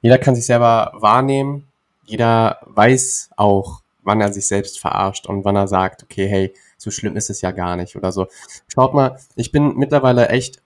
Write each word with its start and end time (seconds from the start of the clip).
jeder 0.00 0.18
kann 0.18 0.34
sich 0.34 0.46
selber 0.46 0.92
wahrnehmen, 0.94 1.66
jeder 2.04 2.58
weiß 2.66 3.30
auch, 3.36 3.82
wann 4.02 4.20
er 4.20 4.32
sich 4.32 4.46
selbst 4.46 4.80
verarscht 4.80 5.26
und 5.26 5.44
wann 5.44 5.56
er 5.56 5.68
sagt, 5.68 6.02
okay, 6.02 6.26
hey, 6.26 6.54
so 6.78 6.90
schlimm 6.90 7.16
ist 7.16 7.30
es 7.30 7.42
ja 7.42 7.50
gar 7.50 7.76
nicht 7.76 7.96
oder 7.96 8.12
so. 8.12 8.26
Schaut 8.68 8.94
mal, 8.94 9.18
ich 9.36 9.52
bin 9.52 9.76
mittlerweile 9.76 10.28
echt, 10.28 10.62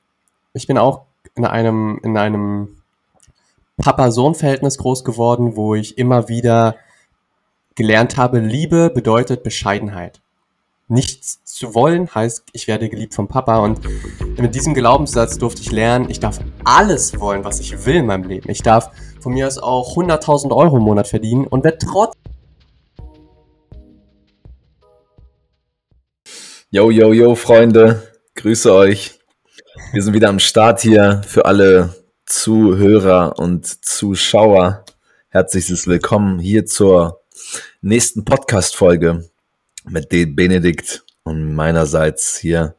ich 0.52 0.66
bin 0.66 0.78
auch 0.78 1.02
in 1.34 1.44
einem, 1.44 1.98
in 2.04 2.16
einem 2.16 2.76
Papa-Sohn-Verhältnis 3.78 4.78
groß 4.78 5.04
geworden, 5.04 5.56
wo 5.56 5.74
ich 5.74 5.98
immer 5.98 6.28
wieder 6.28 6.76
gelernt 7.74 8.16
habe, 8.16 8.38
Liebe 8.38 8.90
bedeutet 8.90 9.42
Bescheidenheit. 9.42 10.20
Nichts 10.88 11.42
zu 11.44 11.74
wollen 11.74 12.14
heißt, 12.14 12.44
ich 12.52 12.68
werde 12.68 12.90
geliebt 12.90 13.14
vom 13.14 13.26
Papa 13.26 13.58
und 13.58 13.80
mit 14.38 14.54
diesem 14.54 14.74
Glaubenssatz 14.74 15.38
durfte 15.38 15.62
ich 15.62 15.72
lernen, 15.72 16.10
ich 16.10 16.20
darf 16.20 16.40
alles 16.64 17.18
wollen, 17.18 17.44
was 17.44 17.60
ich 17.60 17.86
will 17.86 17.96
in 17.96 18.06
meinem 18.06 18.24
Leben. 18.24 18.50
Ich 18.50 18.62
darf 18.62 18.90
von 19.22 19.32
mir 19.34 19.46
aus 19.46 19.58
auch 19.58 19.96
100.000 19.96 20.54
Euro 20.54 20.78
im 20.78 20.82
Monat 20.82 21.06
verdienen 21.06 21.46
und 21.46 21.64
werde 21.64 21.78
trotzdem 21.78 22.20
Yo, 26.70 26.90
yo, 26.90 27.12
yo, 27.12 27.34
Freunde, 27.34 28.02
grüße 28.34 28.72
euch. 28.72 29.18
Wir 29.92 30.02
sind 30.02 30.14
wieder 30.14 30.30
am 30.30 30.38
Start 30.38 30.80
hier 30.80 31.20
für 31.26 31.44
alle 31.44 31.94
Zuhörer 32.24 33.38
und 33.38 33.66
Zuschauer. 33.84 34.86
Herzliches 35.28 35.86
Willkommen 35.86 36.38
hier 36.38 36.64
zur 36.64 37.20
nächsten 37.82 38.24
Podcast-Folge 38.24 39.28
mit 39.84 40.12
den 40.12 40.34
Benedikt 40.34 41.04
und 41.24 41.54
meinerseits 41.54 42.38
hier 42.38 42.74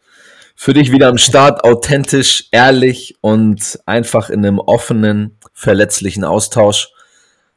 für 0.56 0.74
dich 0.74 0.92
wieder 0.92 1.08
am 1.08 1.18
Start, 1.18 1.64
authentisch, 1.64 2.48
ehrlich 2.52 3.16
und 3.22 3.80
einfach 3.86 4.30
in 4.30 4.46
einem 4.46 4.60
offenen, 4.60 5.38
verletzlichen 5.54 6.24
Austausch, 6.24 6.90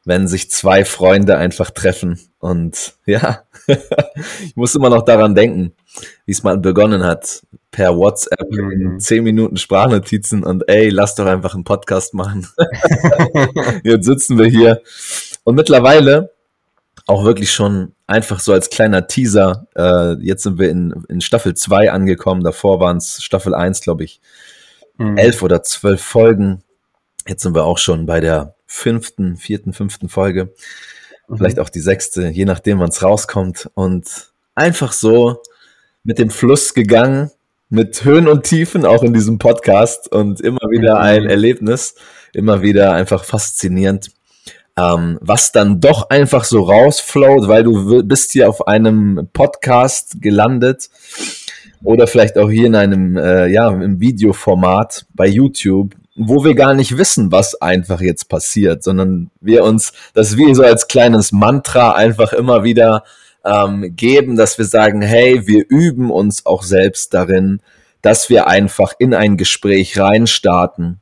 wenn 0.05 0.27
sich 0.27 0.49
zwei 0.49 0.85
Freunde 0.85 1.37
einfach 1.37 1.71
treffen. 1.71 2.19
Und 2.39 2.95
ja, 3.05 3.43
ich 3.67 4.55
muss 4.55 4.75
immer 4.75 4.89
noch 4.89 5.03
daran 5.03 5.35
denken, 5.35 5.73
wie 6.25 6.31
es 6.31 6.43
mal 6.43 6.57
begonnen 6.57 7.03
hat, 7.03 7.41
per 7.71 7.97
WhatsApp 7.97 8.47
in 8.51 8.93
mhm. 8.93 8.99
10 8.99 9.23
Minuten 9.23 9.57
Sprachnotizen 9.57 10.43
und 10.43 10.67
ey, 10.69 10.89
lass 10.89 11.15
doch 11.15 11.25
einfach 11.25 11.53
einen 11.53 11.63
Podcast 11.63 12.13
machen. 12.13 12.47
Jetzt 13.83 14.05
sitzen 14.05 14.37
wir 14.37 14.45
hier. 14.45 14.81
Und 15.43 15.55
mittlerweile 15.55 16.31
auch 17.07 17.23
wirklich 17.23 17.51
schon 17.51 17.93
einfach 18.05 18.39
so 18.39 18.53
als 18.53 18.69
kleiner 18.69 19.07
Teaser. 19.07 19.67
Äh, 19.75 20.21
jetzt 20.21 20.43
sind 20.43 20.59
wir 20.59 20.69
in, 20.69 21.05
in 21.07 21.21
Staffel 21.21 21.53
2 21.53 21.91
angekommen. 21.91 22.43
Davor 22.43 22.79
waren 22.79 22.97
es 22.97 23.23
Staffel 23.23 23.55
1, 23.55 23.81
glaube 23.81 24.03
ich, 24.03 24.21
mhm. 24.97 25.17
elf 25.17 25.41
oder 25.41 25.63
zwölf 25.63 26.01
Folgen. 26.01 26.63
Jetzt 27.27 27.43
sind 27.43 27.55
wir 27.55 27.65
auch 27.65 27.77
schon 27.77 28.05
bei 28.05 28.19
der 28.19 28.55
fünften, 28.65 29.37
vierten, 29.37 29.73
fünften 29.73 30.09
Folge. 30.09 30.53
Mhm. 31.27 31.37
Vielleicht 31.37 31.59
auch 31.59 31.69
die 31.69 31.81
sechste, 31.81 32.27
je 32.27 32.45
nachdem, 32.45 32.79
wann 32.79 32.89
es 32.89 33.03
rauskommt. 33.03 33.69
Und 33.73 34.31
einfach 34.55 34.93
so 34.93 35.41
mit 36.03 36.19
dem 36.19 36.29
Fluss 36.29 36.73
gegangen, 36.73 37.31
mit 37.69 38.05
Höhen 38.05 38.27
und 38.27 38.43
Tiefen 38.43 38.85
auch 38.85 39.03
in 39.03 39.13
diesem 39.13 39.39
Podcast 39.39 40.09
und 40.11 40.39
immer 40.39 40.69
wieder 40.69 40.95
mhm. 40.95 41.01
ein 41.01 41.25
Erlebnis, 41.29 41.95
immer 42.33 42.61
wieder 42.61 42.93
einfach 42.93 43.25
faszinierend, 43.25 44.11
ähm, 44.77 45.17
was 45.21 45.51
dann 45.51 45.81
doch 45.81 46.09
einfach 46.09 46.45
so 46.45 46.61
rausflowt, 46.61 47.47
weil 47.47 47.63
du 47.63 48.03
bist 48.03 48.31
hier 48.31 48.47
auf 48.47 48.67
einem 48.67 49.27
Podcast 49.33 50.21
gelandet 50.21 50.89
oder 51.83 52.07
vielleicht 52.07 52.37
auch 52.37 52.49
hier 52.49 52.67
in 52.67 52.75
einem, 52.75 53.17
äh, 53.17 53.47
ja, 53.47 53.69
im 53.69 53.99
Videoformat 53.99 55.05
bei 55.13 55.27
YouTube, 55.27 55.93
wo 56.17 56.43
wir 56.43 56.55
gar 56.55 56.73
nicht 56.73 56.97
wissen, 56.97 57.31
was 57.31 57.61
einfach 57.61 58.01
jetzt 58.01 58.27
passiert, 58.27 58.83
sondern 58.83 59.29
wir 59.39 59.63
uns, 59.63 59.93
dass 60.13 60.35
wir 60.35 60.53
so 60.55 60.63
als 60.63 60.87
kleines 60.87 61.31
Mantra 61.31 61.93
einfach 61.93 62.33
immer 62.33 62.63
wieder 62.63 63.03
ähm, 63.45 63.95
geben, 63.95 64.35
dass 64.35 64.57
wir 64.57 64.65
sagen, 64.65 65.01
hey, 65.01 65.47
wir 65.47 65.65
üben 65.69 66.09
uns 66.09 66.45
auch 66.45 66.63
selbst 66.63 67.13
darin, 67.13 67.61
dass 68.01 68.29
wir 68.29 68.47
einfach 68.47 68.93
in 68.97 69.13
ein 69.13 69.37
Gespräch 69.37 69.99
reinstarten. 69.99 70.99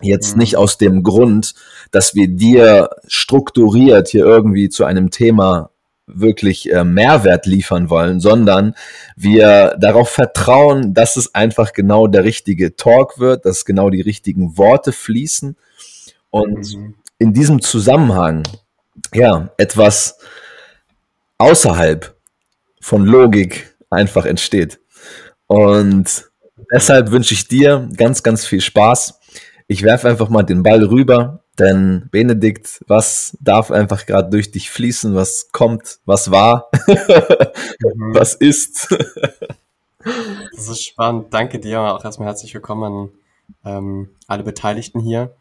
Jetzt 0.00 0.34
mhm. 0.34 0.40
nicht 0.40 0.56
aus 0.56 0.78
dem 0.78 1.02
Grund, 1.02 1.54
dass 1.90 2.14
wir 2.14 2.28
dir 2.28 2.90
strukturiert 3.08 4.08
hier 4.08 4.24
irgendwie 4.24 4.68
zu 4.68 4.84
einem 4.84 5.10
Thema 5.10 5.71
wirklich 6.14 6.70
äh, 6.72 6.84
Mehrwert 6.84 7.46
liefern 7.46 7.90
wollen, 7.90 8.20
sondern 8.20 8.74
wir 9.16 9.76
darauf 9.78 10.08
vertrauen, 10.08 10.94
dass 10.94 11.16
es 11.16 11.34
einfach 11.34 11.72
genau 11.72 12.06
der 12.06 12.24
richtige 12.24 12.76
Talk 12.76 13.18
wird, 13.18 13.44
dass 13.44 13.64
genau 13.64 13.90
die 13.90 14.00
richtigen 14.00 14.56
Worte 14.58 14.92
fließen 14.92 15.56
und 16.30 16.74
mhm. 16.74 16.94
in 17.18 17.32
diesem 17.32 17.60
Zusammenhang 17.60 18.42
ja 19.14 19.50
etwas 19.58 20.18
außerhalb 21.38 22.14
von 22.80 23.04
Logik 23.04 23.74
einfach 23.90 24.26
entsteht. 24.26 24.80
Und 25.46 26.24
deshalb 26.72 27.10
wünsche 27.10 27.34
ich 27.34 27.48
dir 27.48 27.88
ganz, 27.96 28.22
ganz 28.22 28.46
viel 28.46 28.60
Spaß. 28.60 29.20
Ich 29.66 29.82
werfe 29.82 30.08
einfach 30.08 30.28
mal 30.28 30.42
den 30.42 30.62
Ball 30.62 30.82
rüber, 30.84 31.44
denn 31.58 32.08
Benedikt, 32.10 32.82
was 32.86 33.36
darf 33.40 33.70
einfach 33.70 34.06
gerade 34.06 34.30
durch 34.30 34.50
dich 34.50 34.70
fließen? 34.70 35.14
Was 35.14 35.50
kommt? 35.52 35.98
Was 36.04 36.30
war? 36.30 36.70
mhm. 36.86 38.14
Was 38.14 38.34
ist? 38.34 38.94
das 40.54 40.68
ist 40.68 40.84
spannend. 40.84 41.32
Danke 41.32 41.58
dir. 41.58 41.80
Auch 41.80 42.04
erstmal 42.04 42.28
herzlich 42.28 42.54
willkommen 42.54 42.84
an 42.84 43.10
ähm, 43.64 44.10
alle 44.26 44.42
Beteiligten 44.42 45.00
hier. 45.00 45.34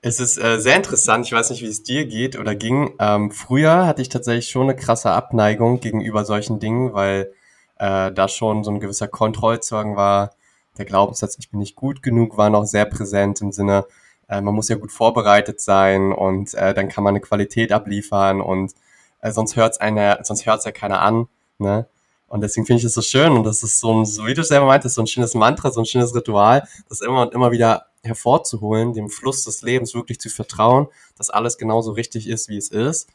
Es 0.00 0.20
ist 0.20 0.36
äh, 0.36 0.60
sehr 0.60 0.76
interessant. 0.76 1.24
Ich 1.26 1.32
weiß 1.32 1.50
nicht, 1.50 1.62
wie 1.62 1.68
es 1.68 1.82
dir 1.82 2.06
geht 2.06 2.38
oder 2.38 2.54
ging. 2.54 2.94
Ähm, 2.98 3.30
früher 3.30 3.86
hatte 3.86 4.02
ich 4.02 4.10
tatsächlich 4.10 4.50
schon 4.50 4.64
eine 4.64 4.76
krasse 4.76 5.10
Abneigung 5.10 5.80
gegenüber 5.80 6.26
solchen 6.26 6.60
Dingen, 6.60 6.92
weil 6.92 7.32
äh, 7.78 8.12
da 8.12 8.28
schon 8.28 8.64
so 8.64 8.70
ein 8.70 8.80
gewisser 8.80 9.08
Kontrollzwang 9.08 9.96
war. 9.96 10.34
Der 10.78 10.84
Glaubenssatz, 10.84 11.36
ich 11.38 11.50
bin 11.50 11.60
nicht 11.60 11.76
gut 11.76 12.02
genug, 12.02 12.36
war 12.36 12.50
noch 12.50 12.64
sehr 12.64 12.84
präsent 12.84 13.40
im 13.40 13.52
Sinne, 13.52 13.86
äh, 14.28 14.40
man 14.40 14.54
muss 14.54 14.68
ja 14.68 14.76
gut 14.76 14.92
vorbereitet 14.92 15.60
sein 15.60 16.12
und 16.12 16.54
äh, 16.54 16.74
dann 16.74 16.88
kann 16.88 17.04
man 17.04 17.12
eine 17.12 17.20
Qualität 17.20 17.72
abliefern 17.72 18.40
und 18.40 18.72
äh, 19.20 19.30
sonst 19.30 19.56
hört's 19.56 19.78
einer, 19.78 20.18
sonst 20.22 20.46
hört's 20.46 20.64
ja 20.64 20.72
keiner 20.72 21.00
an. 21.00 21.28
Ne? 21.58 21.86
Und 22.26 22.40
deswegen 22.40 22.66
finde 22.66 22.80
ich 22.80 22.84
es 22.84 22.94
so 22.94 23.02
schön 23.02 23.32
und 23.32 23.44
das 23.44 23.62
ist 23.62 23.80
so 23.80 23.92
ein, 23.92 24.04
so 24.04 24.26
wie 24.26 24.34
du 24.34 24.42
selber 24.42 24.66
meintest, 24.66 24.96
so 24.96 25.02
ein 25.02 25.06
schönes 25.06 25.34
Mantra, 25.34 25.70
so 25.70 25.80
ein 25.80 25.86
schönes 25.86 26.14
Ritual, 26.14 26.66
das 26.88 27.00
immer 27.00 27.22
und 27.22 27.34
immer 27.34 27.52
wieder 27.52 27.86
hervorzuholen, 28.02 28.92
dem 28.92 29.08
Fluss 29.08 29.44
des 29.44 29.62
Lebens 29.62 29.94
wirklich 29.94 30.20
zu 30.20 30.28
vertrauen, 30.28 30.88
dass 31.16 31.30
alles 31.30 31.58
genauso 31.58 31.92
richtig 31.92 32.28
ist, 32.28 32.48
wie 32.48 32.56
es 32.56 32.68
ist. 32.68 33.08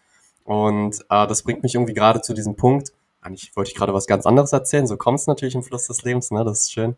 Und 0.44 1.02
äh, 1.10 1.28
das 1.28 1.44
bringt 1.44 1.64
mich 1.64 1.76
irgendwie 1.76 1.94
gerade 1.94 2.22
zu 2.22 2.34
diesem 2.34 2.56
Punkt. 2.56 2.92
Eigentlich 3.22 3.56
wollte 3.56 3.70
ich 3.70 3.76
gerade 3.76 3.94
was 3.94 4.08
ganz 4.08 4.26
anderes 4.26 4.54
erzählen, 4.54 4.88
so 4.88 4.96
kommt 4.98 5.20
es 5.20 5.28
natürlich 5.28 5.56
im 5.56 5.64
Fluss 5.64 5.88
des 5.88 6.04
Lebens, 6.04 6.32
ne? 6.32 6.46
Das 6.46 6.62
ist 6.62 6.72
schön. 6.72 6.96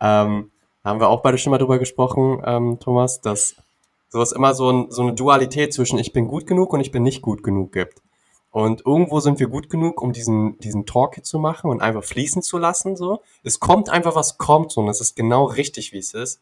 Ähm, 0.00 0.50
haben 0.84 1.00
wir 1.00 1.08
auch 1.08 1.22
beide 1.22 1.38
schon 1.38 1.50
mal 1.50 1.58
drüber 1.58 1.78
gesprochen, 1.78 2.42
ähm, 2.44 2.78
Thomas, 2.80 3.20
dass 3.20 3.56
sowas 4.08 4.32
immer 4.32 4.54
so, 4.54 4.70
ein, 4.70 4.90
so 4.90 5.02
eine 5.02 5.12
Dualität 5.12 5.72
zwischen 5.72 5.98
ich 5.98 6.12
bin 6.12 6.28
gut 6.28 6.46
genug 6.46 6.72
und 6.72 6.80
ich 6.80 6.92
bin 6.92 7.02
nicht 7.02 7.20
gut 7.22 7.42
genug 7.42 7.72
gibt. 7.72 8.00
Und 8.50 8.86
irgendwo 8.86 9.20
sind 9.20 9.38
wir 9.40 9.48
gut 9.48 9.68
genug, 9.68 10.00
um 10.00 10.12
diesen, 10.12 10.58
diesen 10.58 10.86
Talk 10.86 11.22
zu 11.24 11.38
machen 11.38 11.70
und 11.70 11.82
einfach 11.82 12.02
fließen 12.02 12.42
zu 12.42 12.56
lassen, 12.56 12.96
so. 12.96 13.20
Es 13.42 13.60
kommt 13.60 13.90
einfach, 13.90 14.14
was 14.14 14.38
kommt, 14.38 14.72
so, 14.72 14.80
und 14.80 14.88
es 14.88 15.00
ist 15.00 15.16
genau 15.16 15.44
richtig, 15.44 15.92
wie 15.92 15.98
es 15.98 16.14
ist 16.14 16.40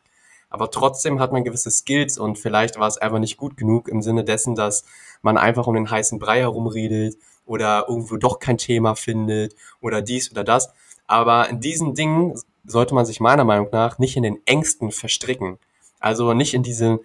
aber 0.48 0.70
trotzdem 0.70 1.20
hat 1.20 1.32
man 1.32 1.44
gewisse 1.44 1.70
Skills 1.70 2.18
und 2.18 2.38
vielleicht 2.38 2.78
war 2.78 2.88
es 2.88 2.98
einfach 2.98 3.18
nicht 3.18 3.36
gut 3.36 3.56
genug 3.56 3.88
im 3.88 4.02
Sinne 4.02 4.24
dessen, 4.24 4.54
dass 4.54 4.84
man 5.22 5.36
einfach 5.36 5.66
um 5.66 5.74
den 5.74 5.90
heißen 5.90 6.18
Brei 6.18 6.40
herumredet 6.40 7.16
oder 7.44 7.86
irgendwo 7.88 8.16
doch 8.16 8.38
kein 8.38 8.58
Thema 8.58 8.94
findet 8.94 9.54
oder 9.80 10.02
dies 10.02 10.30
oder 10.30 10.44
das. 10.44 10.72
Aber 11.06 11.48
in 11.48 11.60
diesen 11.60 11.94
Dingen 11.94 12.40
sollte 12.66 12.94
man 12.94 13.06
sich 13.06 13.20
meiner 13.20 13.44
Meinung 13.44 13.68
nach 13.72 13.98
nicht 13.98 14.16
in 14.16 14.22
den 14.22 14.38
Ängsten 14.46 14.90
verstricken. 14.90 15.58
Also 16.00 16.34
nicht 16.34 16.54
in 16.54 16.62
diesen, 16.62 17.00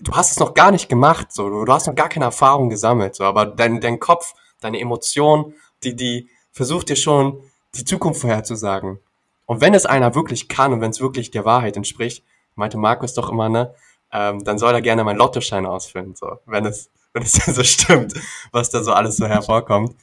du 0.00 0.12
hast 0.12 0.32
es 0.32 0.38
noch 0.38 0.54
gar 0.54 0.70
nicht 0.70 0.88
gemacht, 0.88 1.32
so, 1.32 1.48
du 1.64 1.72
hast 1.72 1.86
noch 1.86 1.94
gar 1.94 2.08
keine 2.08 2.26
Erfahrung 2.26 2.70
gesammelt, 2.70 3.14
so, 3.14 3.24
aber 3.24 3.46
dein, 3.46 3.80
dein 3.80 3.98
Kopf, 3.98 4.34
deine 4.60 4.80
Emotion, 4.80 5.54
die, 5.82 5.96
die 5.96 6.28
versucht 6.52 6.88
dir 6.88 6.96
schon 6.96 7.42
die 7.74 7.84
Zukunft 7.84 8.20
vorherzusagen. 8.20 8.98
Und 9.46 9.60
wenn 9.60 9.74
es 9.74 9.86
einer 9.86 10.14
wirklich 10.14 10.48
kann 10.48 10.72
und 10.72 10.80
wenn 10.80 10.90
es 10.90 11.00
wirklich 11.00 11.30
der 11.30 11.44
Wahrheit 11.44 11.76
entspricht, 11.76 12.24
meinte 12.54 12.78
Markus 12.78 13.14
doch 13.14 13.30
immer, 13.30 13.48
ne, 13.48 13.74
ähm, 14.12 14.44
dann 14.44 14.58
soll 14.58 14.74
er 14.74 14.82
gerne 14.82 15.04
meinen 15.04 15.18
Lottoschein 15.18 15.66
ausfüllen, 15.66 16.14
so, 16.14 16.38
wenn 16.46 16.66
es, 16.66 16.90
wenn 17.12 17.22
es 17.22 17.32
so 17.46 17.64
stimmt, 17.64 18.14
was 18.52 18.70
da 18.70 18.82
so 18.82 18.92
alles 18.92 19.16
so 19.16 19.26
hervorkommt. 19.26 19.96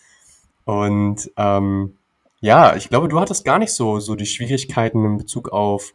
Und 0.65 1.31
ähm, 1.37 1.97
ja, 2.41 2.75
ich 2.75 2.89
glaube, 2.89 3.07
du 3.07 3.19
hattest 3.19 3.45
gar 3.45 3.59
nicht 3.59 3.73
so, 3.73 3.99
so 3.99 4.15
die 4.15 4.25
Schwierigkeiten 4.25 5.05
in 5.05 5.17
Bezug 5.17 5.49
auf 5.49 5.93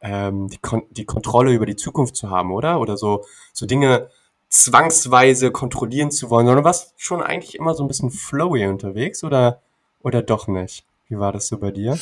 ähm, 0.00 0.48
die, 0.48 0.58
Kon 0.58 0.82
die 0.90 1.04
Kontrolle 1.04 1.52
über 1.52 1.66
die 1.66 1.76
Zukunft 1.76 2.16
zu 2.16 2.30
haben, 2.30 2.52
oder? 2.52 2.80
Oder 2.80 2.96
so, 2.96 3.24
so 3.52 3.66
Dinge 3.66 4.08
zwangsweise 4.48 5.50
kontrollieren 5.50 6.10
zu 6.10 6.30
wollen, 6.30 6.46
sondern 6.46 6.64
warst 6.64 6.92
schon 6.96 7.22
eigentlich 7.22 7.56
immer 7.56 7.74
so 7.74 7.84
ein 7.84 7.88
bisschen 7.88 8.10
flowy 8.10 8.66
unterwegs, 8.66 9.24
oder, 9.24 9.60
oder 10.02 10.22
doch 10.22 10.46
nicht? 10.46 10.84
Wie 11.08 11.18
war 11.18 11.32
das 11.32 11.48
so 11.48 11.58
bei 11.58 11.70
dir? 11.70 11.98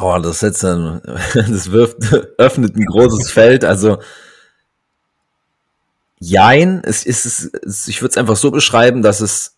Oh, 0.00 0.18
das 0.22 0.40
jetzt 0.40 0.64
ein, 0.64 1.00
das 1.34 1.70
wirft, 1.70 2.12
öffnet 2.38 2.76
ein 2.76 2.84
großes 2.84 3.30
Feld. 3.30 3.64
Also 3.64 3.98
jein, 6.18 6.82
es 6.84 7.04
ist, 7.04 7.26
es, 7.26 7.88
ich 7.88 8.00
würde 8.00 8.10
es 8.10 8.16
einfach 8.16 8.36
so 8.36 8.50
beschreiben, 8.50 9.02
dass 9.02 9.20
es, 9.20 9.56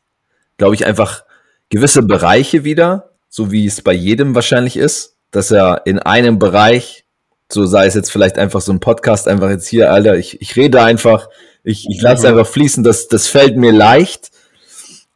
glaube 0.56 0.74
ich, 0.74 0.86
einfach 0.86 1.24
gewisse 1.68 2.02
Bereiche 2.02 2.64
wieder, 2.64 3.13
so 3.36 3.50
wie 3.50 3.66
es 3.66 3.82
bei 3.82 3.92
jedem 3.92 4.36
wahrscheinlich 4.36 4.76
ist, 4.76 5.16
dass 5.32 5.50
er 5.50 5.82
in 5.86 5.98
einem 5.98 6.38
Bereich, 6.38 7.04
so 7.50 7.66
sei 7.66 7.86
es 7.86 7.94
jetzt 7.94 8.12
vielleicht 8.12 8.38
einfach 8.38 8.60
so 8.60 8.70
ein 8.70 8.78
Podcast, 8.78 9.26
einfach 9.26 9.50
jetzt 9.50 9.66
hier, 9.66 9.90
Alter, 9.90 10.16
ich, 10.16 10.40
ich 10.40 10.54
rede 10.54 10.80
einfach, 10.80 11.28
ich, 11.64 11.88
ich 11.90 12.00
lasse 12.00 12.28
mhm. 12.28 12.38
einfach 12.38 12.48
fließen, 12.48 12.84
das, 12.84 13.08
das 13.08 13.26
fällt 13.26 13.56
mir 13.56 13.72
leicht. 13.72 14.30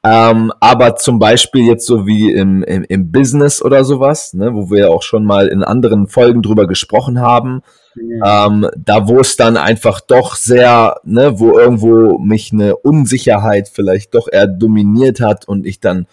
Ähm, 0.03 0.53
aber 0.59 0.97
zum 0.97 1.21
Beispiel 1.21 1.65
jetzt 1.65 1.87
so 1.87 2.09
wie 2.09 2.33
im, 2.33 2.65
im, 2.65 2.83
im 2.89 3.13
Business 3.13 3.63
oder 3.63 3.85
sowas, 3.85 4.35
ne, 4.35 4.53
wo 4.53 4.69
wir 4.69 4.79
ja 4.81 4.89
auch 4.89 5.03
schon 5.03 5.25
mal 5.25 5.47
in 5.47 5.63
anderen 5.63 6.09
Folgen 6.09 6.43
drüber 6.43 6.67
gesprochen 6.67 7.21
haben, 7.21 7.63
mhm. 7.95 8.23
ähm, 8.27 8.71
da 8.77 9.07
wo 9.07 9.21
es 9.21 9.37
dann 9.37 9.57
einfach 9.57 10.01
doch 10.01 10.35
sehr, 10.35 10.97
ne, 11.05 11.39
wo 11.39 11.57
irgendwo 11.57 12.19
mich 12.19 12.53
eine 12.53 12.75
Unsicherheit 12.79 13.69
vielleicht 13.69 14.17
doch 14.17 14.27
eher 14.29 14.49
dominiert 14.49 15.21
hat 15.21 15.47
und 15.47 15.67
ich 15.67 15.79
dann, 15.79 16.09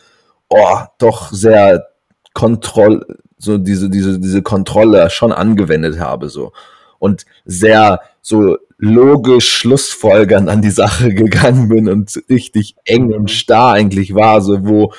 oh, 0.50 0.82
doch 1.00 1.32
sehr 1.32 1.88
Kontroll, 2.36 3.04
so 3.40 3.58
diese, 3.58 3.90
diese, 3.90 4.20
diese 4.20 4.44
Kontrolle 4.44 5.10
schon 5.10 5.32
angewendet 5.32 6.00
habe, 6.00 6.30
so. 6.30 6.52
Und 7.00 7.26
sehr 7.46 8.02
so 8.22 8.58
logisch 8.78 9.50
schlussfolgernd 9.52 10.50
an 10.50 10.62
die 10.62 10.70
Sache 10.70 11.14
gegangen 11.14 11.70
bin 11.70 11.90
und 11.90 12.12
richtig 12.30 12.76
eng 12.86 13.14
und 13.14 13.32
starr 13.32 13.74
eigentlich 13.74 14.14
war, 14.14 14.42
so 14.42 14.66
wo 14.66 14.94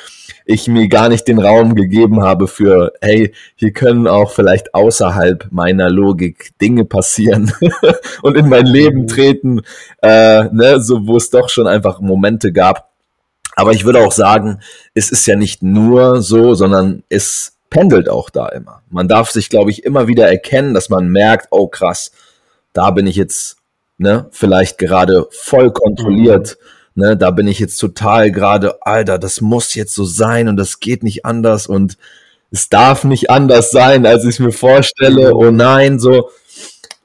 ich 0.46 0.68
mir 0.68 0.88
gar 0.88 1.08
nicht 1.08 1.26
den 1.26 1.40
Raum 1.40 1.74
gegeben 1.74 2.22
habe 2.22 2.46
für, 2.46 2.92
hey, 3.00 3.34
hier 3.56 3.72
können 3.72 4.06
auch 4.06 4.30
vielleicht 4.30 4.74
außerhalb 4.74 5.48
meiner 5.50 5.90
Logik 5.90 6.52
Dinge 6.60 6.84
passieren 6.84 7.52
und 8.22 8.36
in 8.36 8.48
mein 8.48 8.66
Leben 8.66 9.02
mhm. 9.02 9.06
treten, 9.08 9.60
äh, 10.02 10.44
ne, 10.44 10.80
so 10.80 11.06
wo 11.06 11.16
es 11.16 11.30
doch 11.30 11.48
schon 11.48 11.66
einfach 11.66 12.00
Momente 12.00 12.52
gab. 12.52 12.95
Aber 13.56 13.72
ich 13.72 13.84
würde 13.84 14.00
auch 14.00 14.12
sagen, 14.12 14.60
es 14.94 15.10
ist 15.10 15.26
ja 15.26 15.34
nicht 15.34 15.62
nur 15.62 16.22
so, 16.22 16.54
sondern 16.54 17.02
es 17.08 17.56
pendelt 17.70 18.08
auch 18.08 18.30
da 18.30 18.48
immer. 18.50 18.82
Man 18.90 19.08
darf 19.08 19.30
sich, 19.30 19.48
glaube 19.48 19.70
ich, 19.70 19.82
immer 19.82 20.06
wieder 20.06 20.28
erkennen, 20.28 20.74
dass 20.74 20.90
man 20.90 21.08
merkt, 21.08 21.48
oh 21.50 21.66
krass, 21.66 22.12
da 22.74 22.90
bin 22.90 23.06
ich 23.06 23.16
jetzt 23.16 23.56
ne, 23.98 24.26
vielleicht 24.30 24.78
gerade 24.78 25.26
voll 25.30 25.72
kontrolliert. 25.72 26.58
Mhm. 26.94 27.02
Ne, 27.02 27.16
da 27.16 27.30
bin 27.30 27.46
ich 27.46 27.58
jetzt 27.58 27.78
total 27.78 28.30
gerade, 28.30 28.78
Alter, 28.82 29.18
das 29.18 29.40
muss 29.40 29.74
jetzt 29.74 29.94
so 29.94 30.04
sein 30.04 30.48
und 30.48 30.56
das 30.56 30.80
geht 30.80 31.02
nicht 31.02 31.26
anders 31.26 31.66
und 31.66 31.98
es 32.50 32.68
darf 32.68 33.04
nicht 33.04 33.28
anders 33.28 33.70
sein, 33.70 34.06
als 34.06 34.24
ich 34.24 34.30
es 34.30 34.38
mir 34.38 34.52
vorstelle. 34.52 35.28
Mhm. 35.28 35.36
Oh 35.36 35.50
nein, 35.50 35.98
so. 35.98 36.30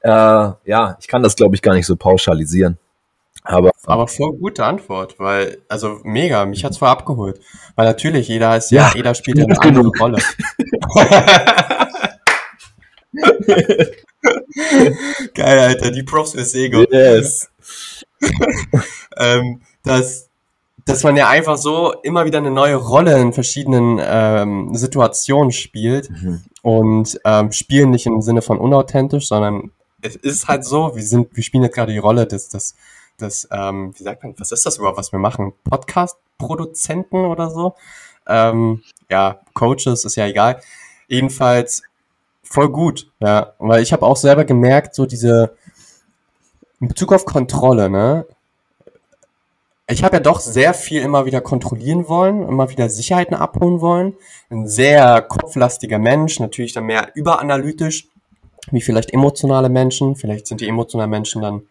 Äh, 0.01 0.09
ja, 0.09 0.97
ich 0.99 1.07
kann 1.07 1.23
das, 1.23 1.35
glaube 1.35 1.55
ich, 1.55 1.61
gar 1.61 1.73
nicht 1.73 1.85
so 1.85 1.95
pauschalisieren. 1.95 2.77
Aber, 3.43 3.71
aber 3.85 4.07
voll 4.07 4.33
gute 4.33 4.63
Antwort, 4.63 5.19
weil, 5.19 5.57
also 5.67 5.99
mega, 6.03 6.45
mich 6.45 6.63
hat's 6.63 6.77
voll 6.77 6.89
abgeholt. 6.89 7.39
Weil 7.75 7.87
natürlich, 7.87 8.27
jeder 8.27 8.55
ist, 8.55 8.69
ja, 8.71 8.87
ja 8.87 8.93
jeder 8.95 9.15
spielt 9.15 9.39
ja 9.39 9.45
eine 9.45 9.59
andere 9.59 9.91
Rolle. 9.99 10.21
Geil, 15.33 15.59
Alter, 15.59 15.91
die 15.91 16.03
Props 16.03 16.33
für 16.33 16.45
Sego. 16.45 16.85
Yes. 16.91 17.49
ähm, 19.17 19.61
dass, 19.83 20.29
dass 20.85 21.01
man 21.03 21.17
ja 21.17 21.27
einfach 21.29 21.57
so 21.57 21.95
immer 22.03 22.25
wieder 22.25 22.37
eine 22.37 22.51
neue 22.51 22.75
Rolle 22.75 23.19
in 23.19 23.33
verschiedenen 23.33 23.99
ähm, 24.01 24.75
Situationen 24.75 25.51
spielt 25.51 26.11
mhm. 26.11 26.43
und 26.61 27.19
ähm, 27.25 27.51
spielen 27.51 27.89
nicht 27.89 28.05
im 28.05 28.21
Sinne 28.21 28.43
von 28.43 28.59
unauthentisch, 28.59 29.27
sondern 29.27 29.71
es 30.01 30.15
ist 30.15 30.47
halt 30.47 30.65
so, 30.65 30.95
wir 30.95 31.03
sind, 31.03 31.35
wir 31.35 31.43
spielen 31.43 31.63
jetzt 31.63 31.75
gerade 31.75 31.91
die 31.91 31.97
Rolle 31.97 32.27
des, 32.27 32.49
des, 32.49 32.75
des 33.21 33.47
ähm, 33.51 33.93
wie 33.97 34.03
sagt 34.03 34.23
man, 34.23 34.33
was 34.37 34.51
ist 34.51 34.65
das 34.65 34.77
überhaupt, 34.77 34.97
was 34.97 35.11
wir 35.11 35.19
machen? 35.19 35.53
Podcast-Produzenten 35.69 37.25
oder 37.25 37.49
so? 37.49 37.75
Ähm, 38.27 38.83
ja, 39.09 39.41
Coaches, 39.53 40.05
ist 40.05 40.15
ja 40.15 40.27
egal. 40.27 40.61
Jedenfalls 41.07 41.83
Voll 42.51 42.67
gut, 42.67 43.09
ja. 43.21 43.53
Weil 43.59 43.81
ich 43.81 43.93
habe 43.93 44.05
auch 44.05 44.17
selber 44.17 44.43
gemerkt, 44.43 44.93
so 44.93 45.05
diese, 45.05 45.55
in 46.81 46.89
Bezug 46.89 47.13
auf 47.13 47.23
Kontrolle, 47.23 47.89
ne? 47.89 48.25
Ich 49.87 50.03
habe 50.03 50.17
ja 50.17 50.19
doch 50.19 50.41
sehr 50.41 50.73
viel 50.73 51.01
immer 51.01 51.25
wieder 51.25 51.39
kontrollieren 51.39 52.09
wollen, 52.09 52.45
immer 52.45 52.69
wieder 52.69 52.89
Sicherheiten 52.89 53.35
abholen 53.35 53.79
wollen. 53.79 54.15
Ein 54.49 54.67
sehr 54.67 55.21
kopflastiger 55.21 55.97
Mensch, 55.97 56.41
natürlich 56.41 56.73
dann 56.73 56.87
mehr 56.87 57.11
überanalytisch, 57.13 58.09
wie 58.69 58.81
vielleicht 58.81 59.13
emotionale 59.13 59.69
Menschen. 59.69 60.17
Vielleicht 60.17 60.47
sind 60.47 60.59
die 60.59 60.67
emotionalen 60.67 61.09
Menschen 61.09 61.41
dann 61.41 61.61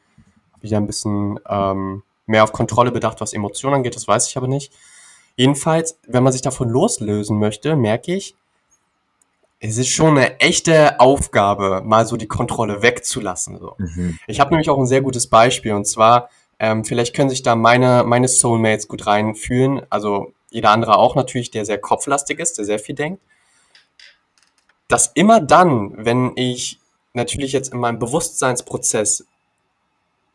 wieder 0.62 0.76
ein 0.76 0.86
bisschen 0.86 1.38
ähm, 1.48 2.02
mehr 2.26 2.44
auf 2.44 2.52
Kontrolle 2.52 2.92
bedacht, 2.92 3.20
was 3.20 3.32
Emotionen 3.32 3.76
angeht, 3.76 3.96
das 3.96 4.08
weiß 4.08 4.28
ich 4.28 4.36
aber 4.36 4.48
nicht. 4.48 4.72
Jedenfalls, 5.36 5.98
wenn 6.06 6.22
man 6.22 6.32
sich 6.32 6.42
davon 6.42 6.68
loslösen 6.68 7.38
möchte, 7.38 7.76
merke 7.76 8.14
ich, 8.14 8.34
es 9.58 9.76
ist 9.76 9.88
schon 9.88 10.16
eine 10.16 10.40
echte 10.40 10.98
Aufgabe, 11.00 11.82
mal 11.84 12.06
so 12.06 12.16
die 12.16 12.28
Kontrolle 12.28 12.82
wegzulassen. 12.82 13.58
So. 13.58 13.74
Mhm. 13.78 14.18
Ich 14.26 14.40
habe 14.40 14.50
nämlich 14.50 14.70
auch 14.70 14.78
ein 14.78 14.86
sehr 14.86 15.02
gutes 15.02 15.26
Beispiel 15.26 15.72
und 15.72 15.86
zwar, 15.86 16.30
ähm, 16.58 16.84
vielleicht 16.84 17.14
können 17.14 17.30
sich 17.30 17.42
da 17.42 17.56
meine, 17.56 18.04
meine 18.04 18.28
Soulmates 18.28 18.88
gut 18.88 19.06
reinfühlen, 19.06 19.82
also 19.90 20.32
jeder 20.50 20.70
andere 20.70 20.96
auch 20.96 21.14
natürlich, 21.14 21.50
der 21.50 21.64
sehr 21.64 21.78
kopflastig 21.78 22.38
ist, 22.38 22.58
der 22.58 22.64
sehr 22.64 22.78
viel 22.78 22.94
denkt. 22.94 23.22
Dass 24.88 25.06
immer 25.14 25.40
dann, 25.40 25.92
wenn 25.96 26.32
ich 26.36 26.80
natürlich 27.12 27.52
jetzt 27.52 27.72
in 27.72 27.78
meinem 27.78 27.98
Bewusstseinsprozess 27.98 29.26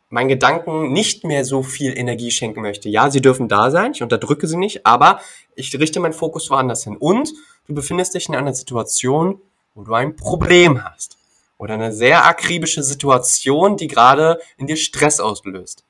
meinen 0.10 0.30
Gedanken 0.30 0.92
nicht 0.92 1.24
mehr 1.24 1.44
so 1.46 1.64
viel 1.64 1.98
Energie 1.98 2.32
schenken 2.32 2.62
möchte. 2.62 2.90
Ja, 2.90 3.10
sie 3.10 3.22
dürfen 3.22 3.48
da 3.48 3.72
sein, 3.72 3.92
ich 3.94 4.04
unterdrücke 4.04 4.48
sie 4.48 4.58
nicht, 4.58 4.86
aber 4.86 5.20
ich 5.56 5.78
richte 5.80 6.00
meinen 6.00 6.14
Fokus 6.14 6.50
woanders 6.50 6.84
hin. 6.84 6.98
Und 6.98 7.34
du 7.68 7.74
befindest 7.74 8.14
dich 8.14 8.30
in 8.30 8.36
einer 8.36 8.54
Situation, 8.54 9.42
wo 9.74 9.84
du 9.84 9.94
ein 9.94 10.16
Problem 10.16 10.84
hast. 10.84 11.18
Oder 11.58 11.76
eine 11.76 11.94
sehr 11.94 12.26
akribische 12.26 12.84
Situation, 12.84 13.78
die 13.78 13.88
gerade 13.88 14.40
in 14.58 14.68
dir 14.68 14.76
Stress 14.76 15.20
auslöst. 15.20 15.84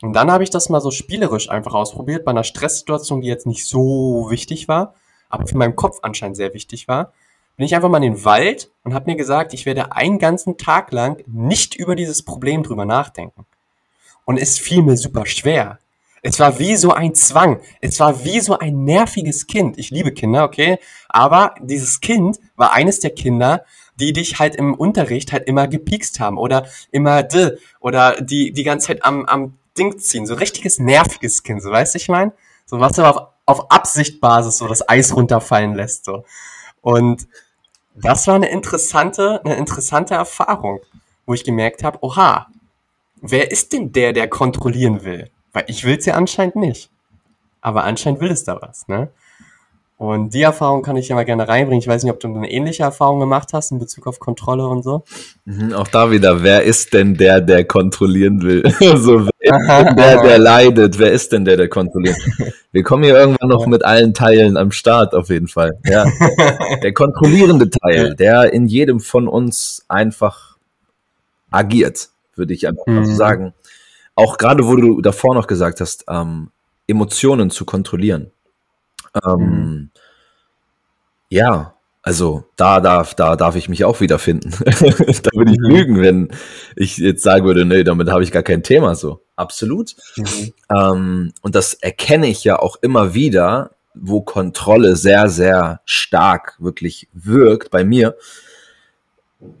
Und 0.00 0.12
dann 0.12 0.30
habe 0.30 0.44
ich 0.44 0.50
das 0.50 0.68
mal 0.68 0.80
so 0.80 0.90
spielerisch 0.90 1.50
einfach 1.50 1.74
ausprobiert, 1.74 2.24
bei 2.24 2.30
einer 2.30 2.44
Stresssituation, 2.44 3.20
die 3.20 3.28
jetzt 3.28 3.46
nicht 3.46 3.66
so 3.66 4.28
wichtig 4.30 4.68
war, 4.68 4.94
aber 5.28 5.46
für 5.46 5.56
meinen 5.58 5.76
Kopf 5.76 5.98
anscheinend 6.02 6.36
sehr 6.36 6.54
wichtig 6.54 6.88
war, 6.88 7.12
bin 7.58 7.66
ich 7.66 7.74
einfach 7.74 7.88
mal 7.88 8.02
in 8.02 8.14
den 8.14 8.24
Wald 8.24 8.70
und 8.84 8.94
habe 8.94 9.10
mir 9.10 9.16
gesagt, 9.16 9.52
ich 9.52 9.66
werde 9.66 9.90
einen 9.90 10.20
ganzen 10.20 10.58
Tag 10.58 10.92
lang 10.92 11.22
nicht 11.26 11.74
über 11.74 11.96
dieses 11.96 12.22
Problem 12.22 12.62
drüber 12.62 12.84
nachdenken. 12.84 13.46
Und 14.24 14.38
es 14.38 14.58
fiel 14.58 14.80
mir 14.80 14.96
super 14.96 15.26
schwer. 15.26 15.80
Es 16.22 16.38
war 16.38 16.60
wie 16.60 16.76
so 16.76 16.92
ein 16.92 17.16
Zwang. 17.16 17.60
Es 17.80 17.98
war 17.98 18.24
wie 18.24 18.38
so 18.38 18.56
ein 18.56 18.84
nerviges 18.84 19.48
Kind. 19.48 19.76
Ich 19.76 19.90
liebe 19.90 20.12
Kinder, 20.12 20.44
okay? 20.44 20.78
Aber 21.08 21.56
dieses 21.60 22.00
Kind 22.00 22.38
war 22.54 22.74
eines 22.74 23.00
der 23.00 23.10
Kinder, 23.10 23.64
die 23.96 24.12
dich 24.12 24.38
halt 24.38 24.54
im 24.54 24.74
Unterricht 24.74 25.32
halt 25.32 25.48
immer 25.48 25.66
gepiekst 25.66 26.20
haben 26.20 26.38
oder 26.38 26.64
immer 26.92 27.24
d 27.24 27.58
oder 27.80 28.20
die 28.20 28.52
die 28.52 28.62
ganze 28.62 28.86
Zeit 28.86 29.04
am, 29.04 29.26
am 29.26 29.58
Ding 29.76 29.98
ziehen. 29.98 30.26
So 30.26 30.34
richtiges 30.34 30.78
nerviges 30.78 31.42
Kind, 31.42 31.60
so 31.60 31.72
weißt 31.72 31.94
du, 31.94 31.96
ich 31.96 32.08
mein? 32.08 32.30
So 32.66 32.78
was 32.78 33.00
aber 33.00 33.32
auf, 33.46 33.58
auf 33.58 33.70
Absichtbasis 33.72 34.58
so 34.58 34.68
das 34.68 34.88
Eis 34.88 35.16
runterfallen 35.16 35.74
lässt, 35.74 36.04
so. 36.04 36.24
Und 36.82 37.26
das 38.02 38.26
war 38.26 38.34
eine 38.34 38.50
interessante, 38.50 39.40
eine 39.44 39.56
interessante 39.56 40.14
Erfahrung, 40.14 40.80
wo 41.26 41.34
ich 41.34 41.44
gemerkt 41.44 41.82
habe, 41.84 41.98
oha, 42.02 42.46
wer 43.20 43.50
ist 43.50 43.72
denn 43.72 43.92
der, 43.92 44.12
der 44.12 44.28
kontrollieren 44.28 45.04
will? 45.04 45.30
Weil 45.52 45.64
ich 45.68 45.84
will 45.84 45.96
es 45.96 46.06
ja 46.06 46.14
anscheinend 46.14 46.56
nicht. 46.56 46.90
Aber 47.60 47.84
anscheinend 47.84 48.20
will 48.20 48.30
es 48.30 48.44
da 48.44 48.60
was, 48.60 48.86
ne? 48.88 49.10
Und 49.98 50.32
die 50.32 50.42
Erfahrung 50.42 50.82
kann 50.82 50.96
ich 50.96 51.08
ja 51.08 51.16
mal 51.16 51.24
gerne 51.24 51.48
reinbringen. 51.48 51.80
Ich 51.80 51.88
weiß 51.88 52.04
nicht, 52.04 52.12
ob 52.12 52.20
du 52.20 52.28
eine 52.28 52.48
ähnliche 52.48 52.84
Erfahrung 52.84 53.18
gemacht 53.18 53.52
hast 53.52 53.72
in 53.72 53.80
Bezug 53.80 54.06
auf 54.06 54.20
Kontrolle 54.20 54.68
und 54.68 54.84
so. 54.84 55.02
Mhm, 55.44 55.72
auch 55.72 55.88
da 55.88 56.12
wieder, 56.12 56.44
wer 56.44 56.62
ist 56.62 56.94
denn 56.94 57.14
der, 57.14 57.40
der 57.40 57.64
kontrollieren 57.64 58.42
will? 58.42 58.62
also, 58.80 59.28
der, 59.50 60.22
der 60.22 60.38
leidet? 60.38 60.98
Wer 60.98 61.12
ist 61.12 61.32
denn 61.32 61.44
der, 61.44 61.56
der 61.56 61.68
kontrolliert? 61.68 62.16
Wir 62.72 62.82
kommen 62.82 63.04
hier 63.04 63.16
irgendwann 63.16 63.48
noch 63.48 63.66
mit 63.66 63.84
allen 63.84 64.14
Teilen 64.14 64.56
am 64.56 64.70
Start, 64.72 65.14
auf 65.14 65.30
jeden 65.30 65.48
Fall. 65.48 65.78
Ja. 65.84 66.04
Der 66.82 66.92
kontrollierende 66.92 67.70
Teil, 67.70 68.14
der 68.14 68.52
in 68.52 68.66
jedem 68.66 69.00
von 69.00 69.28
uns 69.28 69.84
einfach 69.88 70.56
agiert, 71.50 72.08
würde 72.36 72.54
ich 72.54 72.68
einfach 72.68 72.86
mal 72.86 73.04
so 73.04 73.12
mhm. 73.12 73.16
sagen 73.16 73.54
auch 74.18 74.36
gerade, 74.36 74.66
wo 74.66 74.74
du 74.74 75.00
davor 75.00 75.34
noch 75.34 75.46
gesagt 75.46 75.80
hast, 75.80 76.04
ähm, 76.08 76.50
Emotionen 76.88 77.50
zu 77.50 77.64
kontrollieren. 77.64 78.32
Ähm, 79.24 79.38
mhm. 79.38 79.90
Ja, 81.28 81.74
also 82.02 82.44
da 82.56 82.80
darf, 82.80 83.14
da 83.14 83.36
darf 83.36 83.54
ich 83.54 83.68
mich 83.68 83.84
auch 83.84 84.00
wiederfinden. 84.00 84.50
da 84.64 85.30
würde 85.34 85.52
ich 85.52 85.58
mhm. 85.60 85.70
lügen, 85.70 86.02
wenn 86.02 86.28
ich 86.74 86.98
jetzt 86.98 87.22
sagen 87.22 87.44
würde, 87.44 87.64
nee, 87.64 87.84
damit 87.84 88.10
habe 88.10 88.24
ich 88.24 88.32
gar 88.32 88.42
kein 88.42 88.64
Thema 88.64 88.96
so. 88.96 89.22
Absolut. 89.38 89.96
Mhm. 90.16 90.52
Ähm, 90.74 91.32
und 91.42 91.54
das 91.54 91.74
erkenne 91.74 92.26
ich 92.26 92.44
ja 92.44 92.58
auch 92.58 92.76
immer 92.82 93.14
wieder, 93.14 93.70
wo 93.94 94.20
Kontrolle 94.20 94.96
sehr, 94.96 95.28
sehr 95.28 95.80
stark 95.84 96.56
wirklich 96.58 97.08
wirkt 97.12 97.70
bei 97.70 97.84
mir. 97.84 98.16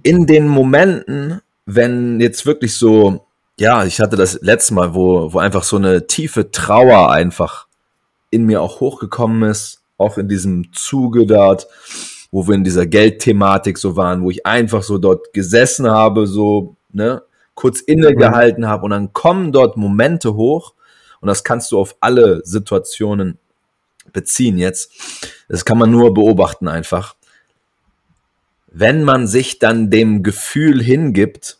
In 0.02 0.26
den 0.26 0.48
Momenten, 0.48 1.40
wenn 1.66 2.20
jetzt 2.20 2.46
wirklich 2.46 2.74
so 2.74 3.24
ja, 3.58 3.84
ich 3.84 4.00
hatte 4.00 4.16
das 4.16 4.40
letzte 4.40 4.74
Mal, 4.74 4.94
wo, 4.94 5.32
wo 5.32 5.38
einfach 5.38 5.64
so 5.64 5.76
eine 5.76 6.06
tiefe 6.06 6.50
Trauer 6.50 7.10
einfach 7.10 7.66
in 8.30 8.44
mir 8.46 8.62
auch 8.62 8.80
hochgekommen 8.80 9.50
ist, 9.50 9.82
auch 9.96 10.16
in 10.16 10.28
diesem 10.28 10.72
Zuge 10.72 11.26
dort, 11.26 11.66
wo 12.30 12.46
wir 12.46 12.54
in 12.54 12.62
dieser 12.62 12.86
Geldthematik 12.86 13.78
so 13.78 13.96
waren, 13.96 14.22
wo 14.22 14.30
ich 14.30 14.46
einfach 14.46 14.82
so 14.82 14.98
dort 14.98 15.32
gesessen 15.32 15.90
habe, 15.90 16.26
so, 16.26 16.76
ne, 16.92 17.22
kurz 17.58 17.80
innegehalten 17.80 18.68
habe 18.68 18.84
und 18.84 18.90
dann 18.90 19.12
kommen 19.12 19.50
dort 19.50 19.76
Momente 19.76 20.34
hoch 20.34 20.74
und 21.20 21.26
das 21.26 21.42
kannst 21.42 21.72
du 21.72 21.80
auf 21.80 21.96
alle 21.98 22.40
Situationen 22.44 23.36
beziehen 24.12 24.58
jetzt. 24.58 24.92
Das 25.48 25.64
kann 25.64 25.76
man 25.76 25.90
nur 25.90 26.14
beobachten 26.14 26.68
einfach. 26.68 27.16
Wenn 28.68 29.02
man 29.02 29.26
sich 29.26 29.58
dann 29.58 29.90
dem 29.90 30.22
Gefühl 30.22 30.80
hingibt 30.80 31.58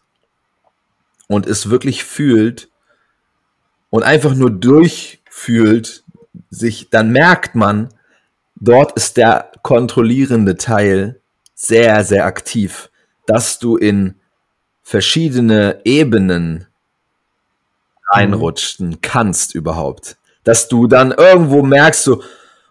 und 1.26 1.49
es 1.49 1.69
wirklich 1.69 2.05
fühlt 2.05 2.69
und 3.90 4.05
einfach 4.05 4.37
nur 4.37 4.52
durchfühlt, 4.52 6.05
sich, 6.49 6.90
dann 6.90 7.11
merkt 7.11 7.57
man, 7.57 7.88
dort 8.55 8.93
ist 8.93 9.17
der 9.17 9.50
kontrollierende 9.64 10.57
Teil 10.57 11.21
sehr, 11.57 12.05
sehr 12.05 12.25
aktiv, 12.25 12.88
dass 13.26 13.59
du 13.59 13.76
in 13.76 14.14
verschiedene 14.88 15.83
Ebenen 15.85 16.66
reinrutschen 18.11 19.02
kannst 19.02 19.54
überhaupt. 19.54 20.16
Dass 20.45 20.68
du 20.68 20.87
dann 20.87 21.12
irgendwo 21.12 21.62
merkst, 21.62 22.04
so, 22.04 22.23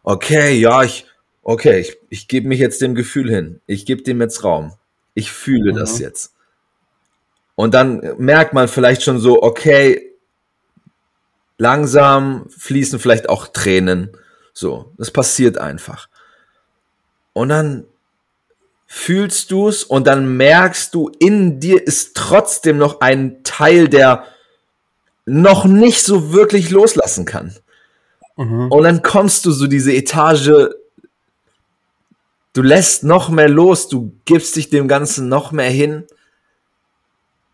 okay, 0.02 0.54
ja, 0.56 0.82
ich, 0.82 1.06
okay, 1.44 1.80
ich, 1.80 1.96
ich 2.10 2.28
gebe 2.28 2.48
mich 2.48 2.60
jetzt 2.60 2.82
dem 2.82 2.96
Gefühl 2.96 3.30
hin. 3.30 3.62
Ich 3.68 3.86
gebe 3.86 4.02
dem 4.02 4.20
jetzt 4.20 4.44
Raum. 4.44 4.74
Ich 5.14 5.32
fühle 5.32 5.74
mhm. 5.74 5.78
das 5.78 6.00
jetzt. 6.00 6.34
Und 7.54 7.76
dann 7.76 8.02
merkt 8.18 8.52
man 8.52 8.68
vielleicht 8.68 9.04
schon 9.04 9.20
so, 9.20 9.44
okay, 9.44 10.16
langsam 11.60 12.50
fließen 12.50 12.98
vielleicht 12.98 13.30
auch 13.30 13.46
Tränen. 13.46 14.18
So, 14.54 14.92
das 14.98 15.12
passiert 15.12 15.60
einfach. 15.60 16.10
Und 17.34 17.50
dann 17.50 17.86
fühlst 18.88 19.52
du 19.52 19.68
es 19.68 19.84
und 19.84 20.08
dann 20.08 20.38
merkst 20.38 20.96
du, 20.96 21.12
in 21.20 21.60
dir 21.60 21.86
ist 21.86 22.16
trotzdem 22.16 22.78
noch 22.78 23.02
ein 23.02 23.44
Teil, 23.44 23.90
der 23.90 24.24
noch 25.26 25.66
nicht 25.66 26.04
so 26.04 26.32
wirklich 26.32 26.70
loslassen 26.70 27.26
kann. 27.26 27.54
Mhm. 28.38 28.72
Und 28.72 28.84
dann 28.84 29.02
kommst 29.02 29.46
du 29.46 29.52
so 29.52 29.68
diese 29.68 29.94
Etage, 29.94 30.70
du 32.54 32.62
lässt 32.62 33.04
noch 33.04 33.30
mehr 33.30 33.50
los, 33.50 33.90
du 33.90 34.14
gibst 34.24 34.56
dich 34.56 34.70
dem 34.70 34.88
Ganzen 34.88 35.28
noch 35.28 35.52
mehr 35.52 35.70
hin. 35.70 36.06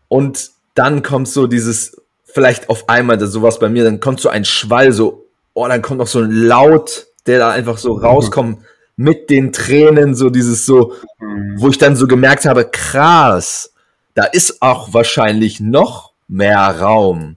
Und 0.06 0.52
dann 0.74 1.02
kommt 1.02 1.28
so 1.28 1.48
dieses, 1.48 2.00
vielleicht 2.24 2.68
auf 2.68 2.88
einmal, 2.88 3.18
das 3.18 3.32
sowas 3.32 3.58
bei 3.58 3.68
mir, 3.68 3.82
dann 3.82 3.98
kommt 3.98 4.20
so 4.20 4.28
ein 4.28 4.44
Schwall, 4.44 4.92
so, 4.92 5.26
oh, 5.52 5.66
dann 5.66 5.82
kommt 5.82 5.98
noch 5.98 6.06
so 6.06 6.20
ein 6.20 6.30
Laut, 6.30 7.08
der 7.26 7.40
da 7.40 7.50
einfach 7.50 7.78
so 7.78 7.96
mhm. 7.96 8.02
Mit 8.96 9.30
den 9.30 9.52
Tränen, 9.52 10.14
so 10.14 10.30
dieses 10.30 10.66
so, 10.66 10.94
mhm. 11.20 11.54
wo 11.56 11.68
ich 11.68 11.78
dann 11.78 11.96
so 11.96 12.06
gemerkt 12.06 12.44
habe, 12.44 12.64
krass, 12.64 13.72
da 14.14 14.24
ist 14.24 14.62
auch 14.62 14.92
wahrscheinlich 14.92 15.60
noch 15.60 16.12
mehr 16.28 16.80
Raum 16.80 17.36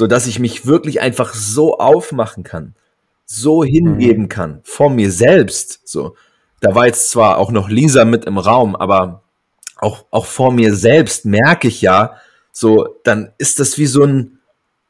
so 0.00 0.06
dass 0.06 0.26
ich 0.26 0.38
mich 0.38 0.64
wirklich 0.64 1.02
einfach 1.02 1.34
so 1.34 1.76
aufmachen 1.76 2.42
kann, 2.42 2.74
so 3.26 3.62
hingeben 3.62 4.22
mhm. 4.22 4.28
kann 4.30 4.60
vor 4.64 4.88
mir 4.88 5.12
selbst. 5.12 5.86
So, 5.86 6.16
da 6.60 6.74
war 6.74 6.86
jetzt 6.86 7.10
zwar 7.10 7.36
auch 7.36 7.50
noch 7.50 7.68
Lisa 7.68 8.06
mit 8.06 8.24
im 8.24 8.38
Raum, 8.38 8.74
aber 8.74 9.22
auch 9.76 10.06
auch 10.10 10.24
vor 10.24 10.52
mir 10.52 10.74
selbst 10.74 11.26
merke 11.26 11.68
ich 11.68 11.82
ja, 11.82 12.16
so 12.50 12.96
dann 13.04 13.32
ist 13.36 13.60
das 13.60 13.76
wie 13.76 13.84
so 13.84 14.04
ein 14.04 14.38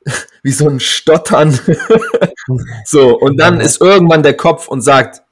wie 0.44 0.52
so 0.52 0.68
ein 0.68 0.78
Stottern. 0.78 1.58
so 2.84 3.18
und 3.18 3.36
dann 3.36 3.60
ist 3.60 3.80
irgendwann 3.80 4.22
der 4.22 4.36
Kopf 4.36 4.68
und 4.68 4.80
sagt, 4.80 5.22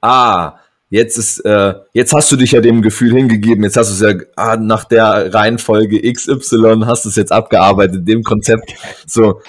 ah, 0.00 0.58
jetzt 0.90 1.18
ist, 1.18 1.40
äh, 1.40 1.74
jetzt 1.92 2.12
hast 2.12 2.30
du 2.30 2.36
dich 2.36 2.52
ja 2.52 2.60
dem 2.60 2.82
Gefühl 2.82 3.12
hingegeben, 3.14 3.64
jetzt 3.64 3.76
hast 3.76 3.90
du 3.90 4.06
es 4.06 4.12
ja 4.12 4.24
ah, 4.36 4.56
nach 4.56 4.84
der 4.84 5.32
Reihenfolge 5.34 6.00
XY 6.12 6.82
hast 6.86 7.04
du 7.04 7.08
es 7.08 7.16
jetzt 7.16 7.32
abgearbeitet, 7.32 8.06
dem 8.06 8.22
Konzept. 8.22 8.74
So. 9.06 9.40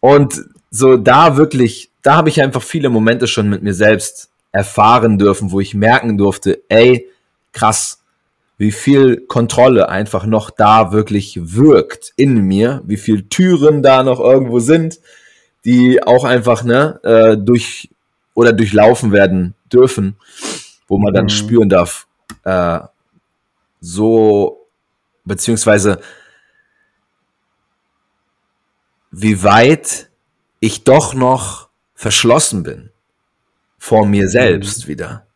Und 0.00 0.44
so 0.70 0.96
da 0.96 1.36
wirklich, 1.36 1.90
da 2.02 2.16
habe 2.16 2.28
ich 2.28 2.42
einfach 2.42 2.62
viele 2.62 2.90
Momente 2.90 3.26
schon 3.26 3.48
mit 3.48 3.62
mir 3.62 3.74
selbst 3.74 4.30
erfahren 4.52 5.18
dürfen, 5.18 5.50
wo 5.50 5.60
ich 5.60 5.74
merken 5.74 6.16
durfte, 6.16 6.62
ey, 6.68 7.08
krass, 7.52 8.00
wie 8.56 8.72
viel 8.72 9.22
Kontrolle 9.26 9.88
einfach 9.88 10.26
noch 10.26 10.50
da 10.50 10.92
wirklich 10.92 11.38
wirkt 11.42 12.12
in 12.16 12.42
mir, 12.42 12.82
wie 12.86 12.96
viel 12.96 13.28
Türen 13.28 13.82
da 13.82 14.02
noch 14.04 14.20
irgendwo 14.20 14.60
sind, 14.60 15.00
die 15.64 16.02
auch 16.02 16.24
einfach 16.24 16.62
ne, 16.62 17.00
äh, 17.02 17.36
durch 17.36 17.90
oder 18.34 18.52
durchlaufen 18.52 19.12
werden 19.12 19.54
dürfen 19.72 20.16
wo 20.88 20.98
man 20.98 21.12
dann 21.12 21.24
mhm. 21.24 21.30
spüren 21.30 21.68
darf, 21.68 22.06
äh, 22.44 22.80
so, 23.80 24.66
beziehungsweise 25.24 26.00
wie 29.10 29.42
weit 29.42 30.10
ich 30.60 30.84
doch 30.84 31.14
noch 31.14 31.68
verschlossen 31.94 32.62
bin 32.62 32.90
vor 33.78 34.06
mir 34.06 34.28
selbst 34.28 34.84
mhm. 34.84 34.88
wieder. 34.88 35.26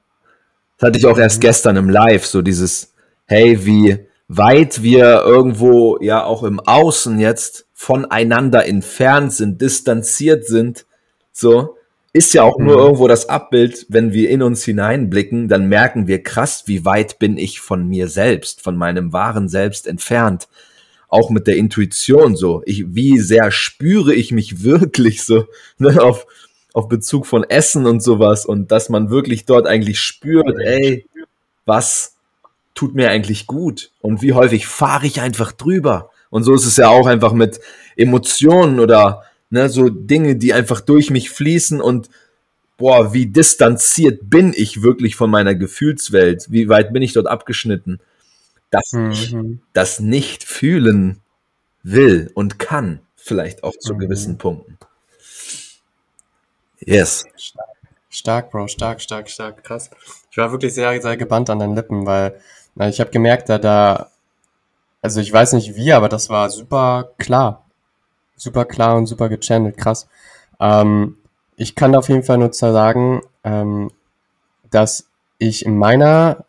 Das 0.78 0.88
hatte 0.88 0.98
ich 0.98 1.06
auch 1.06 1.18
erst 1.18 1.38
mhm. 1.38 1.42
gestern 1.42 1.76
im 1.76 1.90
Live, 1.90 2.26
so 2.26 2.42
dieses, 2.42 2.94
hey, 3.26 3.64
wie 3.64 4.06
weit 4.28 4.82
wir 4.82 5.22
irgendwo 5.22 5.98
ja 6.00 6.24
auch 6.24 6.42
im 6.42 6.60
Außen 6.60 7.18
jetzt 7.18 7.66
voneinander 7.72 8.66
entfernt 8.66 9.32
sind, 9.32 9.60
distanziert 9.60 10.44
sind, 10.44 10.86
so, 11.32 11.77
ist 12.18 12.34
ja 12.34 12.42
auch 12.42 12.58
nur 12.58 12.74
mhm. 12.74 12.82
irgendwo 12.82 13.08
das 13.08 13.28
Abbild, 13.28 13.86
wenn 13.88 14.12
wir 14.12 14.28
in 14.28 14.42
uns 14.42 14.64
hineinblicken, 14.64 15.46
dann 15.48 15.68
merken 15.68 16.08
wir 16.08 16.22
krass, 16.22 16.64
wie 16.66 16.84
weit 16.84 17.20
bin 17.20 17.38
ich 17.38 17.60
von 17.60 17.88
mir 17.88 18.08
selbst, 18.08 18.60
von 18.60 18.76
meinem 18.76 19.12
wahren 19.12 19.48
Selbst 19.48 19.86
entfernt. 19.86 20.48
Auch 21.08 21.30
mit 21.30 21.46
der 21.46 21.56
Intuition 21.56 22.34
so. 22.34 22.62
Ich, 22.66 22.84
wie 22.88 23.18
sehr 23.20 23.52
spüre 23.52 24.12
ich 24.12 24.32
mich 24.32 24.62
wirklich 24.64 25.22
so, 25.22 25.46
ne, 25.78 26.02
auf, 26.02 26.26
auf 26.74 26.88
Bezug 26.88 27.24
von 27.24 27.44
Essen 27.44 27.86
und 27.86 28.02
sowas 28.02 28.44
und 28.44 28.72
dass 28.72 28.88
man 28.88 29.10
wirklich 29.10 29.46
dort 29.46 29.68
eigentlich 29.68 30.00
spürt, 30.00 30.58
ey, 30.58 31.06
was 31.66 32.16
tut 32.74 32.96
mir 32.96 33.10
eigentlich 33.10 33.46
gut 33.46 33.92
und 34.00 34.22
wie 34.22 34.32
häufig 34.32 34.66
fahre 34.66 35.06
ich 35.06 35.20
einfach 35.20 35.52
drüber. 35.52 36.10
Und 36.30 36.42
so 36.42 36.52
ist 36.52 36.66
es 36.66 36.76
ja 36.76 36.88
auch 36.88 37.06
einfach 37.06 37.32
mit 37.32 37.60
Emotionen 37.96 38.80
oder 38.80 39.22
Ne, 39.50 39.68
so 39.70 39.88
Dinge, 39.88 40.36
die 40.36 40.52
einfach 40.52 40.80
durch 40.80 41.10
mich 41.10 41.30
fließen 41.30 41.80
und 41.80 42.10
boah, 42.76 43.12
wie 43.12 43.26
distanziert 43.26 44.30
bin 44.30 44.52
ich 44.54 44.82
wirklich 44.82 45.16
von 45.16 45.30
meiner 45.30 45.54
Gefühlswelt? 45.54 46.46
Wie 46.50 46.68
weit 46.68 46.92
bin 46.92 47.02
ich 47.02 47.14
dort 47.14 47.26
abgeschnitten? 47.26 48.00
Dass 48.70 48.92
mhm. 48.92 49.10
ich 49.10 49.36
das 49.72 50.00
nicht 50.00 50.44
fühlen 50.44 51.20
will 51.82 52.30
und 52.34 52.58
kann, 52.58 53.00
vielleicht 53.16 53.64
auch 53.64 53.76
zu 53.76 53.94
mhm. 53.94 53.98
gewissen 53.98 54.38
Punkten. 54.38 54.78
Yes. 56.80 57.24
Stark. 57.36 57.68
stark, 58.10 58.50
Bro, 58.50 58.68
stark, 58.68 59.00
stark, 59.00 59.30
stark, 59.30 59.64
krass. 59.64 59.90
Ich 60.30 60.36
war 60.36 60.52
wirklich 60.52 60.74
sehr, 60.74 61.00
sehr 61.00 61.16
gebannt 61.16 61.48
an 61.50 61.58
deinen 61.58 61.74
Lippen, 61.74 62.06
weil 62.06 62.38
na, 62.74 62.88
ich 62.88 63.00
habe 63.00 63.10
gemerkt, 63.10 63.48
da 63.48 63.58
da, 63.58 64.10
also 65.00 65.20
ich 65.20 65.32
weiß 65.32 65.54
nicht 65.54 65.74
wie, 65.74 65.92
aber 65.92 66.08
das 66.08 66.28
war 66.28 66.50
super 66.50 67.12
klar 67.18 67.67
super 68.38 68.64
klar 68.64 68.96
und 68.96 69.06
super 69.06 69.28
gechannelt, 69.28 69.76
krass. 69.76 70.08
Ähm, 70.60 71.16
ich 71.56 71.74
kann 71.74 71.94
auf 71.94 72.08
jeden 72.08 72.22
Fall 72.22 72.38
nur 72.38 72.52
sagen, 72.52 73.20
ähm, 73.44 73.90
dass 74.70 75.08
ich 75.38 75.66
in 75.66 75.76
meiner, 75.76 76.44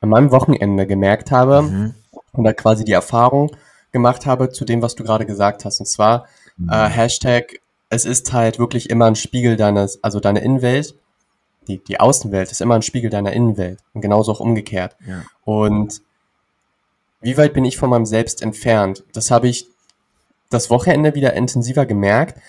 an 0.00 0.08
meinem 0.08 0.30
Wochenende 0.30 0.86
gemerkt 0.86 1.30
habe 1.30 1.62
mhm. 1.62 1.94
und 2.32 2.44
da 2.44 2.52
quasi 2.52 2.84
die 2.84 2.92
Erfahrung 2.92 3.52
gemacht 3.92 4.26
habe 4.26 4.50
zu 4.50 4.64
dem, 4.64 4.82
was 4.82 4.94
du 4.94 5.04
gerade 5.04 5.26
gesagt 5.26 5.64
hast. 5.64 5.80
Und 5.80 5.86
zwar 5.86 6.26
mhm. 6.56 6.68
äh, 6.70 6.88
Hashtag, 6.88 7.60
es 7.88 8.04
ist 8.04 8.32
halt 8.32 8.58
wirklich 8.58 8.90
immer 8.90 9.06
ein 9.06 9.16
Spiegel 9.16 9.56
deines, 9.56 10.02
also 10.02 10.18
deine 10.18 10.40
Innenwelt, 10.40 10.94
die, 11.68 11.78
die 11.78 12.00
Außenwelt 12.00 12.50
ist 12.50 12.60
immer 12.60 12.74
ein 12.74 12.82
Spiegel 12.82 13.10
deiner 13.10 13.32
Innenwelt 13.32 13.78
und 13.94 14.00
genauso 14.00 14.32
auch 14.32 14.40
umgekehrt. 14.40 14.96
Ja. 15.06 15.22
Und 15.44 16.02
wie 17.20 17.36
weit 17.36 17.54
bin 17.54 17.64
ich 17.64 17.76
von 17.76 17.90
meinem 17.90 18.06
Selbst 18.06 18.42
entfernt? 18.42 19.04
Das 19.12 19.30
habe 19.30 19.46
ich 19.46 19.68
das 20.52 20.70
Wochenende 20.70 21.14
wieder 21.14 21.34
intensiver 21.34 21.86
gemerkt, 21.86 22.40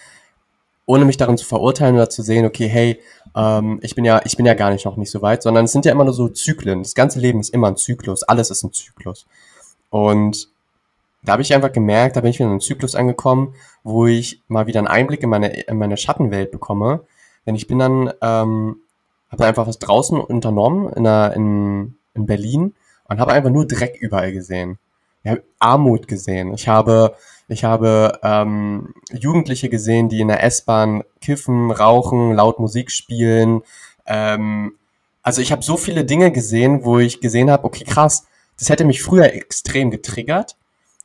ohne 0.86 1.06
mich 1.06 1.18
darin 1.18 1.38
zu 1.38 1.46
verurteilen 1.46 1.96
oder 1.96 2.10
zu 2.10 2.22
sehen, 2.22 2.46
okay, 2.46 2.68
hey, 2.68 3.00
ähm, 3.36 3.80
ich 3.82 3.96
bin 3.96 4.06
ja, 4.06 4.22
ich 4.26 4.36
bin 4.36 4.46
ja 4.46 4.54
gar 4.54 4.72
nicht 4.72 4.86
noch 4.86 4.98
nicht 4.98 5.12
so 5.12 5.22
weit, 5.22 5.44
sondern 5.44 5.66
es 5.66 5.72
sind 5.72 5.86
ja 5.86 5.92
immer 5.92 6.04
nur 6.04 6.14
so 6.14 6.28
Zyklen. 6.28 6.84
Das 6.84 6.94
ganze 6.94 7.20
Leben 7.20 7.40
ist 7.40 7.54
immer 7.54 7.68
ein 7.68 7.78
Zyklus, 7.78 8.24
alles 8.24 8.50
ist 8.52 8.64
ein 8.64 8.74
Zyklus. 8.74 9.26
Und 9.90 10.50
da 11.24 11.34
habe 11.34 11.42
ich 11.42 11.54
einfach 11.54 11.72
gemerkt, 11.72 12.16
da 12.16 12.22
bin 12.22 12.32
ich 12.32 12.38
wieder 12.38 12.48
in 12.48 12.52
einen 12.52 12.60
Zyklus 12.60 12.96
angekommen, 12.96 13.56
wo 13.84 14.06
ich 14.06 14.42
mal 14.48 14.68
wieder 14.68 14.80
einen 14.80 14.88
Einblick 14.88 15.24
in 15.24 15.30
meine, 15.30 15.54
in 15.54 15.78
meine 15.78 15.98
Schattenwelt 15.98 16.52
bekomme. 16.52 17.02
Denn 17.46 17.56
ich 17.56 17.68
bin 17.68 17.80
dann, 17.80 18.12
ähm, 18.22 18.78
habe 19.32 19.46
einfach 19.46 19.68
was 19.68 19.80
draußen 19.80 20.20
unternommen 20.20 20.92
in, 20.94 21.08
einer, 21.08 21.34
in, 21.34 21.96
in 22.14 22.26
Berlin 22.26 22.74
und 23.06 23.20
habe 23.20 23.32
einfach 23.32 23.50
nur 23.50 23.66
Dreck 23.66 23.98
überall 24.00 24.32
gesehen. 24.34 24.80
Ja, 25.24 25.38
Armut 25.60 26.08
gesehen. 26.08 26.54
Ich 26.54 26.68
habe, 26.68 27.16
ich 27.48 27.64
habe 27.64 28.20
ähm, 28.24 28.94
Jugendliche 29.12 29.70
gesehen, 29.70 30.10
die 30.10 30.20
in 30.20 30.28
der 30.28 30.44
S-Bahn 30.44 31.04
kiffen, 31.22 31.72
rauchen, 31.72 32.34
laut 32.34 32.60
Musik 32.60 32.92
spielen. 32.92 33.62
Ähm, 34.06 34.74
also 35.22 35.42
ich 35.42 35.52
habe 35.52 35.64
so 35.64 35.78
viele 35.78 36.04
Dinge 36.04 36.32
gesehen, 36.32 36.84
wo 36.84 37.00
ich 37.00 37.22
gesehen 37.22 37.50
habe, 37.50 37.64
okay, 37.64 37.86
krass, 37.86 38.26
das 38.60 38.70
hätte 38.70 38.86
mich 38.86 39.02
früher 39.02 39.34
extrem 39.34 39.92
getriggert. 39.92 40.58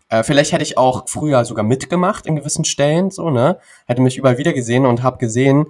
Äh, 0.08 0.22
vielleicht 0.22 0.52
hätte 0.52 0.64
ich 0.64 0.76
auch 0.76 1.08
früher 1.08 1.44
sogar 1.44 1.64
mitgemacht 1.64 2.26
in 2.26 2.36
gewissen 2.36 2.64
Stellen, 2.64 3.10
so, 3.10 3.30
ne? 3.30 3.58
Hätte 3.86 4.02
mich 4.02 4.16
überall 4.16 4.38
wieder 4.38 4.52
gesehen 4.52 4.86
und 4.86 5.02
habe 5.02 5.18
gesehen, 5.18 5.66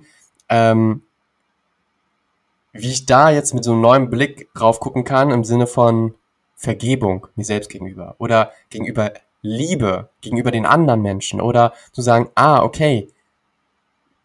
ähm, 0.49 1.03
wie 2.73 2.91
ich 2.91 3.07
da 3.07 3.31
jetzt 3.31 3.55
mit 3.55 3.65
so 3.65 3.73
einem 3.73 3.81
neuen 3.81 4.11
Blick 4.11 4.49
drauf 4.55 4.81
gucken 4.81 5.05
kann, 5.05 5.31
im 5.31 5.45
Sinne 5.45 5.67
von 5.67 6.15
Vergebung 6.59 7.29
mir 7.37 7.45
selbst 7.45 7.71
gegenüber 7.71 8.17
oder 8.19 8.53
gegenüber 8.69 9.13
Liebe 9.43 10.09
gegenüber 10.21 10.51
den 10.51 10.67
anderen 10.67 11.01
Menschen 11.01 11.41
oder 11.41 11.73
zu 11.93 12.03
sagen, 12.03 12.29
ah, 12.35 12.63
okay, 12.63 13.09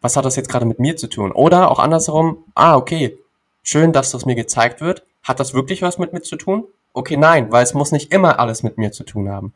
was 0.00 0.16
hat 0.16 0.24
das 0.24 0.34
jetzt 0.36 0.48
gerade 0.48 0.66
mit 0.66 0.80
mir 0.80 0.96
zu 0.96 1.06
tun? 1.06 1.30
Oder 1.30 1.70
auch 1.70 1.78
andersherum, 1.78 2.44
ah, 2.56 2.76
okay, 2.76 3.16
schön, 3.62 3.92
dass 3.92 4.10
das 4.10 4.26
mir 4.26 4.34
gezeigt 4.34 4.80
wird. 4.80 5.04
Hat 5.22 5.38
das 5.38 5.54
wirklich 5.54 5.80
was 5.80 5.98
mit 5.98 6.12
mir 6.12 6.22
zu 6.22 6.36
tun? 6.36 6.64
Okay, 6.92 7.16
nein, 7.16 7.52
weil 7.52 7.62
es 7.62 7.72
muss 7.72 7.92
nicht 7.92 8.12
immer 8.12 8.40
alles 8.40 8.64
mit 8.64 8.76
mir 8.76 8.90
zu 8.90 9.04
tun 9.04 9.30
haben. 9.30 9.54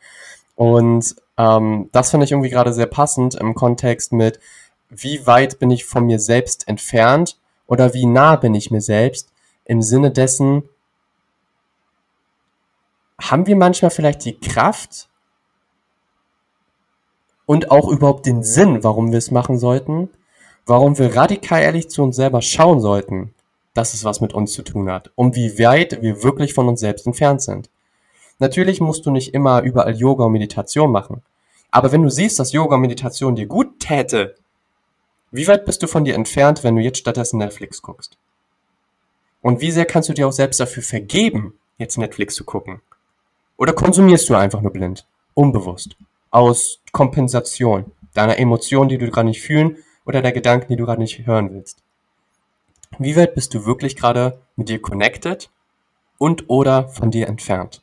Und 0.54 1.16
ähm, 1.36 1.88
das 1.92 2.10
finde 2.10 2.24
ich 2.24 2.32
irgendwie 2.32 2.50
gerade 2.50 2.72
sehr 2.72 2.86
passend 2.86 3.34
im 3.34 3.54
Kontext 3.54 4.12
mit, 4.12 4.40
wie 4.88 5.26
weit 5.26 5.58
bin 5.58 5.70
ich 5.70 5.84
von 5.84 6.06
mir 6.06 6.18
selbst 6.18 6.66
entfernt 6.68 7.36
oder 7.66 7.92
wie 7.92 8.06
nah 8.06 8.36
bin 8.36 8.54
ich 8.54 8.70
mir 8.70 8.80
selbst 8.80 9.30
im 9.64 9.82
Sinne 9.82 10.10
dessen, 10.10 10.62
haben 13.20 13.46
wir 13.46 13.56
manchmal 13.56 13.90
vielleicht 13.90 14.24
die 14.24 14.38
Kraft 14.38 15.08
und 17.46 17.70
auch 17.70 17.88
überhaupt 17.88 18.26
den 18.26 18.42
Sinn, 18.42 18.84
warum 18.84 19.10
wir 19.10 19.18
es 19.18 19.30
machen 19.30 19.58
sollten, 19.58 20.10
warum 20.66 20.98
wir 20.98 21.16
radikal 21.16 21.62
ehrlich 21.62 21.88
zu 21.88 22.02
uns 22.02 22.16
selber 22.16 22.42
schauen 22.42 22.80
sollten, 22.80 23.34
dass 23.74 23.94
es 23.94 24.04
was 24.04 24.20
mit 24.20 24.34
uns 24.34 24.52
zu 24.52 24.62
tun 24.62 24.90
hat 24.90 25.10
und 25.14 25.34
wie 25.34 25.58
weit 25.58 26.02
wir 26.02 26.22
wirklich 26.22 26.54
von 26.54 26.68
uns 26.68 26.80
selbst 26.80 27.06
entfernt 27.06 27.42
sind. 27.42 27.70
Natürlich 28.38 28.80
musst 28.80 29.04
du 29.06 29.10
nicht 29.10 29.34
immer 29.34 29.62
überall 29.62 29.96
Yoga 29.96 30.24
und 30.24 30.32
Meditation 30.32 30.92
machen. 30.92 31.22
Aber 31.70 31.90
wenn 31.90 32.02
du 32.02 32.10
siehst, 32.10 32.38
dass 32.38 32.52
Yoga 32.52 32.76
und 32.76 32.82
Meditation 32.82 33.34
dir 33.34 33.46
gut 33.46 33.80
täte, 33.80 34.36
wie 35.30 35.48
weit 35.48 35.64
bist 35.64 35.82
du 35.82 35.86
von 35.86 36.04
dir 36.04 36.14
entfernt, 36.14 36.64
wenn 36.64 36.76
du 36.76 36.82
jetzt 36.82 36.98
stattdessen 36.98 37.38
Netflix 37.38 37.82
guckst? 37.82 38.16
Und 39.42 39.60
wie 39.60 39.70
sehr 39.70 39.84
kannst 39.84 40.08
du 40.08 40.14
dir 40.14 40.26
auch 40.26 40.32
selbst 40.32 40.60
dafür 40.60 40.82
vergeben, 40.82 41.54
jetzt 41.78 41.98
Netflix 41.98 42.34
zu 42.34 42.44
gucken? 42.44 42.80
Oder 43.58 43.72
konsumierst 43.72 44.30
du 44.30 44.36
einfach 44.36 44.60
nur 44.60 44.72
blind, 44.72 45.04
unbewusst, 45.34 45.96
aus 46.30 46.80
Kompensation 46.92 47.90
deiner 48.14 48.38
Emotionen, 48.38 48.88
die 48.88 48.98
du 48.98 49.10
gerade 49.10 49.28
nicht 49.28 49.42
fühlen 49.42 49.78
oder 50.06 50.22
der 50.22 50.32
Gedanken, 50.32 50.68
die 50.68 50.76
du 50.76 50.86
gerade 50.86 51.02
nicht 51.02 51.26
hören 51.26 51.52
willst? 51.52 51.82
Wie 53.00 53.16
weit 53.16 53.34
bist 53.34 53.52
du 53.54 53.66
wirklich 53.66 53.96
gerade 53.96 54.40
mit 54.54 54.68
dir 54.68 54.80
connected 54.80 55.50
und 56.18 56.48
oder 56.48 56.88
von 56.88 57.10
dir 57.10 57.26
entfernt? 57.26 57.82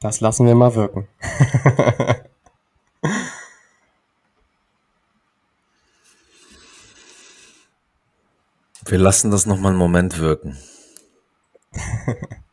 Das 0.00 0.20
lassen 0.20 0.46
wir 0.46 0.54
mal 0.54 0.74
wirken. 0.74 1.08
Wir 8.88 8.98
lassen 8.98 9.30
das 9.30 9.46
noch 9.46 9.58
mal 9.58 9.70
einen 9.70 9.78
Moment 9.78 10.18
wirken. 10.18 10.56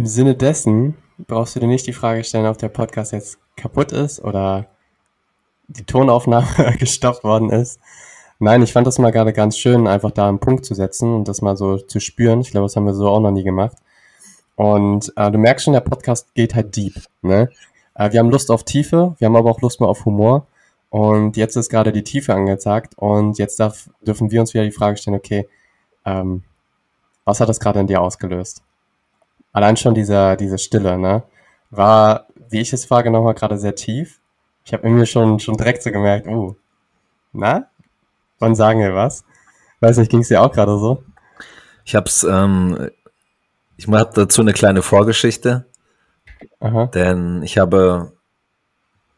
Im 0.00 0.06
Sinne 0.06 0.34
dessen 0.34 0.96
brauchst 1.26 1.54
du 1.54 1.60
dir 1.60 1.66
nicht 1.66 1.86
die 1.86 1.92
Frage 1.92 2.24
stellen, 2.24 2.46
ob 2.46 2.56
der 2.56 2.70
Podcast 2.70 3.12
jetzt 3.12 3.36
kaputt 3.54 3.92
ist 3.92 4.24
oder 4.24 4.64
die 5.68 5.84
Tonaufnahme 5.84 6.46
gestoppt 6.78 7.22
worden 7.22 7.50
ist. 7.50 7.78
Nein, 8.38 8.62
ich 8.62 8.72
fand 8.72 8.86
das 8.86 8.98
mal 8.98 9.10
gerade 9.10 9.34
ganz 9.34 9.58
schön, 9.58 9.86
einfach 9.86 10.10
da 10.10 10.26
einen 10.26 10.38
Punkt 10.38 10.64
zu 10.64 10.72
setzen 10.72 11.12
und 11.12 11.28
das 11.28 11.42
mal 11.42 11.54
so 11.54 11.76
zu 11.76 12.00
spüren. 12.00 12.40
Ich 12.40 12.50
glaube, 12.50 12.64
das 12.64 12.76
haben 12.76 12.86
wir 12.86 12.94
so 12.94 13.10
auch 13.10 13.20
noch 13.20 13.30
nie 13.30 13.42
gemacht. 13.42 13.76
Und 14.56 15.12
äh, 15.16 15.30
du 15.30 15.36
merkst 15.36 15.66
schon, 15.66 15.74
der 15.74 15.80
Podcast 15.80 16.34
geht 16.34 16.54
halt 16.54 16.74
deep. 16.74 16.94
Ne? 17.20 17.50
Äh, 17.94 18.10
wir 18.10 18.20
haben 18.20 18.30
Lust 18.30 18.50
auf 18.50 18.64
Tiefe, 18.64 19.16
wir 19.18 19.26
haben 19.26 19.36
aber 19.36 19.50
auch 19.50 19.60
Lust 19.60 19.80
mehr 19.80 19.90
auf 19.90 20.06
Humor. 20.06 20.46
Und 20.88 21.36
jetzt 21.36 21.56
ist 21.56 21.68
gerade 21.68 21.92
die 21.92 22.04
Tiefe 22.04 22.32
angezeigt 22.32 22.94
und 22.96 23.36
jetzt 23.36 23.60
darf, 23.60 23.90
dürfen 24.00 24.30
wir 24.30 24.40
uns 24.40 24.54
wieder 24.54 24.64
die 24.64 24.72
Frage 24.72 24.96
stellen, 24.96 25.18
okay, 25.18 25.46
ähm, 26.06 26.42
was 27.26 27.38
hat 27.38 27.50
das 27.50 27.60
gerade 27.60 27.80
in 27.80 27.86
dir 27.86 28.00
ausgelöst? 28.00 28.62
Allein 29.52 29.76
schon 29.76 29.94
dieser, 29.94 30.36
diese 30.36 30.58
Stille, 30.58 30.98
ne, 30.98 31.22
war, 31.70 32.26
wie 32.48 32.60
ich 32.60 32.72
es 32.72 32.90
wahrgenommen 32.90 33.28
habe, 33.28 33.38
gerade 33.38 33.58
sehr 33.58 33.74
tief. 33.74 34.20
Ich 34.64 34.72
habe 34.72 34.86
irgendwie 34.86 35.06
schon, 35.06 35.40
schon 35.40 35.56
direkt 35.56 35.82
so 35.82 35.90
gemerkt, 35.90 36.26
uh, 36.26 36.54
na, 37.32 37.68
wann 38.38 38.54
sagen 38.54 38.80
wir 38.80 38.94
was? 38.94 39.24
Weiß 39.80 39.96
nicht, 39.96 40.10
ging 40.10 40.20
es 40.20 40.28
dir 40.28 40.42
auch 40.42 40.52
gerade 40.52 40.78
so? 40.78 41.02
Ich 41.84 41.94
hab's, 41.94 42.22
ähm, 42.24 42.90
ich 43.76 43.88
habe 43.88 44.10
dazu 44.14 44.42
eine 44.42 44.52
kleine 44.52 44.82
Vorgeschichte, 44.82 45.66
Aha. 46.60 46.86
denn 46.86 47.42
ich 47.42 47.58
habe 47.58 48.12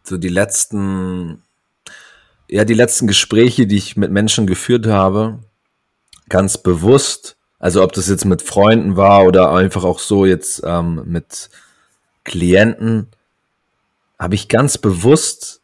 so 0.04 0.16
die 0.16 0.28
letzten, 0.28 1.42
ja, 2.48 2.64
die 2.64 2.74
letzten 2.74 3.06
Gespräche, 3.06 3.66
die 3.66 3.76
ich 3.76 3.96
mit 3.96 4.10
Menschen 4.10 4.46
geführt 4.46 4.86
habe, 4.86 5.40
ganz 6.28 6.58
bewusst 6.58 7.36
also 7.62 7.84
ob 7.84 7.92
das 7.92 8.08
jetzt 8.08 8.24
mit 8.24 8.42
Freunden 8.42 8.96
war 8.96 9.24
oder 9.24 9.52
einfach 9.52 9.84
auch 9.84 10.00
so 10.00 10.26
jetzt 10.26 10.62
ähm, 10.66 11.00
mit 11.06 11.48
Klienten, 12.24 13.06
habe 14.18 14.34
ich 14.34 14.48
ganz 14.48 14.78
bewusst 14.78 15.60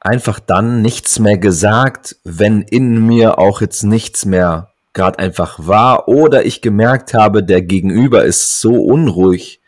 einfach 0.00 0.40
dann 0.40 0.80
nichts 0.80 1.18
mehr 1.18 1.36
gesagt, 1.36 2.16
wenn 2.24 2.62
in 2.62 3.06
mir 3.06 3.38
auch 3.38 3.60
jetzt 3.60 3.82
nichts 3.82 4.24
mehr 4.24 4.70
gerade 4.94 5.18
einfach 5.18 5.58
war 5.58 6.08
oder 6.08 6.46
ich 6.46 6.62
gemerkt 6.62 7.12
habe, 7.12 7.44
der 7.44 7.60
Gegenüber 7.60 8.24
ist 8.24 8.58
so 8.62 8.82
unruhig, 8.82 9.60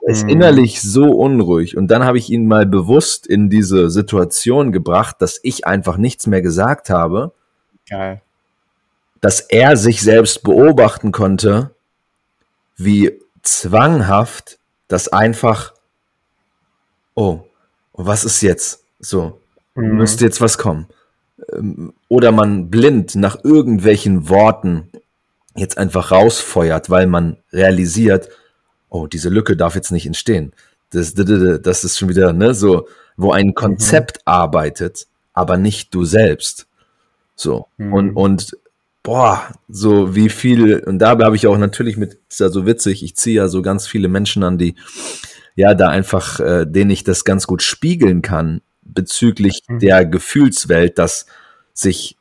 ist 0.00 0.24
mhm. 0.24 0.30
innerlich 0.30 0.82
so 0.82 1.04
unruhig 1.04 1.76
und 1.76 1.86
dann 1.86 2.02
habe 2.02 2.18
ich 2.18 2.30
ihn 2.30 2.46
mal 2.46 2.66
bewusst 2.66 3.28
in 3.28 3.48
diese 3.48 3.90
Situation 3.90 4.72
gebracht, 4.72 5.16
dass 5.20 5.38
ich 5.44 5.68
einfach 5.68 5.98
nichts 5.98 6.26
mehr 6.26 6.42
gesagt 6.42 6.90
habe. 6.90 7.32
Geil 7.88 8.22
dass 9.20 9.40
er 9.40 9.76
sich 9.76 10.02
selbst 10.02 10.42
beobachten 10.42 11.12
konnte, 11.12 11.74
wie 12.76 13.18
zwanghaft 13.42 14.58
das 14.88 15.08
einfach, 15.08 15.74
oh, 17.14 17.40
was 17.92 18.24
ist 18.24 18.40
jetzt? 18.42 18.84
So, 18.98 19.38
mhm. 19.74 19.96
müsste 19.96 20.24
jetzt 20.24 20.40
was 20.40 20.58
kommen. 20.58 20.86
Ähm, 21.52 21.92
oder 22.08 22.32
man 22.32 22.70
blind 22.70 23.14
nach 23.14 23.44
irgendwelchen 23.44 24.28
Worten 24.28 24.88
jetzt 25.54 25.78
einfach 25.78 26.10
rausfeuert, 26.10 26.90
weil 26.90 27.06
man 27.06 27.36
realisiert, 27.52 28.28
oh, 28.88 29.06
diese 29.06 29.28
Lücke 29.28 29.56
darf 29.56 29.74
jetzt 29.74 29.92
nicht 29.92 30.06
entstehen. 30.06 30.52
Das, 30.90 31.14
das 31.14 31.84
ist 31.84 31.98
schon 31.98 32.08
wieder, 32.08 32.32
ne, 32.32 32.54
so, 32.54 32.88
wo 33.16 33.32
ein 33.32 33.54
Konzept 33.54 34.18
mhm. 34.18 34.32
arbeitet, 34.32 35.06
aber 35.32 35.56
nicht 35.56 35.94
du 35.94 36.04
selbst. 36.04 36.66
So. 37.36 37.68
Mhm. 37.76 37.92
Und, 37.92 38.16
und 38.16 38.56
boah, 39.10 39.52
so 39.68 40.14
wie 40.14 40.28
viel, 40.28 40.84
und 40.86 41.00
dabei 41.00 41.24
habe 41.24 41.34
ich 41.34 41.48
auch 41.48 41.58
natürlich 41.58 41.96
mit, 41.96 42.18
ist 42.28 42.38
ja 42.38 42.48
so 42.48 42.64
witzig, 42.64 43.02
ich 43.02 43.16
ziehe 43.16 43.38
ja 43.38 43.48
so 43.48 43.60
ganz 43.60 43.88
viele 43.88 44.06
Menschen 44.06 44.44
an, 44.44 44.56
die, 44.56 44.76
ja, 45.56 45.74
da 45.74 45.88
einfach, 45.88 46.38
äh, 46.38 46.64
denen 46.64 46.92
ich 46.92 47.02
das 47.02 47.24
ganz 47.24 47.48
gut 47.48 47.60
spiegeln 47.60 48.22
kann, 48.22 48.60
bezüglich 48.82 49.64
mhm. 49.66 49.80
der 49.80 50.06
Gefühlswelt, 50.06 50.96
dass 50.96 51.26
sich 51.74 52.18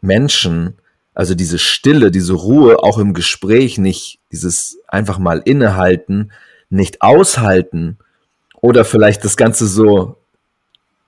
Menschen, 0.00 0.78
also 1.12 1.34
diese 1.34 1.58
Stille, 1.58 2.10
diese 2.10 2.32
Ruhe 2.32 2.78
auch 2.78 2.96
im 2.96 3.12
Gespräch 3.12 3.76
nicht, 3.76 4.18
dieses 4.32 4.78
einfach 4.88 5.18
mal 5.18 5.42
innehalten, 5.44 6.32
nicht 6.70 7.02
aushalten 7.02 7.98
oder 8.62 8.86
vielleicht 8.86 9.22
das 9.22 9.36
Ganze 9.36 9.66
so 9.66 10.16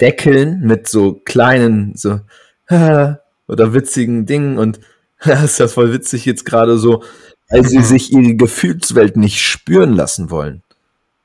deckeln 0.03 0.61
mit 0.61 0.87
so 0.87 1.15
kleinen, 1.15 1.95
so, 1.97 2.21
oder 2.69 3.73
witzigen 3.73 4.27
Dingen 4.27 4.59
und 4.59 4.81
das 5.25 5.45
ist 5.45 5.59
ja 5.59 5.69
voll 5.69 5.93
witzig 5.93 6.25
jetzt 6.25 6.45
gerade 6.45 6.79
so, 6.79 7.03
weil 7.51 7.65
sie 7.65 7.83
sich 7.83 8.13
ihre 8.13 8.35
Gefühlswelt 8.35 9.17
nicht 9.17 9.41
spüren 9.41 9.95
lassen 9.95 10.31
wollen. 10.31 10.63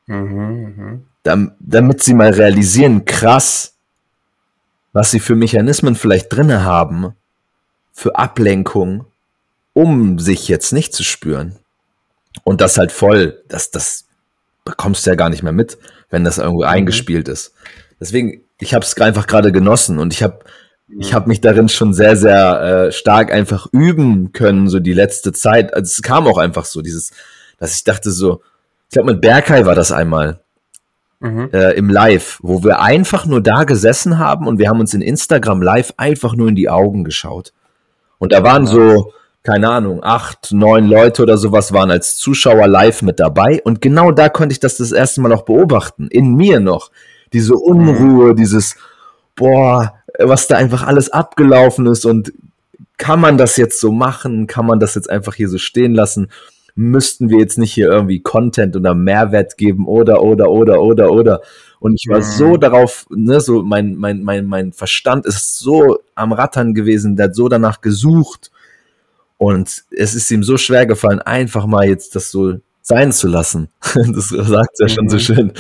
Mhm, 0.06 1.02
mh. 1.24 1.52
damit 1.60 2.04
sie 2.04 2.14
mal 2.14 2.32
realisieren, 2.32 3.06
krass, 3.06 3.76
was 4.92 5.12
sie 5.12 5.20
für 5.20 5.36
Mechanismen 5.36 5.96
vielleicht 5.96 6.34
drinne 6.34 6.66
haben, 6.66 7.14
für 7.94 8.16
Ablenkung, 8.16 9.06
um 9.74 10.20
sich 10.20 10.48
jetzt 10.48 10.74
nicht 10.74 10.94
zu 10.94 11.04
spüren. 11.04 11.56
Und 12.44 12.62
das 12.62 12.78
halt 12.78 12.92
voll, 12.92 13.42
das, 13.48 13.72
das 13.72 14.06
bekommst 14.66 15.06
du 15.06 15.12
ja 15.12 15.16
gar 15.16 15.30
nicht 15.30 15.44
mehr 15.44 15.52
mit, 15.52 15.78
wenn 16.10 16.24
das 16.24 16.38
irgendwo 16.38 16.64
mhm. 16.64 16.70
eingespielt 16.70 17.28
ist. 17.28 17.54
Deswegen, 18.00 18.42
ich 18.60 18.74
habe 18.74 18.84
es 18.84 19.00
einfach 19.00 19.28
gerade 19.28 19.52
genossen 19.52 20.00
und 20.00 20.14
ich 20.14 20.24
habe 20.24 20.40
ich 20.88 21.14
habe 21.14 21.28
mich 21.28 21.42
darin 21.42 21.70
schon 21.70 21.94
sehr, 21.94 22.16
sehr 22.16 22.62
äh, 22.62 22.92
stark 22.92 23.32
einfach 23.32 23.68
üben 23.72 24.32
können, 24.34 24.68
so 24.68 24.80
die 24.80 24.94
letzte 24.94 25.32
Zeit. 25.32 25.74
Also 25.74 25.90
es 25.90 26.02
kam 26.02 26.28
auch 26.28 26.38
einfach 26.38 26.66
so, 26.66 26.82
dieses, 26.82 27.12
dass 27.58 27.76
ich 27.76 27.84
dachte 27.84 28.12
so, 28.12 28.42
ich 28.90 28.94
glaube 28.94 29.14
mit 29.14 29.22
Berkay 29.22 29.66
war 29.66 29.76
das 29.76 29.92
einmal 29.92 30.42
mhm. 31.20 31.50
äh, 31.52 31.72
im 31.72 31.90
Live, 31.90 32.40
wo 32.44 32.64
wir 32.64 32.82
einfach 32.82 33.26
nur 33.26 33.42
da 33.42 33.64
gesessen 33.64 34.20
haben 34.20 34.48
und 34.48 34.60
wir 34.60 34.70
haben 34.70 34.80
uns 34.80 34.94
in 34.94 35.02
Instagram 35.02 35.62
Live 35.62 35.94
einfach 35.98 36.36
nur 36.36 36.50
in 36.50 36.56
die 36.56 36.70
Augen 36.70 37.04
geschaut. 37.04 37.54
Und 38.20 38.32
da 38.32 38.44
waren 38.44 38.68
so, 38.68 39.14
keine 39.42 39.70
Ahnung, 39.70 40.02
acht, 40.04 40.52
neun 40.52 40.88
Leute 40.88 41.24
oder 41.24 41.38
sowas 41.38 41.74
waren 41.74 41.92
als 41.92 42.16
Zuschauer 42.18 42.68
live 42.68 43.02
mit 43.02 43.20
dabei. 43.20 43.62
Und 43.64 43.82
genau 43.82 44.12
da 44.12 44.30
konnte 44.30 44.54
ich 44.54 44.60
das 44.60 44.78
das 44.78 44.92
erste 44.92 45.20
Mal 45.22 45.34
auch 45.34 45.44
beobachten. 45.44 46.08
In 46.08 46.36
mir 46.36 46.62
noch. 46.62 46.92
Diese 47.34 47.56
Unruhe, 47.56 48.36
dieses, 48.36 48.78
boah, 49.36 49.94
was 50.20 50.48
da 50.48 50.58
einfach 50.58 50.84
alles 50.84 51.10
abgelaufen 51.10 51.88
ist 51.88 52.06
und 52.06 52.34
kann 52.98 53.20
man 53.20 53.38
das 53.38 53.58
jetzt 53.58 53.80
so 53.80 53.92
machen? 53.92 54.48
Kann 54.48 54.66
man 54.66 54.80
das 54.80 54.96
jetzt 54.96 55.10
einfach 55.10 55.34
hier 55.34 55.50
so 55.50 55.58
stehen 55.58 55.94
lassen? 55.94 56.30
Müssten 56.76 57.30
wir 57.30 57.40
jetzt 57.40 57.58
nicht 57.58 57.74
hier 57.74 57.88
irgendwie 57.88 58.22
Content 58.22 58.76
oder 58.76 58.96
Mehrwert 58.96 59.58
geben 59.58 59.88
oder, 59.88 60.24
oder, 60.24 60.50
oder, 60.50 60.82
oder, 60.82 61.12
oder? 61.12 61.42
Und 61.80 61.96
ich 61.96 62.08
war 62.08 62.20
mhm. 62.20 62.24
so 62.24 62.58
darauf, 62.58 63.06
ne, 63.10 63.42
so 63.42 63.62
mein, 63.62 63.96
mein, 63.96 64.24
mein, 64.24 64.46
mein 64.46 64.74
Verstand 64.74 65.26
ist 65.26 65.60
so 65.60 66.00
am 66.16 66.32
Rattern 66.32 66.74
gewesen, 66.74 67.16
der 67.16 67.26
hat 67.26 67.36
so 67.36 67.50
danach 67.50 67.82
gesucht. 67.82 68.52
Und 69.38 69.84
es 69.92 70.16
ist 70.16 70.32
ihm 70.32 70.44
so 70.44 70.58
schwer 70.58 70.86
gefallen, 70.86 71.20
einfach 71.20 71.66
mal 71.66 71.86
jetzt 71.86 72.16
das 72.16 72.32
so 72.32 72.56
sein 72.82 73.12
zu 73.12 73.28
lassen. 73.28 73.70
Das 74.14 74.30
sagt 74.30 74.80
ja 74.80 74.88
schon 74.88 75.10
so 75.10 75.18
mhm. 75.18 75.20
schön. 75.20 75.54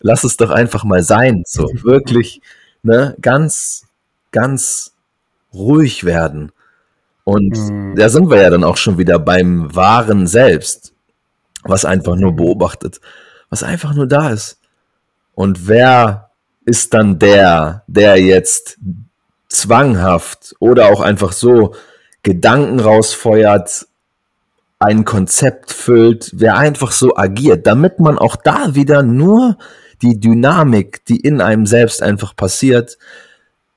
Lass 0.00 0.24
es 0.24 0.36
doch 0.36 0.50
einfach 0.50 0.84
mal 0.84 1.02
sein. 1.02 1.42
So 1.46 1.64
wirklich, 1.82 2.40
ne, 2.82 3.14
ganz 3.20 3.87
ganz 4.32 4.92
ruhig 5.52 6.04
werden. 6.04 6.52
Und 7.24 7.56
mhm. 7.56 7.94
da 7.96 8.08
sind 8.08 8.30
wir 8.30 8.40
ja 8.40 8.50
dann 8.50 8.64
auch 8.64 8.76
schon 8.76 8.98
wieder 8.98 9.18
beim 9.18 9.74
wahren 9.74 10.26
Selbst, 10.26 10.92
was 11.62 11.84
einfach 11.84 12.16
nur 12.16 12.34
beobachtet, 12.34 13.00
was 13.50 13.62
einfach 13.62 13.94
nur 13.94 14.06
da 14.06 14.30
ist. 14.30 14.58
Und 15.34 15.68
wer 15.68 16.30
ist 16.64 16.94
dann 16.94 17.18
der, 17.18 17.82
der 17.86 18.16
jetzt 18.16 18.78
zwanghaft 19.48 20.54
oder 20.58 20.86
auch 20.86 21.00
einfach 21.00 21.32
so 21.32 21.74
Gedanken 22.22 22.80
rausfeuert, 22.80 23.86
ein 24.78 25.04
Konzept 25.04 25.72
füllt, 25.72 26.30
wer 26.34 26.56
einfach 26.56 26.92
so 26.92 27.16
agiert, 27.16 27.66
damit 27.66 27.98
man 28.00 28.18
auch 28.18 28.36
da 28.36 28.74
wieder 28.74 29.02
nur 29.02 29.58
die 30.02 30.20
Dynamik, 30.20 31.04
die 31.06 31.16
in 31.16 31.40
einem 31.40 31.66
selbst 31.66 32.02
einfach 32.02 32.36
passiert, 32.36 32.98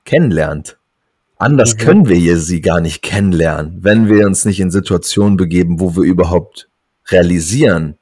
kennenlernt. 0.04 0.78
Anders 1.36 1.74
mhm. 1.74 1.78
können 1.78 2.08
wir 2.08 2.16
hier 2.16 2.38
sie 2.38 2.60
gar 2.60 2.80
nicht 2.80 3.02
kennenlernen, 3.02 3.78
wenn 3.82 4.08
wir 4.08 4.26
uns 4.26 4.44
nicht 4.44 4.60
in 4.60 4.70
Situationen 4.70 5.36
begeben, 5.36 5.80
wo 5.80 5.96
wir 5.96 6.04
überhaupt 6.04 6.68
realisieren, 7.08 7.98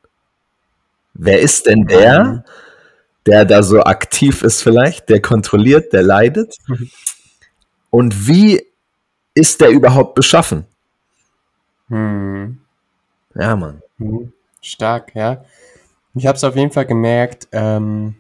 wer 1.15 1.41
ist 1.41 1.67
denn 1.67 1.87
der, 1.87 2.25
mhm. 2.25 2.45
der 3.27 3.45
da 3.45 3.63
so 3.63 3.81
aktiv 3.81 4.43
ist 4.43 4.63
vielleicht, 4.63 5.09
der 5.09 5.23
kontrolliert, 5.23 5.93
der 5.93 6.03
leidet? 6.03 6.57
Mhm. 6.67 6.91
Und 7.91 8.29
wie 8.29 8.63
ist 9.35 9.61
der 9.61 9.71
überhaupt 9.71 10.15
beschaffen? 10.15 10.67
Mhm. 11.89 12.61
Ja, 13.35 13.57
Mann. 13.57 13.83
Mhm. 13.99 14.33
Stark, 14.61 15.15
ja. 15.15 15.45
Ich 16.15 16.27
habe 16.27 16.37
es 16.37 16.45
auf 16.45 16.57
jeden 16.57 16.73
Fall 16.73 16.87
gemerkt, 16.87 17.49
ähm, 17.53 18.17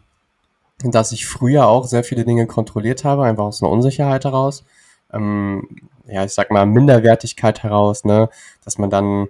dass 0.84 1.12
ich 1.12 1.26
früher 1.26 1.68
auch 1.68 1.86
sehr 1.86 2.04
viele 2.04 2.24
Dinge 2.24 2.46
kontrolliert 2.46 3.04
habe, 3.04 3.24
einfach 3.24 3.44
aus 3.44 3.62
einer 3.62 3.70
Unsicherheit 3.70 4.24
heraus. 4.24 4.64
Ähm, 5.12 5.68
ja, 6.06 6.24
ich 6.24 6.32
sag 6.32 6.50
mal, 6.50 6.66
Minderwertigkeit 6.66 7.62
heraus, 7.62 8.04
ne, 8.04 8.28
dass 8.64 8.78
man 8.78 8.90
dann 8.90 9.28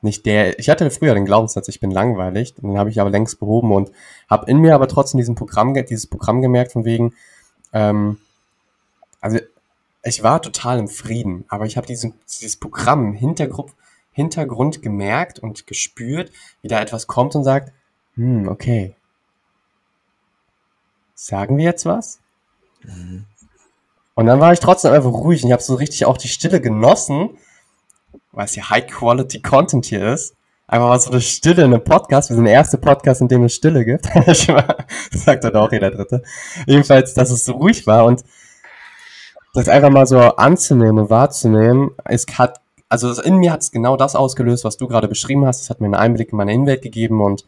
nicht 0.00 0.26
der, 0.26 0.58
ich 0.58 0.68
hatte 0.68 0.90
früher 0.90 1.14
den 1.14 1.24
Glaubenssatz, 1.24 1.68
ich 1.68 1.80
bin 1.80 1.90
langweilig, 1.90 2.54
den 2.54 2.78
habe 2.78 2.90
ich 2.90 3.00
aber 3.00 3.10
längst 3.10 3.40
behoben 3.40 3.72
und 3.72 3.90
habe 4.28 4.50
in 4.50 4.58
mir 4.58 4.74
aber 4.74 4.88
trotzdem 4.88 5.18
diesen 5.18 5.34
Programm, 5.34 5.74
dieses 5.74 6.06
Programm 6.06 6.40
gemerkt 6.40 6.72
von 6.72 6.84
wegen, 6.84 7.14
ähm, 7.72 8.18
also 9.20 9.38
ich 10.04 10.22
war 10.22 10.40
total 10.40 10.78
im 10.78 10.88
Frieden, 10.88 11.44
aber 11.48 11.66
ich 11.66 11.76
habe 11.76 11.86
diesen, 11.86 12.14
dieses 12.28 12.56
Programm 12.56 13.12
Hintergrund, 13.12 13.72
Hintergrund 14.12 14.82
gemerkt 14.82 15.38
und 15.38 15.66
gespürt, 15.66 16.32
wie 16.62 16.68
da 16.68 16.80
etwas 16.80 17.06
kommt 17.06 17.34
und 17.34 17.44
sagt, 17.44 17.72
hm, 18.14 18.48
okay, 18.48 18.94
sagen 21.18 21.58
wir 21.58 21.64
jetzt 21.64 21.84
was? 21.84 22.20
Mhm. 22.84 23.24
Und 24.14 24.26
dann 24.26 24.40
war 24.40 24.52
ich 24.52 24.60
trotzdem 24.60 24.92
einfach 24.92 25.10
ruhig 25.10 25.42
und 25.42 25.48
ich 25.48 25.52
habe 25.52 25.62
so 25.62 25.74
richtig 25.74 26.06
auch 26.06 26.16
die 26.16 26.28
Stille 26.28 26.60
genossen, 26.60 27.30
weil 28.32 28.44
es 28.44 28.54
ja 28.54 28.70
High-Quality-Content 28.70 29.86
hier 29.86 30.12
ist. 30.12 30.34
Einfach 30.68 30.88
mal 30.88 31.00
so 31.00 31.10
eine 31.10 31.20
Stille 31.20 31.64
in 31.64 31.74
einem 31.74 31.82
Podcast. 31.82 32.30
Wir 32.30 32.36
sind 32.36 32.44
der 32.44 32.54
erste 32.54 32.78
Podcast, 32.78 33.20
in 33.20 33.28
dem 33.28 33.44
es 33.44 33.54
Stille 33.54 33.84
gibt. 33.84 34.06
sagt 35.10 35.44
doch 35.44 35.54
auch 35.54 35.72
jeder 35.72 35.90
Dritte. 35.90 36.22
Jedenfalls, 36.66 37.14
dass 37.14 37.30
es 37.30 37.44
so 37.44 37.54
ruhig 37.54 37.86
war 37.86 38.04
und 38.04 38.22
das 39.54 39.68
einfach 39.68 39.90
mal 39.90 40.06
so 40.06 40.18
anzunehmen 40.18 40.98
und 40.98 41.10
wahrzunehmen, 41.10 41.90
es 42.04 42.26
hat, 42.34 42.60
also 42.88 43.20
in 43.22 43.38
mir 43.38 43.50
hat 43.50 43.62
es 43.62 43.72
genau 43.72 43.96
das 43.96 44.14
ausgelöst, 44.14 44.64
was 44.64 44.76
du 44.76 44.86
gerade 44.86 45.08
beschrieben 45.08 45.46
hast. 45.46 45.62
Es 45.62 45.70
hat 45.70 45.80
mir 45.80 45.86
einen 45.86 45.94
Einblick 45.94 46.30
in 46.30 46.38
meine 46.38 46.52
Innenwelt 46.52 46.82
gegeben 46.82 47.20
und 47.22 47.44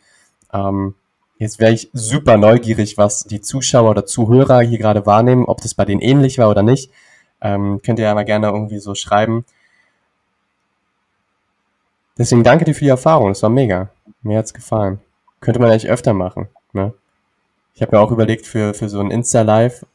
ähm, 0.52 0.94
Jetzt 1.40 1.58
wäre 1.58 1.72
ich 1.72 1.88
super 1.94 2.36
neugierig, 2.36 2.98
was 2.98 3.24
die 3.24 3.40
Zuschauer 3.40 3.92
oder 3.92 4.04
Zuhörer 4.04 4.60
hier 4.60 4.76
gerade 4.76 5.06
wahrnehmen, 5.06 5.46
ob 5.46 5.62
das 5.62 5.72
bei 5.72 5.86
denen 5.86 6.02
ähnlich 6.02 6.36
war 6.36 6.50
oder 6.50 6.62
nicht. 6.62 6.92
Ähm, 7.40 7.80
könnt 7.82 7.98
ihr 7.98 8.04
ja 8.04 8.14
mal 8.14 8.26
gerne 8.26 8.48
irgendwie 8.48 8.78
so 8.78 8.94
schreiben. 8.94 9.46
Deswegen 12.18 12.44
danke 12.44 12.66
dir 12.66 12.74
für 12.74 12.84
die 12.84 12.90
Erfahrung, 12.90 13.28
das 13.28 13.42
war 13.42 13.48
mega. 13.48 13.88
Mir 14.20 14.36
hat's 14.36 14.52
gefallen. 14.52 15.00
Könnte 15.40 15.60
man 15.60 15.70
eigentlich 15.70 15.88
öfter 15.88 16.12
machen. 16.12 16.48
Ne? 16.74 16.92
Ich 17.72 17.80
habe 17.80 17.96
mir 17.96 18.02
auch 18.02 18.10
überlegt, 18.10 18.46
für, 18.46 18.74
für 18.74 18.90
so 18.90 19.00
ein 19.00 19.10
Insta-Live 19.10 19.86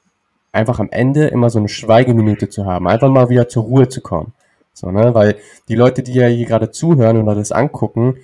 einfach 0.52 0.80
am 0.80 0.90
Ende 0.90 1.28
immer 1.28 1.52
so 1.52 1.60
eine 1.60 1.70
Schweigeminute 1.70 2.50
zu 2.50 2.66
haben. 2.66 2.88
Einfach 2.88 3.10
mal 3.10 3.30
wieder 3.30 3.48
zur 3.48 3.66
Ruhe 3.66 3.88
zu 3.88 4.02
kommen. 4.02 4.34
So, 4.74 4.90
ne? 4.90 5.14
Weil 5.14 5.36
die 5.68 5.76
Leute, 5.76 6.02
die 6.02 6.14
ja 6.14 6.26
hier 6.26 6.48
gerade 6.48 6.72
zuhören 6.72 7.22
oder 7.22 7.36
das 7.36 7.52
angucken, 7.52 8.18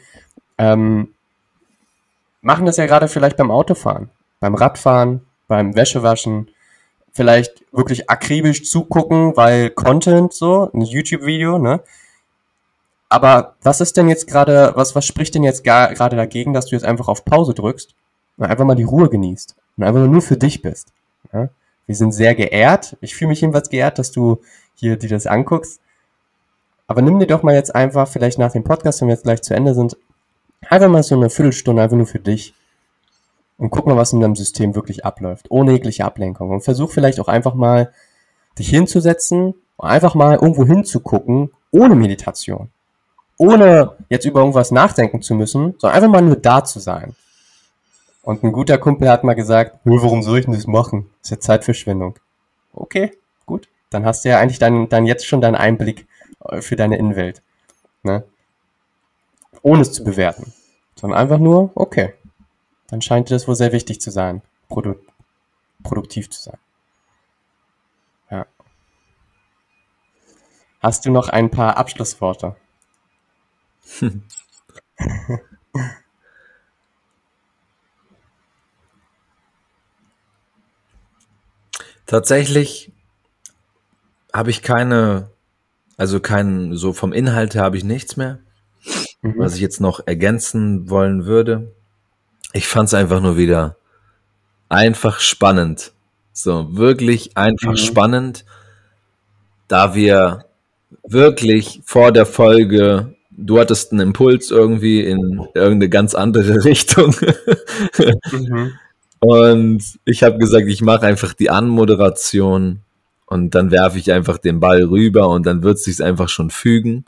ähm, 0.58 1.10
machen 2.42 2.66
das 2.66 2.78
ja 2.78 2.86
gerade 2.86 3.08
vielleicht 3.08 3.38
beim 3.38 3.52
Autofahren, 3.52 4.10
beim 4.40 4.56
Radfahren, 4.56 5.22
beim 5.48 5.76
Wäschewaschen, 5.76 6.50
vielleicht 7.14 7.64
wirklich 7.72 8.10
akribisch 8.10 8.70
zugucken, 8.70 9.36
weil 9.36 9.70
Content 9.70 10.34
so, 10.34 10.72
ein 10.74 10.82
YouTube-Video, 10.82 11.58
ne? 11.58 11.82
Aber 13.10 13.56
was 13.62 13.82
ist 13.82 13.98
denn 13.98 14.08
jetzt 14.08 14.28
gerade, 14.28 14.72
was, 14.76 14.96
was 14.96 15.06
spricht 15.06 15.36
denn 15.36 15.44
jetzt 15.44 15.66
gerade 15.66 16.16
dagegen, 16.16 16.54
dass 16.54 16.68
du 16.68 16.76
jetzt 16.76 16.86
einfach 16.86 17.10
auf 17.10 17.26
Pause 17.26 17.54
drückst 17.54 17.94
und 18.38 18.46
einfach 18.46 18.64
mal 18.64 18.76
die 18.76 18.84
Ruhe 18.84 19.10
genießt 19.10 19.54
und 19.76 19.84
einfach 19.84 20.08
nur 20.08 20.22
für 20.22 20.38
dich 20.38 20.62
bist? 20.62 20.94
Ja? 21.34 21.50
Wir 21.88 21.96
sind 21.96 22.14
sehr 22.14 22.36
geehrt. 22.36 22.96
Ich 23.02 23.14
fühle 23.14 23.28
mich 23.30 23.42
jedenfalls 23.42 23.70
geehrt, 23.70 24.00
dass 24.00 24.12
du 24.12 24.42
hier 24.76 24.96
dir 24.96 25.10
das 25.10 25.28
anguckst. 25.28 25.82
Aber 26.88 27.02
nimm 27.02 27.20
dir 27.20 27.28
doch 27.28 27.44
mal 27.44 27.54
jetzt 27.54 27.76
einfach, 27.76 28.08
vielleicht 28.08 28.40
nach 28.40 28.54
dem 28.54 28.64
Podcast, 28.64 29.02
wenn 29.02 29.10
wir 29.10 29.16
jetzt 29.16 29.24
gleich 29.24 29.42
zu 29.42 29.54
Ende 29.54 29.74
sind, 29.74 29.98
Einfach 30.70 30.90
mal 30.90 31.04
so 31.04 31.16
eine 31.16 31.30
Viertelstunde 31.30 31.82
einfach 31.82 31.98
nur 31.98 32.08
für 32.08 32.20
dich 32.20 32.54
und 33.58 33.70
guck 33.70 33.86
mal, 33.86 33.96
was 33.96 34.12
in 34.12 34.20
deinem 34.20 34.36
System 34.36 34.74
wirklich 34.74 35.06
abläuft, 35.06 35.46
ohne 35.50 35.74
jegliche 35.74 36.04
Ablenkung. 36.04 36.50
Und 36.50 36.62
versuch 36.62 36.92
vielleicht 36.92 37.20
auch 37.20 37.28
einfach 37.28 37.54
mal, 37.54 37.92
dich 38.58 38.70
hinzusetzen 38.70 39.54
und 39.78 39.88
einfach 39.88 40.16
mal 40.16 40.34
irgendwo 40.34 40.66
hinzugucken, 40.66 41.52
ohne 41.72 41.96
Meditation. 41.96 42.70
Ohne 43.38 43.94
jetzt 44.10 44.26
über 44.26 44.40
irgendwas 44.40 44.72
nachdenken 44.72 45.22
zu 45.22 45.36
müssen, 45.36 45.76
sondern 45.78 45.96
einfach 45.96 46.10
mal 46.10 46.22
nur 46.22 46.38
da 46.38 46.64
zu 46.64 46.80
sein. 46.80 47.16
Und 48.24 48.44
ein 48.44 48.52
guter 48.52 48.78
Kumpel 48.78 49.10
hat 49.10 49.24
mal 49.24 49.34
gesagt, 49.34 49.80
warum 49.84 50.22
soll 50.22 50.40
ich 50.40 50.46
denn 50.46 50.54
das 50.54 50.68
machen? 50.68 51.10
Das 51.22 51.30
ist 51.30 51.38
ja 51.38 51.40
Zeitverschwendung. 51.40 52.16
Okay, 52.74 53.12
gut. 53.46 53.68
Dann 53.90 54.06
hast 54.06 54.26
du 54.26 54.30
ja 54.30 54.40
eigentlich 54.40 54.60
dann, 54.60 54.90
dann 54.90 55.06
jetzt 55.06 55.26
schon 55.26 55.42
deinen 55.42 55.56
Einblick 55.56 56.08
äh, 56.46 56.62
für 56.62 56.76
deine 56.76 56.98
Innenwelt. 56.98 57.42
Ne? 58.04 58.24
Ohne 59.62 59.82
es 59.82 59.92
zu 59.94 60.04
bewerten, 60.04 60.54
sondern 60.96 61.20
einfach 61.20 61.40
nur, 61.40 61.72
okay, 61.76 62.14
dann 62.88 63.02
scheint 63.02 63.30
dir 63.30 63.36
das 63.36 63.48
wohl 63.48 63.56
sehr 63.56 63.72
wichtig 63.72 64.02
zu 64.02 64.12
sein, 64.12 64.42
produ 64.68 64.96
produktiv 65.84 66.30
zu 66.30 66.42
sein. 66.42 66.60
Ja. 68.30 68.46
Hast 70.80 71.06
du 71.06 71.12
noch 71.12 71.30
ein 71.30 71.50
paar 71.50 71.78
Abschlussworte? 71.78 72.56
Tatsächlich 82.06 82.92
habe 84.34 84.50
ich 84.50 84.62
keine, 84.62 85.32
also 85.98 86.20
keinen, 86.20 86.76
so 86.76 86.94
vom 86.94 87.14
Inhalt 87.14 87.56
her 87.56 87.64
habe 87.64 87.78
ich 87.78 87.86
nichts 87.86 88.18
mehr, 88.18 88.40
mhm. 89.22 89.34
was 89.38 89.56
ich 89.56 89.62
jetzt 89.62 89.82
noch 89.82 90.06
ergänzen 90.06 90.90
wollen 90.90 91.26
würde. 91.26 91.72
Ich 92.54 92.68
fand 92.68 92.88
es 92.88 92.94
einfach 92.94 93.22
nur 93.22 93.38
wieder 93.38 93.78
einfach 94.70 95.20
spannend. 95.20 95.92
So, 96.34 96.76
wirklich 96.76 97.38
einfach 97.38 97.72
mhm. 97.72 97.78
spannend, 97.78 98.46
da 99.68 99.96
wir 99.96 100.46
wirklich 101.04 101.82
vor 101.86 102.12
der 102.12 102.26
Folge, 102.26 103.16
du 103.32 103.60
hattest 103.60 103.92
einen 103.92 104.02
Impuls 104.02 104.52
irgendwie 104.52 105.02
in 105.02 105.46
irgendeine 105.54 105.90
ganz 105.90 106.16
andere 106.16 106.64
Richtung. 106.66 107.16
mhm. 108.32 108.74
Und 109.20 109.84
ich 110.04 110.24
habe 110.24 110.40
gesagt, 110.40 110.68
ich 110.68 110.82
mache 110.82 111.06
einfach 111.06 111.34
die 111.34 111.52
Anmoderation 111.52 112.80
und 113.28 113.54
dann 113.54 113.70
werfe 113.70 114.00
ich 114.00 114.12
einfach 114.12 114.40
den 114.40 114.60
Ball 114.60 114.84
rüber 114.84 115.30
und 115.30 115.46
dann 115.46 115.64
wird 115.64 115.78
es 115.78 115.84
sich 115.84 116.04
einfach 116.04 116.28
schon 116.28 116.50
fügen. 116.50 117.06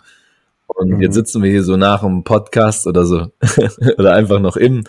Und 0.76 0.90
mhm. 0.90 1.02
jetzt 1.02 1.16
sitzen 1.16 1.44
wir 1.44 1.52
hier 1.52 1.64
so 1.64 1.78
nach 1.78 2.02
dem 2.02 2.24
Podcast 2.24 2.88
oder 2.88 3.06
so 3.06 3.32
oder 3.98 4.14
einfach 4.14 4.40
noch 4.40 4.58
im, 4.58 4.84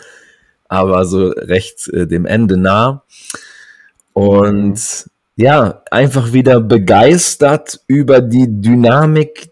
aber 0.67 1.05
so 1.05 1.29
recht 1.29 1.87
äh, 1.89 2.07
dem 2.07 2.25
Ende 2.25 2.57
nah. 2.57 3.03
Und 4.13 4.73
mhm. 4.73 5.11
ja, 5.35 5.83
einfach 5.91 6.33
wieder 6.33 6.59
begeistert 6.59 7.81
über 7.87 8.21
die 8.21 8.47
Dynamik, 8.61 9.51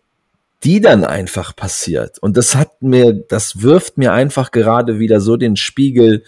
die 0.63 0.79
dann 0.79 1.03
einfach 1.03 1.55
passiert. 1.55 2.19
Und 2.19 2.37
das 2.37 2.55
hat 2.55 2.81
mir, 2.81 3.13
das 3.13 3.61
wirft 3.61 3.97
mir 3.97 4.13
einfach 4.13 4.51
gerade 4.51 4.99
wieder 4.99 5.19
so 5.19 5.35
den 5.35 5.55
Spiegel 5.55 6.23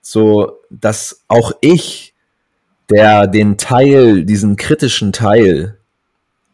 so, 0.00 0.60
dass 0.70 1.24
auch 1.26 1.52
ich, 1.60 2.14
der 2.90 3.26
den 3.26 3.58
Teil, 3.58 4.24
diesen 4.24 4.56
kritischen 4.56 5.12
Teil 5.12 5.78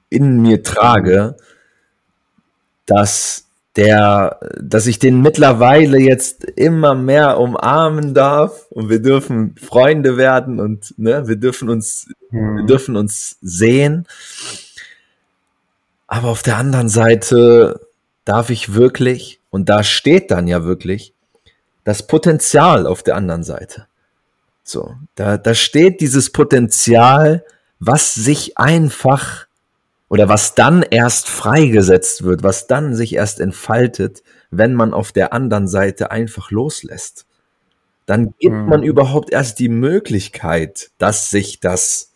in 0.09 0.41
mir 0.41 0.63
trage, 0.63 1.37
dass 2.87 3.47
der, 3.77 4.39
dass 4.61 4.87
ich 4.87 4.99
den 4.99 5.23
mittlerweile 5.23 5.99
jetzt 5.99 6.45
immer 6.45 6.95
mehr 6.95 7.39
umarmen 7.39 8.13
darf 8.13 8.67
und 8.71 8.91
wir 8.91 9.01
dürfen 9.01 9.55
Freunde 9.57 10.17
werden 10.17 10.61
und 10.61 10.95
ne, 10.99 11.27
wir 11.27 11.37
dürfen 11.37 11.71
uns, 11.71 12.09
mhm. 12.31 12.59
wir 12.59 12.67
dürfen 12.67 12.97
uns 12.97 13.39
sehen. 13.41 14.07
Aber 16.07 16.29
auf 16.29 16.43
der 16.43 16.59
anderen 16.59 16.91
Seite 16.91 17.81
darf 18.27 18.51
ich 18.51 18.75
wirklich, 18.75 19.41
und 19.51 19.71
da 19.71 19.83
steht 19.83 20.31
dann 20.31 20.47
ja 20.47 20.65
wirklich, 20.65 21.15
das 21.85 22.07
Potenzial 22.07 22.87
auf 22.87 23.03
der 23.03 23.17
anderen 23.17 23.43
Seite. 23.43 23.87
So, 24.63 24.95
da, 25.15 25.39
da 25.39 25.55
steht 25.55 26.01
dieses 26.01 26.31
Potenzial, 26.31 27.45
was 27.81 28.15
sich 28.15 28.59
einfach 28.59 29.47
oder 30.13 30.29
was 30.29 30.55
dann 30.55 30.83
erst 30.83 31.27
freigesetzt 31.27 32.23
wird, 32.23 32.43
was 32.43 32.67
dann 32.67 32.95
sich 32.95 33.15
erst 33.15 33.41
entfaltet, 33.41 34.23
wenn 34.51 34.75
man 34.75 34.93
auf 34.93 35.11
der 35.11 35.33
anderen 35.33 35.67
Seite 35.67 36.11
einfach 36.11 36.51
loslässt. 36.51 37.25
Dann 38.05 38.35
gibt 38.39 38.55
mhm. 38.55 38.67
man 38.67 38.83
überhaupt 38.83 39.33
erst 39.33 39.59
die 39.59 39.71
Möglichkeit, 39.71 40.91
dass 40.99 41.31
sich 41.31 41.61
das, 41.61 42.13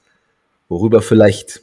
worüber 0.68 1.00
vielleicht 1.00 1.62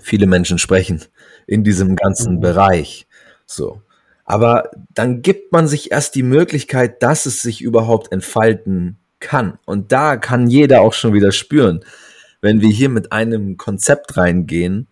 viele 0.00 0.26
Menschen 0.26 0.56
sprechen, 0.56 1.02
in 1.46 1.62
diesem 1.62 1.94
ganzen 1.94 2.36
mhm. 2.36 2.40
Bereich, 2.40 3.06
so, 3.44 3.82
aber 4.24 4.70
dann 4.94 5.20
gibt 5.20 5.52
man 5.52 5.68
sich 5.68 5.92
erst 5.92 6.14
die 6.14 6.22
Möglichkeit, 6.22 7.02
dass 7.02 7.26
es 7.26 7.42
sich 7.42 7.60
überhaupt 7.60 8.12
entfalten 8.12 8.96
kann. 9.20 9.58
Und 9.66 9.92
da 9.92 10.16
kann 10.16 10.48
jeder 10.48 10.80
auch 10.80 10.94
schon 10.94 11.12
wieder 11.12 11.32
spüren, 11.32 11.84
wenn 12.40 12.62
wir 12.62 12.70
hier 12.70 12.88
mit 12.88 13.12
einem 13.12 13.58
Konzept 13.58 14.16
reingehen, 14.16 14.88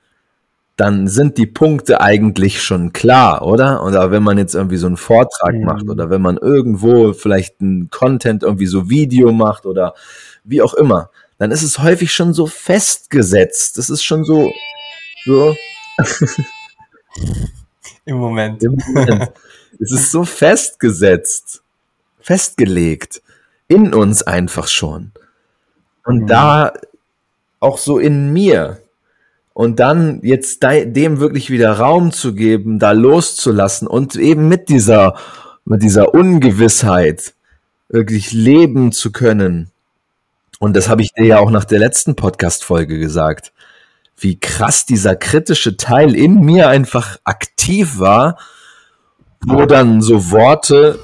dann 0.76 1.06
sind 1.06 1.38
die 1.38 1.46
Punkte 1.46 2.00
eigentlich 2.00 2.62
schon 2.62 2.92
klar, 2.92 3.46
oder? 3.46 3.84
Oder 3.84 4.10
wenn 4.10 4.22
man 4.22 4.38
jetzt 4.38 4.54
irgendwie 4.54 4.78
so 4.78 4.86
einen 4.86 4.96
Vortrag 4.96 5.54
mhm. 5.54 5.64
macht 5.64 5.88
oder 5.88 6.10
wenn 6.10 6.22
man 6.22 6.38
irgendwo 6.38 7.12
vielleicht 7.12 7.60
ein 7.60 7.90
Content 7.90 8.42
irgendwie 8.42 8.66
so 8.66 8.88
Video 8.88 9.32
macht 9.32 9.66
oder 9.66 9.94
wie 10.44 10.62
auch 10.62 10.74
immer, 10.74 11.10
dann 11.38 11.50
ist 11.50 11.62
es 11.62 11.78
häufig 11.78 12.12
schon 12.12 12.32
so 12.32 12.46
festgesetzt. 12.46 13.78
Das 13.78 13.90
ist 13.90 14.02
schon 14.02 14.24
so, 14.24 14.50
so. 15.24 15.54
Im 18.04 18.16
Moment. 18.16 18.62
Im 18.62 18.76
Moment. 18.76 19.32
es 19.78 19.92
ist 19.92 20.10
so 20.10 20.24
festgesetzt, 20.24 21.62
festgelegt, 22.20 23.22
in 23.68 23.94
uns 23.94 24.22
einfach 24.22 24.68
schon. 24.68 25.12
Und 26.04 26.22
mhm. 26.22 26.26
da 26.26 26.72
auch 27.60 27.78
so 27.78 27.98
in 27.98 28.32
mir. 28.32 28.81
Und 29.54 29.80
dann 29.80 30.20
jetzt 30.22 30.62
dem 30.62 31.20
wirklich 31.20 31.50
wieder 31.50 31.72
Raum 31.72 32.12
zu 32.12 32.34
geben, 32.34 32.78
da 32.78 32.92
loszulassen 32.92 33.86
und 33.86 34.16
eben 34.16 34.48
mit 34.48 34.68
dieser, 34.68 35.14
mit 35.64 35.82
dieser 35.82 36.14
Ungewissheit 36.14 37.34
wirklich 37.88 38.32
leben 38.32 38.92
zu 38.92 39.12
können. 39.12 39.70
Und 40.58 40.74
das 40.74 40.88
habe 40.88 41.02
ich 41.02 41.12
dir 41.12 41.26
ja 41.26 41.38
auch 41.38 41.50
nach 41.50 41.64
der 41.64 41.78
letzten 41.78 42.16
Podcast-Folge 42.16 42.98
gesagt 42.98 43.52
wie 44.22 44.38
krass 44.38 44.86
dieser 44.86 45.16
kritische 45.16 45.76
Teil 45.76 46.14
in 46.14 46.40
mir 46.40 46.68
einfach 46.68 47.18
aktiv 47.24 47.98
war, 47.98 48.38
wo 49.44 49.66
dann 49.66 50.00
so 50.00 50.30
Worte, 50.30 51.00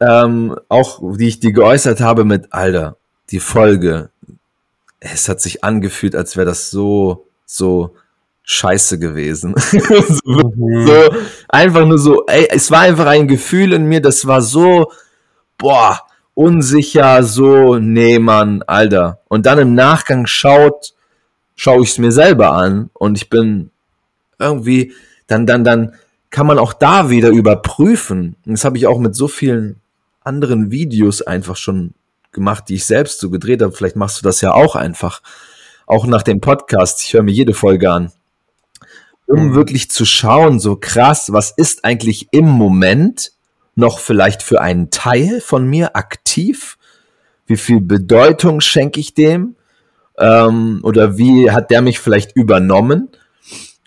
ähm, 0.00 0.56
auch 0.68 1.00
die 1.16 1.28
ich 1.28 1.40
dir 1.40 1.52
geäußert 1.52 2.00
habe 2.00 2.24
mit, 2.24 2.52
Alter, 2.52 2.96
die 3.30 3.40
Folge, 3.40 4.10
es 5.00 5.28
hat 5.28 5.40
sich 5.40 5.64
angefühlt, 5.64 6.14
als 6.14 6.36
wäre 6.36 6.46
das 6.46 6.70
so, 6.70 7.25
so 7.46 7.94
scheiße 8.42 8.98
gewesen. 8.98 9.54
so, 9.56 10.52
mhm. 10.54 10.86
so, 10.86 11.14
einfach 11.48 11.86
nur 11.86 11.98
so, 11.98 12.26
ey, 12.26 12.48
es 12.50 12.70
war 12.70 12.80
einfach 12.80 13.06
ein 13.06 13.28
Gefühl 13.28 13.72
in 13.72 13.86
mir, 13.86 14.00
das 14.00 14.26
war 14.26 14.42
so, 14.42 14.92
boah, 15.56 16.02
unsicher, 16.34 17.22
so, 17.22 17.78
nee, 17.78 18.18
Mann, 18.18 18.62
Alter. 18.66 19.20
Und 19.28 19.46
dann 19.46 19.58
im 19.58 19.74
Nachgang 19.74 20.26
schaut, 20.26 20.94
schaue 21.56 21.82
ich 21.82 21.90
es 21.90 21.98
mir 21.98 22.12
selber 22.12 22.52
an 22.52 22.90
und 22.92 23.16
ich 23.16 23.30
bin 23.30 23.70
irgendwie, 24.38 24.92
dann, 25.26 25.46
dann, 25.46 25.64
dann 25.64 25.94
kann 26.30 26.46
man 26.46 26.58
auch 26.58 26.74
da 26.74 27.08
wieder 27.08 27.30
überprüfen. 27.30 28.36
Und 28.44 28.52
das 28.52 28.64
habe 28.64 28.76
ich 28.76 28.86
auch 28.86 28.98
mit 28.98 29.16
so 29.16 29.26
vielen 29.26 29.80
anderen 30.22 30.70
Videos 30.70 31.22
einfach 31.22 31.56
schon 31.56 31.94
gemacht, 32.32 32.64
die 32.68 32.74
ich 32.74 32.84
selbst 32.84 33.20
so 33.20 33.30
gedreht 33.30 33.62
habe. 33.62 33.72
Vielleicht 33.72 33.96
machst 33.96 34.20
du 34.20 34.22
das 34.22 34.40
ja 34.42 34.52
auch 34.52 34.76
einfach. 34.76 35.22
Auch 35.86 36.06
nach 36.06 36.22
dem 36.22 36.40
Podcast. 36.40 37.00
Ich 37.02 37.14
höre 37.14 37.22
mir 37.22 37.32
jede 37.32 37.54
Folge 37.54 37.90
an. 37.90 38.12
Um 39.26 39.48
mhm. 39.48 39.54
wirklich 39.54 39.90
zu 39.90 40.04
schauen, 40.04 40.58
so 40.58 40.76
krass, 40.76 41.32
was 41.32 41.52
ist 41.52 41.84
eigentlich 41.84 42.28
im 42.32 42.46
Moment 42.46 43.32
noch 43.76 44.00
vielleicht 44.00 44.42
für 44.42 44.60
einen 44.60 44.90
Teil 44.90 45.40
von 45.40 45.66
mir 45.66 45.94
aktiv? 45.94 46.76
Wie 47.46 47.56
viel 47.56 47.80
Bedeutung 47.80 48.60
schenke 48.60 48.98
ich 48.98 49.14
dem? 49.14 49.54
Ähm, 50.18 50.80
oder 50.82 51.18
wie 51.18 51.50
hat 51.52 51.70
der 51.70 51.82
mich 51.82 52.00
vielleicht 52.00 52.34
übernommen? 52.34 53.08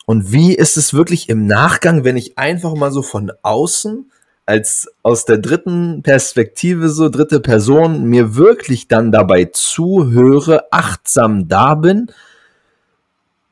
Und 0.06 0.32
wie 0.32 0.54
ist 0.54 0.78
es 0.78 0.94
wirklich 0.94 1.28
im 1.28 1.46
Nachgang, 1.46 2.06
wenn 2.06 2.18
ich 2.18 2.38
einfach 2.38 2.76
mal 2.76 2.92
so 2.92 3.02
von 3.02 3.32
außen 3.42 4.10
als 4.50 4.88
aus 5.04 5.26
der 5.26 5.38
dritten 5.38 6.02
Perspektive, 6.02 6.90
so 6.90 7.10
dritte 7.10 7.40
Person, 7.40 8.06
mir 8.06 8.36
wirklich 8.36 8.88
dann 8.88 9.12
dabei 9.12 9.46
zuhöre, 9.46 10.66
achtsam 10.72 11.48
da 11.48 11.76
bin, 11.76 12.12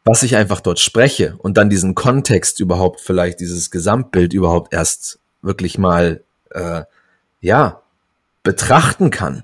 was 0.03 0.23
ich 0.23 0.35
einfach 0.35 0.59
dort 0.59 0.79
spreche 0.79 1.35
und 1.37 1.55
dann 1.55 1.69
diesen 1.69 1.93
Kontext 1.93 2.59
überhaupt, 2.59 2.99
vielleicht 2.99 3.39
dieses 3.41 3.69
Gesamtbild 3.69 4.33
überhaupt 4.33 4.73
erst 4.73 5.19
wirklich 5.43 5.77
mal, 5.77 6.23
äh, 6.49 6.81
ja, 7.41 7.81
betrachten 8.41 9.11
kann 9.11 9.43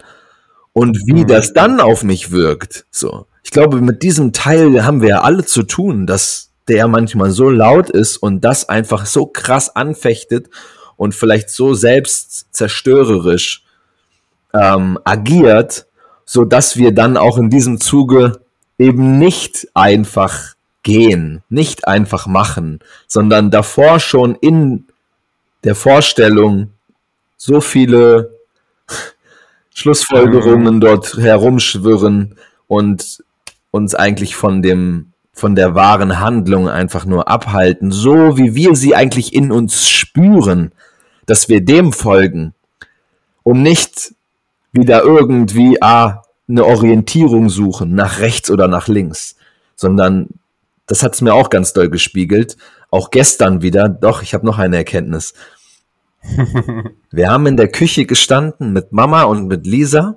und 0.74 0.98
wie 1.06 1.22
mhm. 1.22 1.28
das 1.28 1.54
dann 1.54 1.80
auf 1.80 2.04
mich 2.04 2.32
wirkt. 2.32 2.86
So, 2.90 3.28
ich 3.44 3.52
glaube, 3.52 3.80
mit 3.80 4.02
diesem 4.02 4.34
Teil 4.34 4.84
haben 4.86 5.02
wir 5.02 5.10
ja 5.10 5.22
alle 5.22 5.46
zu 5.46 5.62
tun, 5.62 6.08
dass 6.08 6.50
der 6.68 6.88
manchmal 6.88 7.30
so 7.30 7.52
laut 7.52 7.92
ist 7.92 8.18
und 8.18 8.42
das 8.42 8.70
einfach 8.70 9.06
so 9.06 9.28
krass 9.28 9.76
anfechtet 9.76 10.50
und 11.04 11.14
vielleicht 11.14 11.50
so 11.50 11.74
selbst 11.74 12.48
zerstörerisch 12.56 13.66
ähm, 14.54 14.98
agiert, 15.04 15.86
so 16.24 16.46
dass 16.46 16.78
wir 16.78 16.94
dann 16.94 17.18
auch 17.18 17.38
in 17.38 17.50
diesem 17.50 17.82
Zuge 17.82 18.40
eben 18.80 19.20
nicht 19.20 19.68
einfach 19.74 20.54
gehen, 20.82 21.44
nicht 21.50 21.90
einfach 21.90 22.26
machen, 22.26 22.80
sondern 23.06 23.52
davor 23.52 24.00
schon 24.00 24.36
in 24.36 24.86
der 25.66 25.76
Vorstellung 25.76 26.70
so 27.36 27.60
viele 27.60 28.40
Schlussfolgerungen 29.76 30.80
dort 30.80 31.18
herumschwirren 31.18 32.38
und 32.68 33.22
uns 33.72 33.94
eigentlich 33.94 34.38
von 34.38 34.62
dem 34.62 35.12
von 35.34 35.56
der 35.56 35.76
wahren 35.76 36.20
Handlung 36.20 36.70
einfach 36.70 37.06
nur 37.06 37.28
abhalten, 37.28 37.92
so 37.92 38.38
wie 38.38 38.56
wir 38.56 38.76
sie 38.76 38.96
eigentlich 38.96 39.34
in 39.34 39.52
uns 39.52 39.90
spüren, 39.90 40.72
dass 41.26 41.50
wir 41.50 41.64
dem 41.64 41.94
folgen, 41.94 42.54
um 43.44 43.62
nicht 43.62 44.14
wieder 44.72 45.04
irgendwie 45.04 45.82
ah, 45.82 46.24
eine 46.48 46.66
Orientierung 46.66 47.50
suchen, 47.50 47.96
nach 47.96 48.20
rechts 48.20 48.50
oder 48.52 48.68
nach 48.68 48.88
links, 48.88 49.36
sondern 49.76 50.30
das 50.88 51.04
hat 51.04 51.14
es 51.14 51.22
mir 51.22 51.34
auch 51.34 51.50
ganz 51.50 51.74
doll 51.74 51.90
gespiegelt, 51.90 52.58
auch 52.90 53.10
gestern 53.10 53.62
wieder, 53.62 53.90
doch, 53.90 54.22
ich 54.22 54.34
habe 54.34 54.46
noch 54.46 54.60
eine 54.60 54.78
Erkenntnis. 54.78 55.34
wir 57.12 57.30
haben 57.30 57.48
in 57.48 57.58
der 57.58 57.70
Küche 57.70 58.06
gestanden 58.06 58.74
mit 58.74 58.92
Mama 58.92 59.24
und 59.24 59.48
mit 59.48 59.66
Lisa 59.66 60.16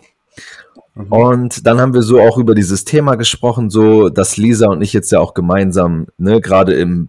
Mhm. 0.97 1.13
Und 1.13 1.67
dann 1.67 1.81
haben 1.81 1.95
wir 1.95 2.03
so 2.03 2.21
auch 2.21 2.39
über 2.39 2.55
dieses 2.55 2.85
Thema 2.85 3.17
gesprochen, 3.17 3.71
so 3.71 4.09
dass 4.09 4.37
Lisa 4.37 4.69
und 4.69 4.83
ich 4.83 4.93
jetzt 4.93 5.13
ja 5.13 5.21
auch 5.21 5.35
gemeinsam, 5.35 6.07
ne, 6.19 6.41
gerade 6.41 6.75
im 6.75 7.09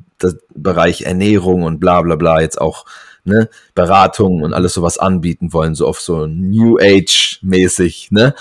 Bereich 0.54 1.04
Ernährung 1.04 1.64
und 1.64 1.80
bla 1.80 2.02
bla 2.02 2.16
bla, 2.16 2.42
jetzt 2.42 2.60
auch 2.60 2.86
ne, 3.28 3.50
Beratung 3.76 4.42
und 4.42 4.54
alles 4.54 4.74
sowas 4.74 4.98
anbieten 4.98 5.54
wollen, 5.54 5.76
so 5.76 5.88
auf 5.88 6.02
so 6.02 6.26
New 6.26 6.78
Age-mäßig, 6.80 8.10
ne? 8.12 8.34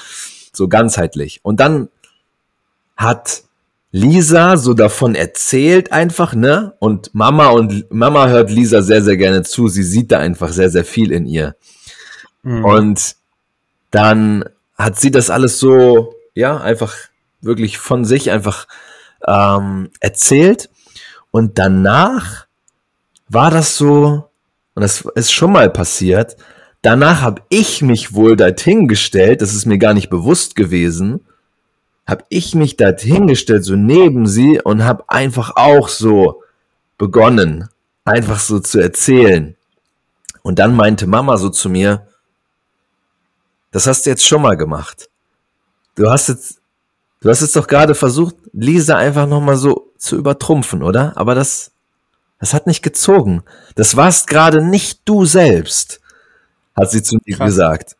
So 0.52 0.68
ganzheitlich. 0.68 1.40
Und 1.42 1.60
dann 1.60 1.88
hat 2.96 3.42
Lisa 3.92 4.56
so 4.56 4.74
davon 4.74 5.14
erzählt 5.14 5.92
einfach, 5.92 6.34
ne? 6.34 6.74
Und 6.78 7.14
Mama 7.14 7.48
und 7.48 7.92
Mama 7.92 8.28
hört 8.28 8.50
Lisa 8.50 8.82
sehr, 8.82 9.02
sehr 9.02 9.16
gerne 9.16 9.42
zu. 9.42 9.68
Sie 9.68 9.82
sieht 9.82 10.12
da 10.12 10.18
einfach 10.18 10.52
sehr, 10.52 10.70
sehr 10.70 10.84
viel 10.84 11.12
in 11.12 11.26
ihr. 11.26 11.56
Mhm. 12.42 12.64
Und 12.64 13.16
dann 13.90 14.44
hat 14.76 14.98
sie 14.98 15.10
das 15.10 15.30
alles 15.30 15.58
so, 15.58 16.14
ja, 16.34 16.58
einfach 16.58 16.94
wirklich 17.40 17.78
von 17.78 18.04
sich 18.04 18.30
einfach 18.30 18.66
ähm, 19.26 19.90
erzählt. 20.00 20.70
Und 21.30 21.58
danach 21.58 22.46
war 23.28 23.50
das 23.50 23.76
so, 23.76 24.25
und 24.76 24.82
das 24.82 25.00
ist 25.14 25.32
schon 25.32 25.52
mal 25.52 25.70
passiert, 25.70 26.36
danach 26.82 27.22
habe 27.22 27.42
ich 27.48 27.80
mich 27.80 28.12
wohl 28.12 28.36
dorthin 28.36 28.86
gestellt, 28.88 29.40
das 29.40 29.54
ist 29.54 29.64
mir 29.64 29.78
gar 29.78 29.94
nicht 29.94 30.10
bewusst 30.10 30.54
gewesen, 30.54 31.26
habe 32.06 32.24
ich 32.28 32.54
mich 32.54 32.76
dorthin 32.76 33.26
gestellt, 33.26 33.64
so 33.64 33.74
neben 33.74 34.26
sie 34.26 34.60
und 34.60 34.84
habe 34.84 35.08
einfach 35.08 35.56
auch 35.56 35.88
so 35.88 36.42
begonnen, 36.98 37.68
einfach 38.04 38.38
so 38.38 38.60
zu 38.60 38.78
erzählen. 38.78 39.56
Und 40.42 40.58
dann 40.58 40.76
meinte 40.76 41.06
Mama 41.06 41.38
so 41.38 41.48
zu 41.48 41.70
mir, 41.70 42.06
das 43.72 43.86
hast 43.86 44.04
du 44.04 44.10
jetzt 44.10 44.26
schon 44.26 44.42
mal 44.42 44.58
gemacht. 44.58 45.08
Du 45.94 46.10
hast 46.10 46.28
jetzt, 46.28 46.60
du 47.22 47.30
hast 47.30 47.40
jetzt 47.40 47.56
doch 47.56 47.66
gerade 47.66 47.94
versucht, 47.94 48.36
Lisa 48.52 48.96
einfach 48.96 49.26
nochmal 49.26 49.56
so 49.56 49.90
zu 49.96 50.16
übertrumpfen, 50.16 50.82
oder? 50.82 51.14
Aber 51.16 51.34
das, 51.34 51.72
das 52.38 52.54
hat 52.54 52.66
nicht 52.66 52.82
gezogen. 52.82 53.42
Das 53.74 53.96
warst 53.96 54.26
gerade 54.26 54.62
nicht 54.62 55.00
du 55.04 55.24
selbst, 55.24 56.00
hat 56.74 56.90
sie 56.90 57.02
zu 57.02 57.16
mir 57.24 57.36
Krass. 57.36 57.46
gesagt. 57.46 57.96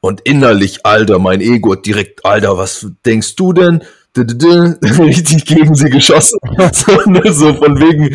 Und 0.00 0.20
innerlich, 0.22 0.84
Alter, 0.84 1.18
mein 1.18 1.40
Ego 1.40 1.74
direkt, 1.76 2.24
Alter, 2.24 2.58
was 2.58 2.86
denkst 3.04 3.36
du 3.36 3.52
denn? 3.52 3.82
richtig 4.16 5.44
gegen 5.46 5.74
sie 5.74 5.90
geschossen. 5.90 6.38
so, 6.72 7.10
ne, 7.10 7.32
so 7.32 7.54
von 7.54 7.78
wegen, 7.80 8.14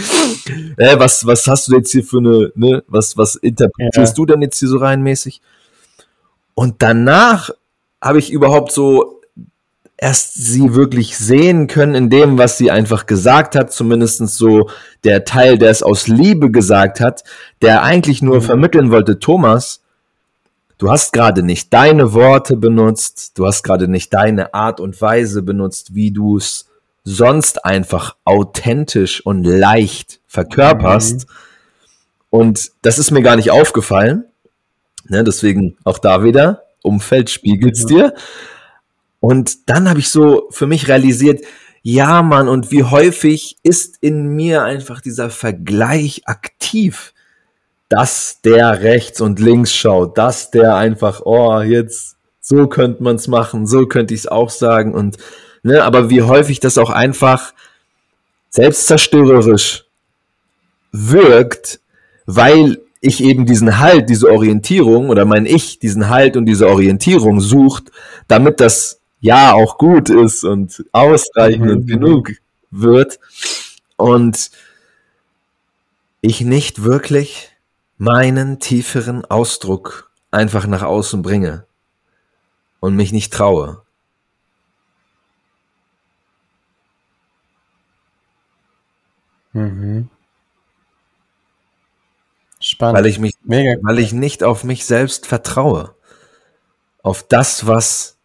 äh, 0.77 0.99
was, 0.99 1.25
was 1.25 1.47
hast 1.47 1.67
du 1.67 1.75
jetzt 1.75 1.91
hier 1.91 2.03
für 2.03 2.19
eine, 2.19 2.51
ne, 2.55 2.83
was, 2.87 3.17
was 3.17 3.35
interpretierst 3.35 4.13
ja. 4.13 4.13
du 4.13 4.25
denn 4.25 4.41
jetzt 4.41 4.59
hier 4.59 4.67
so 4.67 4.77
reinmäßig? 4.77 5.41
Und 6.53 6.75
danach 6.79 7.49
habe 8.01 8.19
ich 8.19 8.31
überhaupt 8.31 8.71
so 8.71 9.16
erst 9.97 10.35
sie 10.35 10.75
wirklich 10.75 11.17
sehen 11.17 11.67
können 11.67 11.95
in 11.95 12.09
dem, 12.09 12.37
was 12.37 12.57
sie 12.57 12.69
einfach 12.69 13.07
gesagt 13.07 13.55
hat, 13.55 13.73
zumindest 13.73 14.27
so 14.29 14.69
der 15.03 15.25
Teil, 15.25 15.57
der 15.57 15.71
es 15.71 15.81
aus 15.81 16.07
Liebe 16.07 16.51
gesagt 16.51 16.99
hat, 16.99 17.23
der 17.61 17.83
eigentlich 17.83 18.21
nur 18.21 18.37
mhm. 18.37 18.41
vermitteln 18.41 18.91
wollte, 18.91 19.17
Thomas, 19.19 19.81
du 20.77 20.91
hast 20.91 21.13
gerade 21.13 21.41
nicht 21.41 21.73
deine 21.73 22.13
Worte 22.13 22.57
benutzt, 22.57 23.37
du 23.39 23.47
hast 23.47 23.63
gerade 23.63 23.87
nicht 23.87 24.13
deine 24.13 24.53
Art 24.53 24.79
und 24.79 25.01
Weise 25.01 25.41
benutzt, 25.41 25.95
wie 25.95 26.11
du 26.11 26.37
es 26.37 26.67
sonst 27.03 27.65
einfach 27.65 28.15
authentisch 28.23 29.25
und 29.25 29.43
leicht 29.45 30.19
verkörperst. 30.27 31.27
Mhm. 31.27 31.33
Und 32.29 32.71
das 32.83 32.99
ist 32.99 33.11
mir 33.11 33.23
gar 33.23 33.37
nicht 33.37 33.49
aufgefallen. 33.49 34.25
Ne, 35.05 35.23
deswegen 35.23 35.77
auch 35.85 35.99
da 35.99 36.23
wieder, 36.23 36.63
Umfeld 36.83 37.29
spiegelt's 37.29 37.83
ja. 37.83 37.87
dir. 37.87 38.13
Und 39.27 39.69
dann 39.69 39.89
habe 39.89 39.99
ich 39.99 40.09
so 40.09 40.47
für 40.51 40.67
mich 40.67 40.87
realisiert, 40.87 41.41
ja, 41.81 42.21
Mann, 42.23 42.47
und 42.47 42.71
wie 42.71 42.85
häufig 42.85 43.57
ist 43.61 43.97
in 43.99 44.27
mir 44.37 44.63
einfach 44.63 45.01
dieser 45.01 45.29
Vergleich 45.29 46.21
aktiv, 46.27 47.13
dass 47.89 48.39
der 48.39 48.83
rechts 48.83 49.19
und 49.19 49.41
links 49.41 49.75
schaut, 49.75 50.17
dass 50.17 50.49
der 50.49 50.77
einfach, 50.77 51.23
oh, 51.25 51.59
jetzt 51.59 52.15
so 52.39 52.67
könnte 52.67 53.03
man's 53.03 53.27
machen, 53.27 53.67
so 53.67 53.85
könnte 53.85 54.13
ich's 54.13 54.27
auch 54.27 54.49
sagen 54.49 54.93
und 54.93 55.17
ne, 55.61 55.83
aber 55.83 56.09
wie 56.09 56.21
häufig 56.21 56.61
das 56.61 56.77
auch 56.77 56.89
einfach 56.89 57.53
selbstzerstörerisch 58.49 59.83
wirkt, 60.93 61.81
weil 62.25 62.79
ich 63.01 63.21
eben 63.21 63.45
diesen 63.45 63.77
Halt, 63.77 64.09
diese 64.09 64.31
Orientierung 64.31 65.09
oder 65.09 65.25
mein 65.25 65.45
Ich 65.45 65.79
diesen 65.79 66.07
Halt 66.07 66.37
und 66.37 66.45
diese 66.45 66.69
Orientierung 66.69 67.41
sucht, 67.41 67.91
damit 68.29 68.61
das 68.61 69.01
Ja 69.19 69.53
auch 69.53 69.77
gut 69.77 70.09
ist 70.09 70.43
und 70.43 70.85
ausreichend 70.91 71.71
und 71.71 71.85
mhm. 71.85 71.87
genug 71.87 72.31
wird 72.69 73.19
und 73.95 74.51
ich 76.21 76.41
nicht 76.41 76.83
wirklich 76.83 77.51
meinen 77.97 78.59
tieferen 78.59 79.25
Ausdruck 79.25 80.11
einfach 80.29 80.67
nach 80.67 80.83
außen 80.83 81.21
bringe 81.21 81.65
und 82.79 82.95
mich 82.95 83.11
nicht 83.11 83.33
traue. 83.33 83.81
Mhm. 89.53 90.09
Spannend. 92.59 92.97
Weil 92.97 93.05
ich 93.07 93.19
mich, 93.19 93.35
Mega. 93.43 93.79
weil 93.81 93.99
ich 93.99 94.13
nicht 94.13 94.43
auf 94.43 94.63
mich 94.63 94.85
selbst 94.85 95.25
vertraue. 95.25 95.95
Auf 97.01 97.23
das, 97.23 97.65
was 97.65 98.16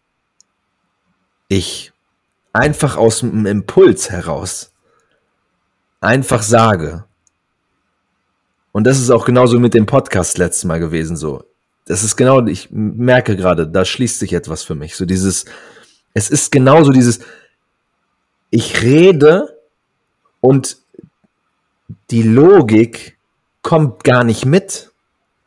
ich 1.57 1.91
einfach 2.51 2.97
aus 2.97 3.19
dem 3.19 3.45
Impuls 3.45 4.09
heraus 4.09 4.71
einfach 6.01 6.43
sage. 6.43 7.05
Und 8.71 8.85
das 8.85 8.99
ist 8.99 9.11
auch 9.11 9.25
genauso 9.25 9.59
mit 9.59 9.73
dem 9.73 9.85
Podcast 9.85 10.37
letztes 10.37 10.65
Mal 10.65 10.79
gewesen, 10.79 11.15
so. 11.15 11.43
Das 11.85 12.03
ist 12.03 12.15
genau, 12.15 12.45
ich 12.45 12.69
merke 12.71 13.35
gerade, 13.35 13.67
da 13.67 13.83
schließt 13.83 14.19
sich 14.19 14.33
etwas 14.33 14.63
für 14.63 14.75
mich. 14.75 14.95
So 14.95 15.05
dieses, 15.05 15.45
es 16.13 16.29
ist 16.29 16.51
genauso 16.51 16.91
dieses, 16.91 17.19
ich 18.49 18.81
rede 18.81 19.59
und 20.39 20.77
die 22.09 22.23
Logik 22.23 23.17
kommt 23.61 24.03
gar 24.03 24.23
nicht 24.23 24.45
mit, 24.45 24.91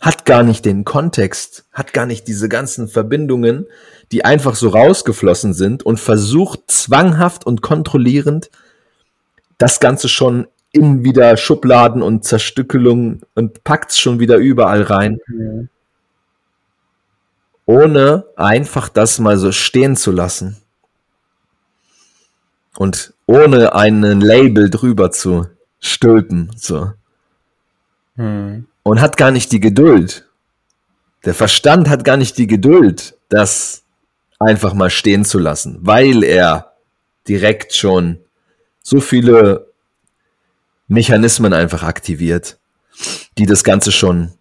hat 0.06 0.24
gar 0.24 0.44
nicht 0.44 0.64
den 0.64 0.84
Kontext, 0.84 1.64
hat 1.72 1.92
gar 1.92 2.06
nicht 2.06 2.28
diese 2.28 2.48
ganzen 2.48 2.86
Verbindungen, 2.86 3.66
die 4.12 4.24
einfach 4.24 4.54
so 4.54 4.68
rausgeflossen 4.68 5.52
sind 5.52 5.82
und 5.82 5.98
versucht 5.98 6.70
zwanghaft 6.70 7.44
und 7.44 7.60
kontrollierend 7.60 8.48
das 9.58 9.80
Ganze 9.80 10.08
schon 10.08 10.46
in 10.70 11.02
wieder 11.02 11.36
Schubladen 11.36 12.02
und 12.02 12.24
Zerstückelung 12.24 13.22
und 13.34 13.64
packt's 13.64 13.98
schon 13.98 14.20
wieder 14.20 14.36
überall 14.36 14.82
rein. 14.82 15.18
Mhm. 15.26 15.68
Ohne 17.64 18.26
einfach 18.36 18.88
das 18.88 19.18
mal 19.18 19.36
so 19.38 19.50
stehen 19.50 19.96
zu 19.96 20.12
lassen. 20.12 20.56
Und 22.76 23.12
ohne 23.26 23.74
einen 23.74 24.20
Label 24.20 24.70
drüber 24.70 25.10
zu 25.10 25.48
stülpen, 25.80 26.52
so. 26.54 26.92
Hm. 28.14 28.68
Und 28.86 29.00
hat 29.00 29.16
gar 29.16 29.32
nicht 29.32 29.50
die 29.50 29.58
Geduld. 29.58 30.28
Der 31.24 31.34
Verstand 31.34 31.88
hat 31.88 32.04
gar 32.04 32.16
nicht 32.16 32.38
die 32.38 32.46
Geduld, 32.46 33.18
das 33.28 33.82
einfach 34.38 34.74
mal 34.74 34.90
stehen 34.90 35.24
zu 35.24 35.40
lassen, 35.40 35.78
weil 35.80 36.22
er 36.22 36.76
direkt 37.26 37.74
schon 37.74 38.20
so 38.84 39.00
viele 39.00 39.72
Mechanismen 40.86 41.52
einfach 41.52 41.82
aktiviert, 41.82 42.60
die 43.38 43.46
das 43.46 43.64
Ganze 43.64 43.90
schon, 43.90 44.34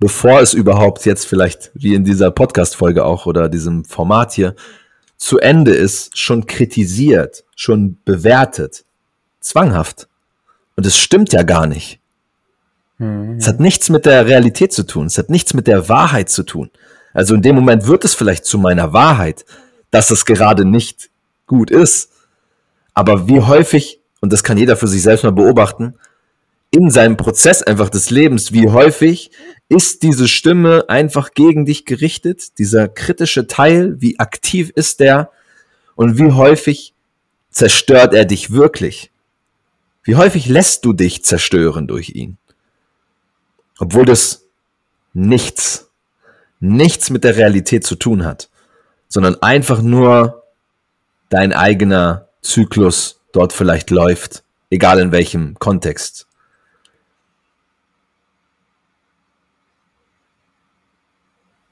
bevor 0.00 0.40
es 0.40 0.54
überhaupt 0.54 1.04
jetzt 1.04 1.28
vielleicht 1.28 1.70
wie 1.74 1.94
in 1.94 2.02
dieser 2.02 2.32
Podcast-Folge 2.32 3.04
auch 3.04 3.26
oder 3.26 3.48
diesem 3.48 3.84
Format 3.84 4.32
hier 4.32 4.56
zu 5.18 5.38
Ende 5.38 5.70
ist, 5.70 6.18
schon 6.18 6.46
kritisiert, 6.46 7.44
schon 7.54 7.96
bewertet. 8.04 8.84
Zwanghaft. 9.38 10.08
Und 10.74 10.84
es 10.84 10.98
stimmt 10.98 11.32
ja 11.32 11.44
gar 11.44 11.68
nicht. 11.68 12.01
Mhm. 13.02 13.36
Es 13.36 13.48
hat 13.48 13.58
nichts 13.58 13.88
mit 13.88 14.06
der 14.06 14.26
Realität 14.26 14.72
zu 14.72 14.84
tun. 14.84 15.06
Es 15.06 15.18
hat 15.18 15.28
nichts 15.28 15.54
mit 15.54 15.66
der 15.66 15.88
Wahrheit 15.88 16.30
zu 16.30 16.44
tun. 16.44 16.70
Also 17.12 17.34
in 17.34 17.42
dem 17.42 17.56
Moment 17.56 17.86
wird 17.86 18.04
es 18.04 18.14
vielleicht 18.14 18.44
zu 18.44 18.58
meiner 18.58 18.92
Wahrheit, 18.92 19.44
dass 19.90 20.10
es 20.10 20.24
gerade 20.24 20.64
nicht 20.64 21.10
gut 21.46 21.70
ist. 21.70 22.10
Aber 22.94 23.28
wie 23.28 23.40
häufig, 23.40 24.00
und 24.20 24.32
das 24.32 24.44
kann 24.44 24.56
jeder 24.56 24.76
für 24.76 24.86
sich 24.86 25.02
selbst 25.02 25.24
mal 25.24 25.32
beobachten, 25.32 25.94
in 26.70 26.90
seinem 26.90 27.16
Prozess 27.18 27.62
einfach 27.62 27.90
des 27.90 28.08
Lebens, 28.08 28.52
wie 28.52 28.68
häufig 28.68 29.30
ist 29.68 30.02
diese 30.02 30.26
Stimme 30.26 30.84
einfach 30.88 31.32
gegen 31.34 31.66
dich 31.66 31.84
gerichtet, 31.84 32.58
dieser 32.58 32.88
kritische 32.88 33.46
Teil, 33.46 34.00
wie 34.00 34.18
aktiv 34.18 34.70
ist 34.74 35.00
der 35.00 35.30
und 35.96 36.18
wie 36.18 36.32
häufig 36.32 36.94
zerstört 37.50 38.14
er 38.14 38.24
dich 38.24 38.52
wirklich? 38.52 39.10
Wie 40.02 40.16
häufig 40.16 40.46
lässt 40.46 40.84
du 40.84 40.94
dich 40.94 41.24
zerstören 41.24 41.86
durch 41.86 42.10
ihn? 42.10 42.38
Obwohl 43.82 44.04
das 44.04 44.46
nichts, 45.12 45.90
nichts 46.60 47.10
mit 47.10 47.24
der 47.24 47.36
Realität 47.36 47.84
zu 47.84 47.96
tun 47.96 48.24
hat, 48.24 48.48
sondern 49.08 49.42
einfach 49.42 49.82
nur 49.82 50.44
dein 51.30 51.52
eigener 51.52 52.28
Zyklus 52.42 53.20
dort 53.32 53.52
vielleicht 53.52 53.90
läuft, 53.90 54.44
egal 54.70 55.00
in 55.00 55.10
welchem 55.10 55.58
Kontext. 55.58 56.28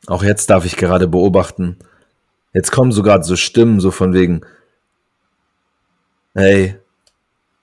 Auch 0.09 0.25
jetzt 0.25 0.51
darf 0.51 0.65
ich 0.65 0.77
gerade 0.77 1.07
beobachten, 1.07 1.79
jetzt 2.53 2.73
kommen 2.73 2.91
sogar 2.91 3.23
so 3.23 3.37
Stimmen, 3.37 3.79
so 3.79 3.93
von 3.93 4.15
wegen, 4.15 4.41
hey, 6.35 6.77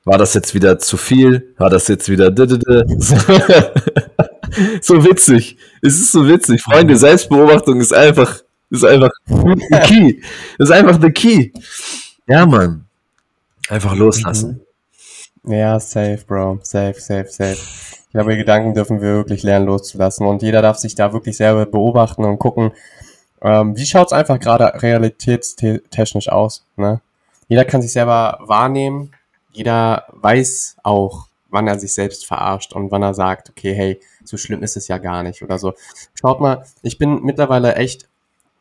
war 0.06 0.18
das 0.18 0.34
jetzt 0.36 0.54
wieder 0.54 0.80
zu 0.80 0.96
viel? 0.96 1.54
War 1.58 1.70
das 1.70 1.90
jetzt 1.90 2.08
wieder 2.08 2.32
so 4.82 5.04
witzig. 5.04 5.58
Es 5.82 5.96
ist 5.96 6.12
so 6.12 6.28
witzig. 6.28 6.62
Freunde, 6.62 6.98
Selbstbeobachtung 6.98 7.80
ist 7.80 7.94
einfach, 7.94 8.42
ist 8.70 8.86
einfach 8.86 9.10
the 9.28 9.80
key. 9.86 10.22
Ist 10.58 10.72
einfach 10.72 11.00
the 11.02 11.12
key. 11.12 11.52
Ja, 12.28 12.46
Mann. 12.46 12.86
Einfach 13.70 13.96
loslassen. 13.96 14.62
Ja, 15.44 15.80
safe, 15.80 16.24
Bro. 16.28 16.60
Safe, 16.64 17.00
safe, 17.00 17.28
safe. 17.30 17.58
Ich 18.08 18.12
glaube, 18.12 18.38
Gedanken 18.38 18.74
dürfen 18.74 19.02
wir 19.02 19.16
wirklich 19.16 19.44
lernen 19.44 19.66
loszulassen. 19.66 20.26
Und 20.26 20.42
jeder 20.42 20.62
darf 20.62 20.78
sich 20.78 20.96
da 20.96 21.14
wirklich 21.14 21.38
selber 21.38 21.66
beobachten 21.66 22.26
und 22.26 22.40
gucken, 22.40 22.72
ähm, 23.42 23.78
wie 23.78 23.86
schaut's 23.86 24.14
einfach 24.14 24.40
gerade 24.40 24.82
realitätstechnisch 24.82 26.30
aus. 26.30 26.66
Ne? 26.76 27.02
Jeder 27.48 27.66
kann 27.66 27.82
sich 27.82 27.94
selber 27.94 28.40
wahrnehmen. 28.42 29.12
Jeder 29.52 30.06
weiß 30.12 30.78
auch, 30.84 31.27
wann 31.50 31.68
er 31.68 31.80
sich 31.80 31.94
selbst 31.94 32.26
verarscht 32.26 32.74
und 32.74 32.92
wann 32.92 33.04
er 33.04 33.14
sagt, 33.14 33.50
okay, 33.50 33.74
hey, 33.74 34.00
so 34.24 34.38
schlimm 34.38 34.64
ist 34.64 34.78
es 34.78 34.88
ja 34.88 34.98
gar 34.98 35.24
nicht 35.24 35.42
oder 35.42 35.60
so. 35.60 35.74
Schaut 36.14 36.40
mal, 36.40 36.66
ich 36.82 36.98
bin 36.98 37.22
mittlerweile 37.24 37.76
echt, 37.76 38.08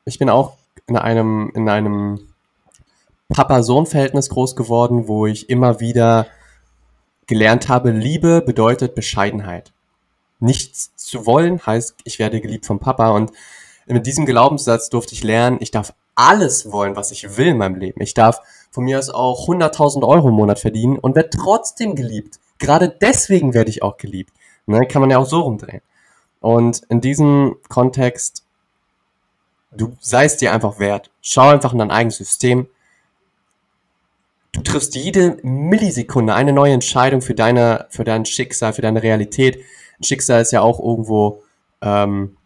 ich 0.04 0.18
bin 0.18 0.30
auch 0.30 0.56
in 0.86 0.96
einem, 0.96 1.50
in 1.54 1.68
einem 1.68 2.28
Papa-Sohn-Verhältnis 3.28 4.28
groß 4.28 4.54
geworden, 4.56 5.08
wo 5.08 5.26
ich 5.26 5.50
immer 5.50 5.80
wieder 5.80 6.26
gelernt 7.26 7.68
habe, 7.68 7.90
Liebe 7.90 8.40
bedeutet 8.40 8.94
Bescheidenheit. 8.94 9.72
Nichts 10.38 10.94
zu 10.96 11.26
wollen 11.26 11.64
heißt, 11.64 11.96
ich 12.04 12.18
werde 12.18 12.40
geliebt 12.40 12.66
vom 12.66 12.78
Papa 12.78 13.10
und 13.10 13.32
mit 13.86 14.06
diesem 14.06 14.26
Glaubenssatz 14.26 14.90
durfte 14.90 15.14
ich 15.14 15.24
lernen, 15.24 15.58
ich 15.60 15.70
darf 15.70 15.94
alles 16.14 16.72
wollen, 16.72 16.96
was 16.96 17.10
ich 17.10 17.36
will 17.36 17.48
in 17.48 17.58
meinem 17.58 17.76
Leben. 17.76 18.00
Ich 18.00 18.14
darf 18.14 18.40
von 18.70 18.84
mir 18.84 18.98
aus 18.98 19.10
auch 19.10 19.48
100.000 19.48 20.06
Euro 20.06 20.28
im 20.28 20.34
Monat 20.34 20.58
verdienen 20.58 20.98
und 20.98 21.14
werde 21.14 21.30
trotzdem 21.30 21.94
geliebt. 21.94 22.40
Gerade 22.58 22.88
deswegen 22.88 23.54
werde 23.54 23.70
ich 23.70 23.82
auch 23.82 23.96
geliebt. 23.96 24.32
Ne? 24.66 24.86
Kann 24.86 25.00
man 25.00 25.10
ja 25.10 25.18
auch 25.18 25.26
so 25.26 25.40
rumdrehen. 25.40 25.82
Und 26.40 26.82
in 26.88 27.00
diesem 27.00 27.56
Kontext, 27.68 28.44
du 29.72 29.96
seist 30.00 30.40
dir 30.40 30.52
einfach 30.52 30.78
wert. 30.78 31.10
Schau 31.22 31.48
einfach 31.48 31.72
in 31.72 31.78
dein 31.78 31.90
eigenes 31.90 32.16
System. 32.16 32.68
Du 34.52 34.62
triffst 34.62 34.94
jede 34.94 35.38
Millisekunde 35.42 36.34
eine 36.34 36.52
neue 36.52 36.72
Entscheidung 36.72 37.20
für 37.20 37.34
deine, 37.34 37.86
für 37.90 38.04
dein 38.04 38.24
Schicksal, 38.24 38.72
für 38.72 38.82
deine 38.82 39.02
Realität. 39.02 39.58
Ein 39.98 40.04
Schicksal 40.04 40.40
ist 40.40 40.52
ja 40.52 40.62
auch 40.62 40.80
irgendwo, 40.80 41.42
ähm, 41.82 42.36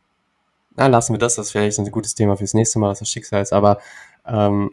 na, 0.76 0.86
lassen 0.86 1.14
wir 1.14 1.18
das, 1.18 1.36
das 1.36 1.46
ist 1.46 1.52
vielleicht 1.52 1.78
ein 1.78 1.90
gutes 1.90 2.14
Thema 2.14 2.36
fürs 2.36 2.54
nächste 2.54 2.78
Mal, 2.78 2.90
was 2.90 3.00
das 3.00 3.10
Schicksal 3.10 3.42
ist, 3.42 3.52
aber 3.52 3.78
ähm, 4.26 4.70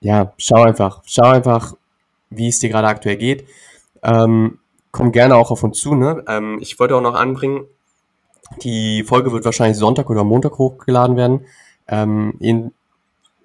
ja, 0.00 0.32
schau 0.38 0.62
einfach, 0.62 1.02
schau 1.04 1.28
einfach, 1.28 1.74
wie 2.30 2.48
es 2.48 2.60
dir 2.60 2.70
gerade 2.70 2.88
aktuell 2.88 3.16
geht. 3.16 3.46
Ähm, 4.02 4.59
komm 4.90 5.12
gerne 5.12 5.36
auch 5.36 5.50
auf 5.50 5.62
uns 5.62 5.78
zu. 5.78 5.94
Ne? 5.94 6.24
Ähm, 6.28 6.58
ich 6.60 6.78
wollte 6.78 6.96
auch 6.96 7.02
noch 7.02 7.14
anbringen, 7.14 7.66
die 8.62 9.04
Folge 9.04 9.32
wird 9.32 9.44
wahrscheinlich 9.44 9.78
Sonntag 9.78 10.10
oder 10.10 10.24
Montag 10.24 10.58
hochgeladen 10.58 11.16
werden. 11.16 11.46
Ähm, 11.88 12.34
in, 12.40 12.72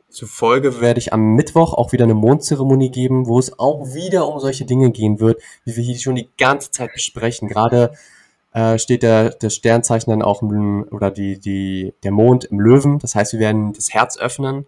zufolge 0.10 0.82
werde 0.82 1.00
ich 1.00 1.14
am 1.14 1.36
Mittwoch 1.36 1.74
auch 1.74 1.92
wieder 1.92 2.06
eine 2.06 2.14
Mondzeremonie 2.14 2.90
geben, 2.90 3.28
wo 3.28 3.38
es 3.38 3.60
auch 3.60 3.94
wieder 3.94 4.28
um 4.28 4.40
solche 4.40 4.66
Dinge 4.66 4.92
gehen 4.92 5.20
wird, 5.20 5.42
wie 5.64 5.76
wir 5.76 5.84
hier 5.84 5.98
schon 5.98 6.16
die 6.16 6.30
ganze 6.38 6.72
Zeit 6.72 6.94
besprechen. 6.94 7.48
Gerade 7.48 7.92
äh, 8.54 8.80
steht 8.80 9.04
der, 9.04 9.32
der 9.32 9.50
Sternzeichen 9.50 10.10
dann 10.12 10.22
auch 10.22 10.42
im, 10.42 10.88
oder 10.90 11.12
die, 11.12 11.40
die, 11.40 11.94
der 12.04 12.12
Mond 12.12 12.46
im 12.46 12.60
Löwen. 12.60 13.00
Das 13.00 13.14
heißt, 13.14 13.34
wir 13.34 13.40
werden 13.40 13.74
das 13.74 13.94
Herz 13.94 14.18
öffnen, 14.18 14.66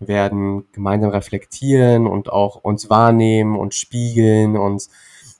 werden 0.00 0.66
gemeinsam 0.72 1.10
reflektieren 1.10 2.06
und 2.06 2.30
auch 2.30 2.56
uns 2.56 2.90
wahrnehmen 2.90 3.56
und 3.56 3.74
spiegeln 3.74 4.56
und 4.56 4.88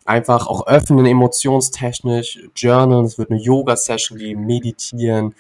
einfach 0.09 0.47
auch 0.47 0.67
öffnen, 0.67 1.05
emotionstechnisch, 1.05 2.39
journalen, 2.57 3.05
es 3.05 3.19
wird 3.19 3.31
eine 3.31 3.41
Yoga-Session 3.41 4.19
geben, 4.19 4.47
meditieren. 4.47 5.35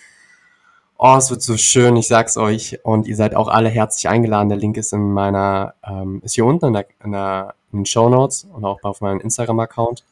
Oh, 0.98 1.14
es 1.16 1.30
wird 1.30 1.42
so 1.42 1.56
schön, 1.56 1.96
ich 1.96 2.08
sag's 2.08 2.36
euch. 2.36 2.78
Und 2.82 3.06
ihr 3.06 3.16
seid 3.16 3.34
auch 3.34 3.48
alle 3.48 3.70
herzlich 3.70 4.08
eingeladen. 4.08 4.48
Der 4.48 4.58
Link 4.58 4.76
ist 4.76 4.92
in 4.92 5.12
meiner, 5.12 5.74
ähm, 5.86 6.20
ist 6.22 6.34
hier 6.34 6.44
unten 6.44 6.66
in, 6.66 6.72
der, 6.74 6.86
in, 7.02 7.12
der, 7.12 7.54
in 7.72 7.80
den 7.80 7.86
Show 7.86 8.08
Notes 8.08 8.46
und 8.52 8.64
auch 8.64 8.82
auf 8.82 9.00
meinem 9.00 9.20
Instagram-Account. 9.20 10.04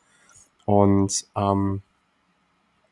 Und 0.64 1.26
ähm, 1.36 1.82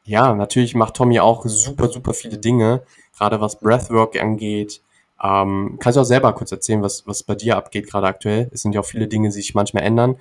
ja, 0.04 0.34
natürlich 0.34 0.74
macht 0.74 0.94
Tommy 0.94 1.18
auch 1.20 1.44
super, 1.46 1.88
super 1.88 2.12
viele 2.12 2.36
Dinge, 2.36 2.82
gerade 3.16 3.40
was 3.40 3.58
Breathwork 3.58 4.20
angeht. 4.20 4.82
Ähm, 5.22 5.78
kannst 5.80 5.96
du 5.96 6.02
auch 6.02 6.04
selber 6.04 6.32
kurz 6.34 6.52
erzählen, 6.52 6.82
was, 6.82 7.06
was 7.06 7.22
bei 7.22 7.34
dir 7.34 7.56
abgeht 7.56 7.88
gerade 7.88 8.06
aktuell? 8.06 8.50
Es 8.52 8.60
sind 8.62 8.74
ja 8.74 8.80
auch 8.80 8.86
viele 8.86 9.08
Dinge, 9.08 9.28
die 9.28 9.32
sich 9.32 9.54
manchmal 9.54 9.84
ändern. 9.84 10.16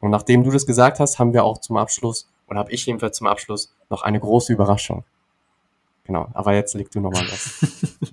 Und 0.00 0.10
nachdem 0.10 0.44
du 0.44 0.50
das 0.50 0.66
gesagt 0.66 1.00
hast, 1.00 1.18
haben 1.18 1.32
wir 1.32 1.44
auch 1.44 1.58
zum 1.58 1.76
Abschluss, 1.76 2.28
oder 2.48 2.58
habe 2.58 2.72
ich 2.72 2.86
jedenfalls 2.86 3.16
zum 3.16 3.26
Abschluss, 3.26 3.74
noch 3.90 4.02
eine 4.02 4.20
große 4.20 4.52
Überraschung. 4.52 5.04
Genau, 6.04 6.28
aber 6.34 6.54
jetzt 6.54 6.74
leg 6.74 6.90
du 6.90 7.00
nochmal 7.00 7.26
was. 7.30 7.66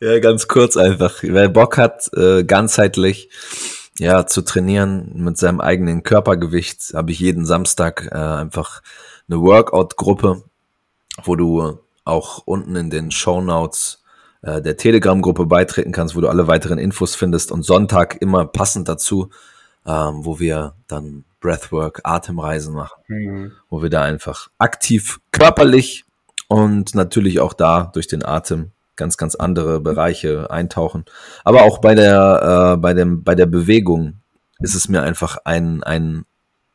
ja, 0.00 0.18
ganz 0.20 0.46
kurz 0.46 0.76
einfach. 0.76 1.22
Wer 1.22 1.48
Bock 1.48 1.78
hat, 1.78 2.08
äh, 2.14 2.44
ganzheitlich 2.44 3.28
ja, 3.98 4.26
zu 4.26 4.42
trainieren 4.42 5.12
mit 5.14 5.38
seinem 5.38 5.60
eigenen 5.60 6.02
Körpergewicht, 6.02 6.94
habe 6.94 7.12
ich 7.12 7.20
jeden 7.20 7.46
Samstag 7.46 8.08
äh, 8.12 8.16
einfach 8.16 8.82
eine 9.28 9.40
Workout-Gruppe, 9.40 10.42
wo 11.24 11.36
du 11.36 11.78
auch 12.04 12.42
unten 12.44 12.76
in 12.76 12.90
den 12.90 13.10
Show 13.10 13.40
Notes 13.40 14.02
äh, 14.42 14.60
der 14.60 14.76
Telegram-Gruppe 14.76 15.46
beitreten 15.46 15.92
kannst, 15.92 16.16
wo 16.16 16.20
du 16.20 16.28
alle 16.28 16.46
weiteren 16.46 16.78
Infos 16.78 17.14
findest 17.14 17.50
und 17.50 17.62
Sonntag 17.62 18.20
immer 18.20 18.44
passend 18.44 18.88
dazu 18.88 19.30
ähm, 19.86 20.24
wo 20.24 20.40
wir 20.40 20.74
dann 20.88 21.24
Breathwork, 21.40 22.00
Atemreisen 22.04 22.74
machen, 22.74 23.02
mhm. 23.08 23.52
wo 23.68 23.82
wir 23.82 23.90
da 23.90 24.02
einfach 24.02 24.48
aktiv 24.58 25.20
körperlich 25.30 26.04
und 26.48 26.94
natürlich 26.94 27.40
auch 27.40 27.52
da 27.52 27.90
durch 27.92 28.06
den 28.06 28.24
Atem 28.24 28.70
ganz, 28.96 29.16
ganz 29.16 29.34
andere 29.34 29.80
Bereiche 29.80 30.50
eintauchen. 30.50 31.04
Aber 31.44 31.62
auch 31.62 31.78
bei 31.78 31.94
der, 31.94 32.74
äh, 32.74 32.76
bei 32.78 32.92
dem, 32.94 33.24
bei 33.24 33.34
der 33.34 33.46
Bewegung 33.46 34.20
ist 34.60 34.74
es 34.74 34.88
mir 34.88 35.02
einfach 35.02 35.38
ein, 35.44 35.82
ein 35.82 36.24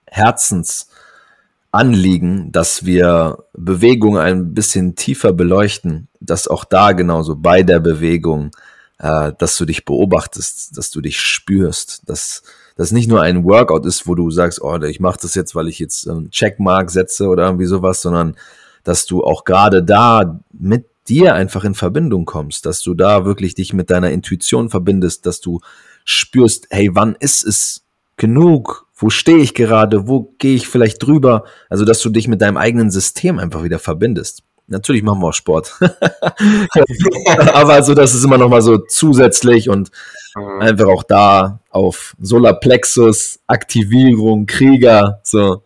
Herzensanliegen, 0.05 2.51
dass 2.51 2.85
wir 2.85 3.45
Bewegung 3.53 4.17
ein 4.17 4.53
bisschen 4.53 4.95
tiefer 4.95 5.31
beleuchten, 5.33 6.09
dass 6.19 6.47
auch 6.47 6.65
da 6.65 6.91
genauso 6.91 7.35
bei 7.35 7.63
der 7.63 7.79
Bewegung, 7.79 8.51
äh, 8.99 9.31
dass 9.37 9.57
du 9.57 9.65
dich 9.65 9.85
beobachtest, 9.85 10.77
dass 10.77 10.91
du 10.91 11.01
dich 11.01 11.19
spürst, 11.19 12.07
dass 12.07 12.43
das 12.79 12.93
nicht 12.93 13.09
nur 13.09 13.21
ein 13.21 13.43
Workout 13.43 13.85
ist, 13.85 14.07
wo 14.07 14.15
du 14.15 14.31
sagst, 14.31 14.61
oh, 14.61 14.81
ich 14.83 15.01
mache 15.01 15.19
das 15.21 15.35
jetzt, 15.35 15.53
weil 15.53 15.67
ich 15.67 15.79
jetzt 15.79 16.07
einen 16.07 16.31
Checkmark 16.31 16.89
setze 16.91 17.27
oder 17.27 17.43
irgendwie 17.43 17.65
sowas, 17.65 18.01
sondern 18.01 18.37
dass 18.85 19.05
du 19.05 19.21
auch 19.21 19.43
gerade 19.43 19.83
da 19.83 20.39
mit 20.53 20.85
dir 21.09 21.35
einfach 21.35 21.65
in 21.65 21.73
Verbindung 21.73 22.23
kommst, 22.23 22.65
dass 22.65 22.81
du 22.81 22.93
da 22.93 23.25
wirklich 23.25 23.53
dich 23.53 23.73
mit 23.73 23.89
deiner 23.89 24.11
Intuition 24.11 24.69
verbindest, 24.69 25.25
dass 25.25 25.41
du 25.41 25.59
spürst, 26.05 26.67
hey, 26.69 26.91
wann 26.93 27.17
ist 27.19 27.43
es 27.43 27.83
genug? 28.15 28.87
Wo 28.95 29.09
stehe 29.09 29.39
ich 29.39 29.53
gerade? 29.53 30.07
Wo 30.07 30.33
gehe 30.37 30.55
ich 30.55 30.69
vielleicht 30.69 31.05
drüber? 31.05 31.43
Also, 31.67 31.83
dass 31.83 32.01
du 32.01 32.09
dich 32.09 32.29
mit 32.29 32.41
deinem 32.41 32.55
eigenen 32.55 32.91
System 32.91 33.39
einfach 33.39 33.61
wieder 33.61 33.79
verbindest. 33.79 34.43
Natürlich 34.69 35.03
machen 35.03 35.19
wir 35.21 35.27
auch 35.27 35.33
Sport. 35.33 35.73
Aber 37.53 37.83
so, 37.83 37.93
das 37.93 38.13
ist 38.13 38.23
immer 38.23 38.37
noch 38.37 38.49
mal 38.49 38.61
so 38.61 38.77
zusätzlich 38.77 39.69
und 39.69 39.91
Mhm. 40.35 40.61
Einfach 40.61 40.87
auch 40.87 41.03
da 41.03 41.59
auf 41.69 42.15
Solarplexus, 42.19 43.39
Aktivierung, 43.47 44.45
Krieger, 44.45 45.19
so. 45.23 45.63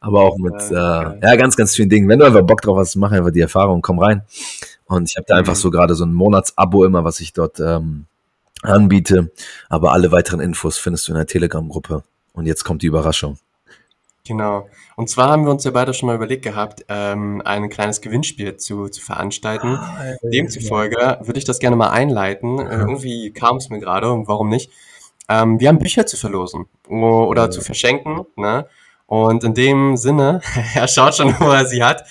Aber 0.00 0.22
auch 0.22 0.38
mit, 0.38 0.54
ja, 0.70 1.12
äh, 1.12 1.18
ja, 1.22 1.36
ganz, 1.36 1.56
ganz 1.56 1.74
vielen 1.76 1.88
Dingen. 1.88 2.08
Wenn 2.08 2.18
du 2.18 2.24
einfach 2.26 2.42
Bock 2.42 2.60
drauf 2.62 2.78
hast, 2.78 2.96
mach 2.96 3.12
einfach 3.12 3.30
die 3.30 3.40
Erfahrung, 3.40 3.82
komm 3.82 3.98
rein. 3.98 4.22
Und 4.86 5.08
ich 5.08 5.16
habe 5.16 5.26
da 5.28 5.36
einfach 5.36 5.52
Mhm. 5.54 5.58
so 5.58 5.70
gerade 5.70 5.94
so 5.94 6.04
ein 6.04 6.12
Monatsabo 6.12 6.84
immer, 6.84 7.04
was 7.04 7.20
ich 7.20 7.32
dort 7.32 7.60
ähm, 7.60 8.06
anbiete. 8.62 9.30
Aber 9.68 9.92
alle 9.92 10.10
weiteren 10.10 10.40
Infos 10.40 10.78
findest 10.78 11.06
du 11.06 11.12
in 11.12 11.16
der 11.16 11.26
Telegram-Gruppe. 11.26 12.02
Und 12.32 12.46
jetzt 12.46 12.64
kommt 12.64 12.82
die 12.82 12.86
Überraschung. 12.86 13.38
Genau. 14.26 14.68
Und 14.96 15.08
zwar 15.08 15.30
haben 15.30 15.44
wir 15.44 15.50
uns 15.50 15.64
ja 15.64 15.70
beide 15.70 15.94
schon 15.94 16.06
mal 16.06 16.14
überlegt 16.14 16.42
gehabt, 16.44 16.84
ähm, 16.88 17.40
ein 17.44 17.68
kleines 17.70 18.00
Gewinnspiel 18.00 18.56
zu, 18.58 18.88
zu 18.88 19.00
veranstalten. 19.00 19.78
Demzufolge 20.22 21.18
würde 21.22 21.38
ich 21.38 21.44
das 21.44 21.58
gerne 21.58 21.76
mal 21.76 21.90
einleiten. 21.90 22.58
Äh, 22.58 22.76
irgendwie 22.80 23.32
kam 23.32 23.56
es 23.56 23.70
mir 23.70 23.80
gerade 23.80 24.10
und 24.12 24.28
warum 24.28 24.48
nicht. 24.48 24.70
Ähm, 25.28 25.58
wir 25.58 25.68
haben 25.68 25.78
Bücher 25.78 26.06
zu 26.06 26.16
verlosen 26.16 26.66
oder 26.88 27.44
Ja. 27.44 27.50
zu 27.50 27.60
verschenken. 27.62 28.26
Ne? 28.36 28.66
Und 29.06 29.42
in 29.42 29.54
dem 29.54 29.96
Sinne, 29.96 30.40
er 30.74 30.86
schaut 30.86 31.14
schon, 31.16 31.34
wo 31.40 31.50
er 31.50 31.64
sie 31.66 31.82
hat. 31.82 32.04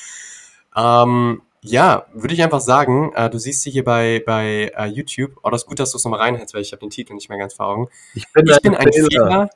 Ähm, 0.75 1.41
ja, 1.61 2.05
würde 2.13 2.33
ich 2.33 2.41
einfach 2.41 2.61
sagen, 2.61 3.11
äh, 3.15 3.29
du 3.29 3.37
siehst 3.37 3.61
sie 3.63 3.71
hier 3.71 3.83
bei, 3.83 4.23
bei 4.25 4.71
äh, 4.77 4.85
YouTube. 4.85 5.31
Oh, 5.43 5.49
das 5.49 5.63
ist 5.63 5.67
gut, 5.67 5.79
dass 5.79 5.91
du 5.91 5.97
es 5.97 6.03
nochmal 6.05 6.21
reinhältst, 6.21 6.53
weil 6.55 6.61
ich 6.61 6.71
habe 6.71 6.79
den 6.79 6.89
Titel 6.89 7.13
nicht 7.13 7.29
mehr 7.29 7.37
ganz 7.37 7.53
vor 7.53 7.67
Augen. 7.67 7.87
Ich 8.15 8.31
bin, 8.31 8.47
Ich 8.47 8.61
bin 8.61 8.75
ein 8.75 8.91
Fehler 8.91 9.49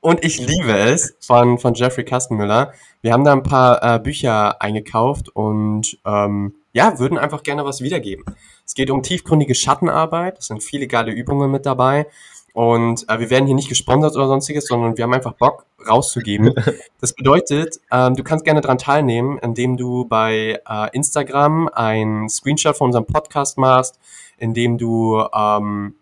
und 0.00 0.24
ich 0.24 0.38
liebe 0.38 0.76
es 0.76 1.14
von, 1.20 1.58
von 1.58 1.74
Jeffrey 1.74 2.04
Kastenmüller. 2.04 2.72
Wir 3.00 3.12
haben 3.12 3.24
da 3.24 3.32
ein 3.32 3.42
paar 3.42 3.82
äh, 3.82 3.98
Bücher 3.98 4.60
eingekauft 4.60 5.28
und 5.28 5.98
ähm, 6.04 6.54
ja, 6.72 6.98
würden 6.98 7.18
einfach 7.18 7.42
gerne 7.42 7.64
was 7.64 7.80
wiedergeben. 7.80 8.24
Es 8.64 8.74
geht 8.74 8.90
um 8.90 9.02
tiefgründige 9.02 9.54
Schattenarbeit. 9.54 10.38
Es 10.38 10.46
sind 10.46 10.62
viele 10.62 10.86
geile 10.86 11.12
Übungen 11.12 11.50
mit 11.50 11.66
dabei. 11.66 12.06
Und 12.54 13.08
äh, 13.08 13.18
wir 13.18 13.30
werden 13.30 13.46
hier 13.46 13.54
nicht 13.54 13.68
gesponsert 13.68 14.14
oder 14.14 14.26
sonstiges, 14.26 14.66
sondern 14.66 14.96
wir 14.96 15.04
haben 15.04 15.14
einfach 15.14 15.32
Bock 15.32 15.64
rauszugeben. 15.88 16.54
Das 17.00 17.14
bedeutet, 17.14 17.80
ähm, 17.90 18.14
du 18.14 18.22
kannst 18.22 18.44
gerne 18.44 18.60
dran 18.60 18.78
teilnehmen, 18.78 19.36
indem 19.38 19.76
du 19.76 20.04
bei 20.04 20.60
äh, 20.68 20.88
Instagram 20.92 21.68
ein 21.72 22.28
Screenshot 22.28 22.76
von 22.76 22.86
unserem 22.86 23.06
Podcast 23.06 23.58
machst, 23.58 23.98
indem 24.38 24.78
du 24.78 25.20
ähm, 25.34 25.96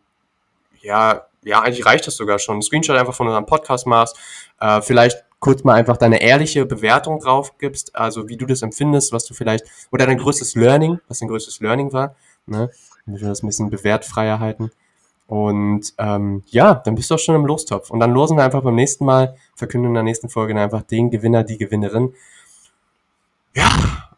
ja, 0.82 1.22
ja, 1.45 1.61
eigentlich 1.61 1.86
reicht 1.86 2.07
das 2.07 2.16
sogar 2.16 2.38
schon. 2.38 2.59
Ein 2.59 2.62
Screenshot 2.62 2.97
einfach 2.97 3.14
von 3.14 3.26
unserem 3.26 3.47
Podcast 3.47 3.86
machst, 3.86 4.16
äh, 4.61 4.80
vielleicht 4.82 5.24
kurz 5.38 5.64
mal 5.64 5.74
einfach 5.74 5.97
deine 5.97 6.22
ehrliche 6.22 6.66
Bewertung 6.66 7.18
drauf 7.18 7.57
gibst, 7.59 7.97
also 7.97 8.28
wie 8.28 8.36
du 8.36 8.47
das 8.47 8.62
empfindest, 8.62 9.12
was 9.12 9.24
du 9.24 9.34
vielleicht, 9.34 9.64
oder 9.91 10.07
dein 10.07 10.18
größtes 10.18 10.55
Learning, 10.55 11.01
was 11.09 11.18
dein 11.18 11.28
größtes 11.28 11.61
Learning 11.61 11.93
war, 11.93 12.14
ne? 12.47 12.70
Wenn 13.07 13.20
wir 13.20 13.28
das 13.28 13.43
ein 13.43 13.47
bisschen 13.47 13.70
bewertfreier 13.70 14.38
halten. 14.38 14.70
Und 15.26 15.95
ähm, 15.99 16.43
ja, 16.47 16.74
dann 16.74 16.97
bist 16.97 17.11
du 17.11 17.14
auch 17.14 17.18
schon 17.18 17.36
im 17.36 17.47
Lostopf. 17.47 17.91
Und 17.91 18.01
dann 18.01 18.12
losen 18.12 18.36
wir 18.36 18.45
einfach 18.45 18.62
beim 18.62 18.74
nächsten 18.74 19.05
Mal, 19.05 19.36
verkünden 19.55 19.91
in 19.91 19.95
der 19.95 20.03
nächsten 20.03 20.28
Folge 20.28 20.61
einfach 20.61 20.82
den 20.82 21.11
Gewinner, 21.11 21.45
die 21.45 21.57
Gewinnerin. 21.57 22.14
Ja, 23.55 23.70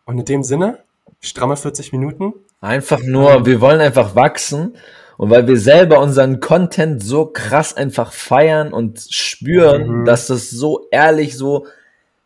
und 0.06 0.18
in 0.18 0.24
dem 0.24 0.42
Sinne, 0.42 0.78
stramme 1.20 1.56
40 1.56 1.92
Minuten. 1.92 2.32
Einfach 2.60 3.02
nur, 3.02 3.46
wir 3.46 3.60
wollen 3.60 3.80
einfach 3.80 4.14
wachsen. 4.14 4.76
Und 5.22 5.30
weil 5.30 5.46
wir 5.46 5.56
selber 5.56 6.00
unseren 6.00 6.40
Content 6.40 7.00
so 7.00 7.26
krass 7.26 7.76
einfach 7.76 8.10
feiern 8.12 8.72
und 8.72 9.06
spüren, 9.08 10.00
Mhm. 10.00 10.04
dass 10.04 10.26
das 10.26 10.50
so 10.50 10.88
ehrlich, 10.90 11.36
so 11.38 11.68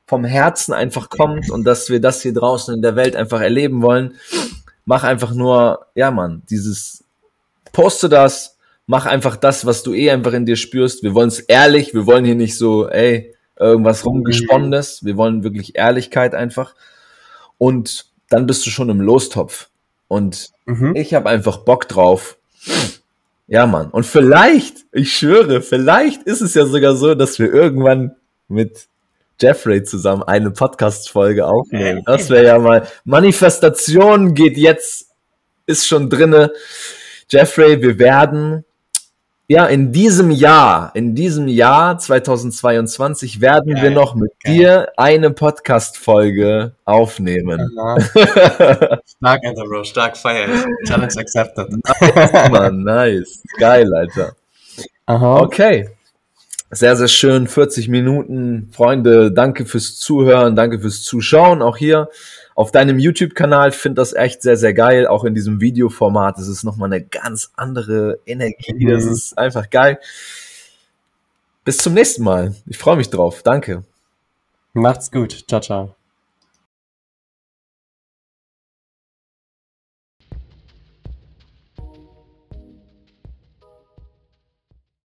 vom 0.07 0.24
Herzen 0.24 0.72
einfach 0.72 1.11
kommt 1.11 1.51
und 1.51 1.64
dass 1.64 1.90
wir 1.90 2.01
das 2.01 2.22
hier 2.22 2.32
draußen 2.32 2.74
in 2.74 2.80
der 2.80 2.97
Welt 2.97 3.14
einfach 3.14 3.42
erleben 3.42 3.82
wollen, 3.82 4.14
mach 4.86 5.05
einfach 5.05 5.34
nur, 5.34 5.84
ja 5.94 6.11
Mann, 6.11 6.40
dieses, 6.49 7.05
poste 7.74 8.09
das, 8.09 8.57
mach 8.86 9.05
einfach 9.05 9.36
das, 9.36 9.66
was 9.66 9.82
du 9.82 9.92
eh 9.92 10.11
einfach 10.11 10.32
in 10.32 10.47
dir 10.47 10.57
spürst. 10.57 11.03
Wir 11.03 11.12
wollen 11.12 11.28
es 11.28 11.40
ehrlich, 11.40 11.92
wir 11.92 12.07
wollen 12.07 12.24
hier 12.24 12.34
nicht 12.34 12.57
so, 12.57 12.88
ey, 12.88 13.34
irgendwas 13.61 14.07
rumgesponnenes, 14.07 15.05
wir 15.05 15.18
wollen 15.18 15.42
wirklich 15.44 15.76
Ehrlichkeit 15.76 16.34
einfach. 16.34 16.74
Und 17.59 18.07
dann 18.30 18.47
bist 18.47 18.64
du 18.64 18.70
schon 18.70 18.88
im 18.88 19.03
Lostopf. 19.03 19.68
Und 20.09 20.49
Mhm. 20.64 20.97
ich 20.97 21.12
habe 21.12 21.28
einfach 21.28 21.59
Bock 21.59 21.88
drauf. 21.88 22.38
Ja, 23.48 23.66
Mann. 23.66 23.90
Und 23.90 24.04
vielleicht, 24.04 24.86
ich 24.92 25.16
schwöre, 25.16 25.62
vielleicht 25.62 26.24
ist 26.24 26.40
es 26.40 26.54
ja 26.54 26.66
sogar 26.66 26.96
so, 26.96 27.14
dass 27.14 27.38
wir 27.38 27.52
irgendwann 27.52 28.16
mit 28.48 28.88
Jeffrey 29.40 29.84
zusammen 29.84 30.22
eine 30.22 30.50
Podcast-Folge 30.50 31.46
aufnehmen. 31.46 32.02
Das 32.06 32.30
wäre 32.30 32.44
ja 32.46 32.58
mal. 32.58 32.88
Manifestation 33.04 34.34
geht 34.34 34.56
jetzt, 34.56 35.10
ist 35.66 35.86
schon 35.86 36.10
drinne. 36.10 36.52
Jeffrey, 37.28 37.82
wir 37.82 37.98
werden, 37.98 38.64
ja, 39.49 39.66
in 39.66 39.92
diesem 39.92 40.32
Jahr, 40.32 40.90
in 40.94 41.14
diesem 41.14 41.47
Jahr 41.47 41.99
2022 41.99 43.40
werden 43.40 43.76
wir 43.76 43.82
Geil, 43.82 43.90
noch 43.92 44.16
mit 44.16 44.32
geil. 44.42 44.55
dir 44.55 44.92
eine 44.97 45.30
Podcast-Folge 45.30 46.72
aufnehmen. 46.84 47.61
Stark, 48.16 49.44
Alter, 49.44 49.64
Bro, 49.68 49.84
stark 49.84 50.16
feier 50.16 50.49
ich. 50.49 50.88
Challenge 50.88 51.14
accepted. 51.16 51.68
Mann, 52.51 52.82
nice. 52.82 53.42
Geil, 53.59 53.92
Alter. 53.94 54.34
Aha. 55.07 55.40
Okay. 55.42 55.90
Sehr, 56.72 56.97
sehr 56.97 57.09
schön. 57.09 57.47
40 57.47 57.88
Minuten. 57.88 58.68
Freunde, 58.72 59.30
danke 59.30 59.64
fürs 59.64 59.97
Zuhören, 59.97 60.57
danke 60.57 60.80
fürs 60.80 61.05
Zuschauen. 61.05 61.62
Auch 61.62 61.76
hier 61.76 62.09
auf 62.57 62.72
deinem 62.72 62.98
YouTube-Kanal. 62.98 63.68
Ich 63.68 63.76
finde 63.76 64.00
das 64.00 64.12
echt 64.14 64.42
sehr, 64.42 64.57
sehr 64.57 64.74
geil. 64.74 65.07
Auch 65.07 65.24
in 65.24 65.34
diesem 65.34 65.61
Videoformat. 65.61 66.38
Das 66.38 66.48
ist 66.48 66.64
nochmal 66.64 66.92
eine 66.92 67.02
ganz 67.04 67.52
andere 67.54 68.18
Energie. 68.26 68.86
Das 68.86 69.04
Mhm. 69.04 69.12
ist 69.12 69.38
einfach 69.38 69.70
geil. 69.70 70.00
Bis 71.64 71.78
zum 71.78 71.94
nächsten 71.94 72.24
Mal. 72.24 72.54
Ich 72.66 72.78
freue 72.78 72.96
mich 72.96 73.11
drauf. 73.11 73.42
Danke. 73.42 73.84
Macht's 74.72 75.11
gut. 75.11 75.44
Ciao, 75.48 75.61
ciao. 75.61 75.95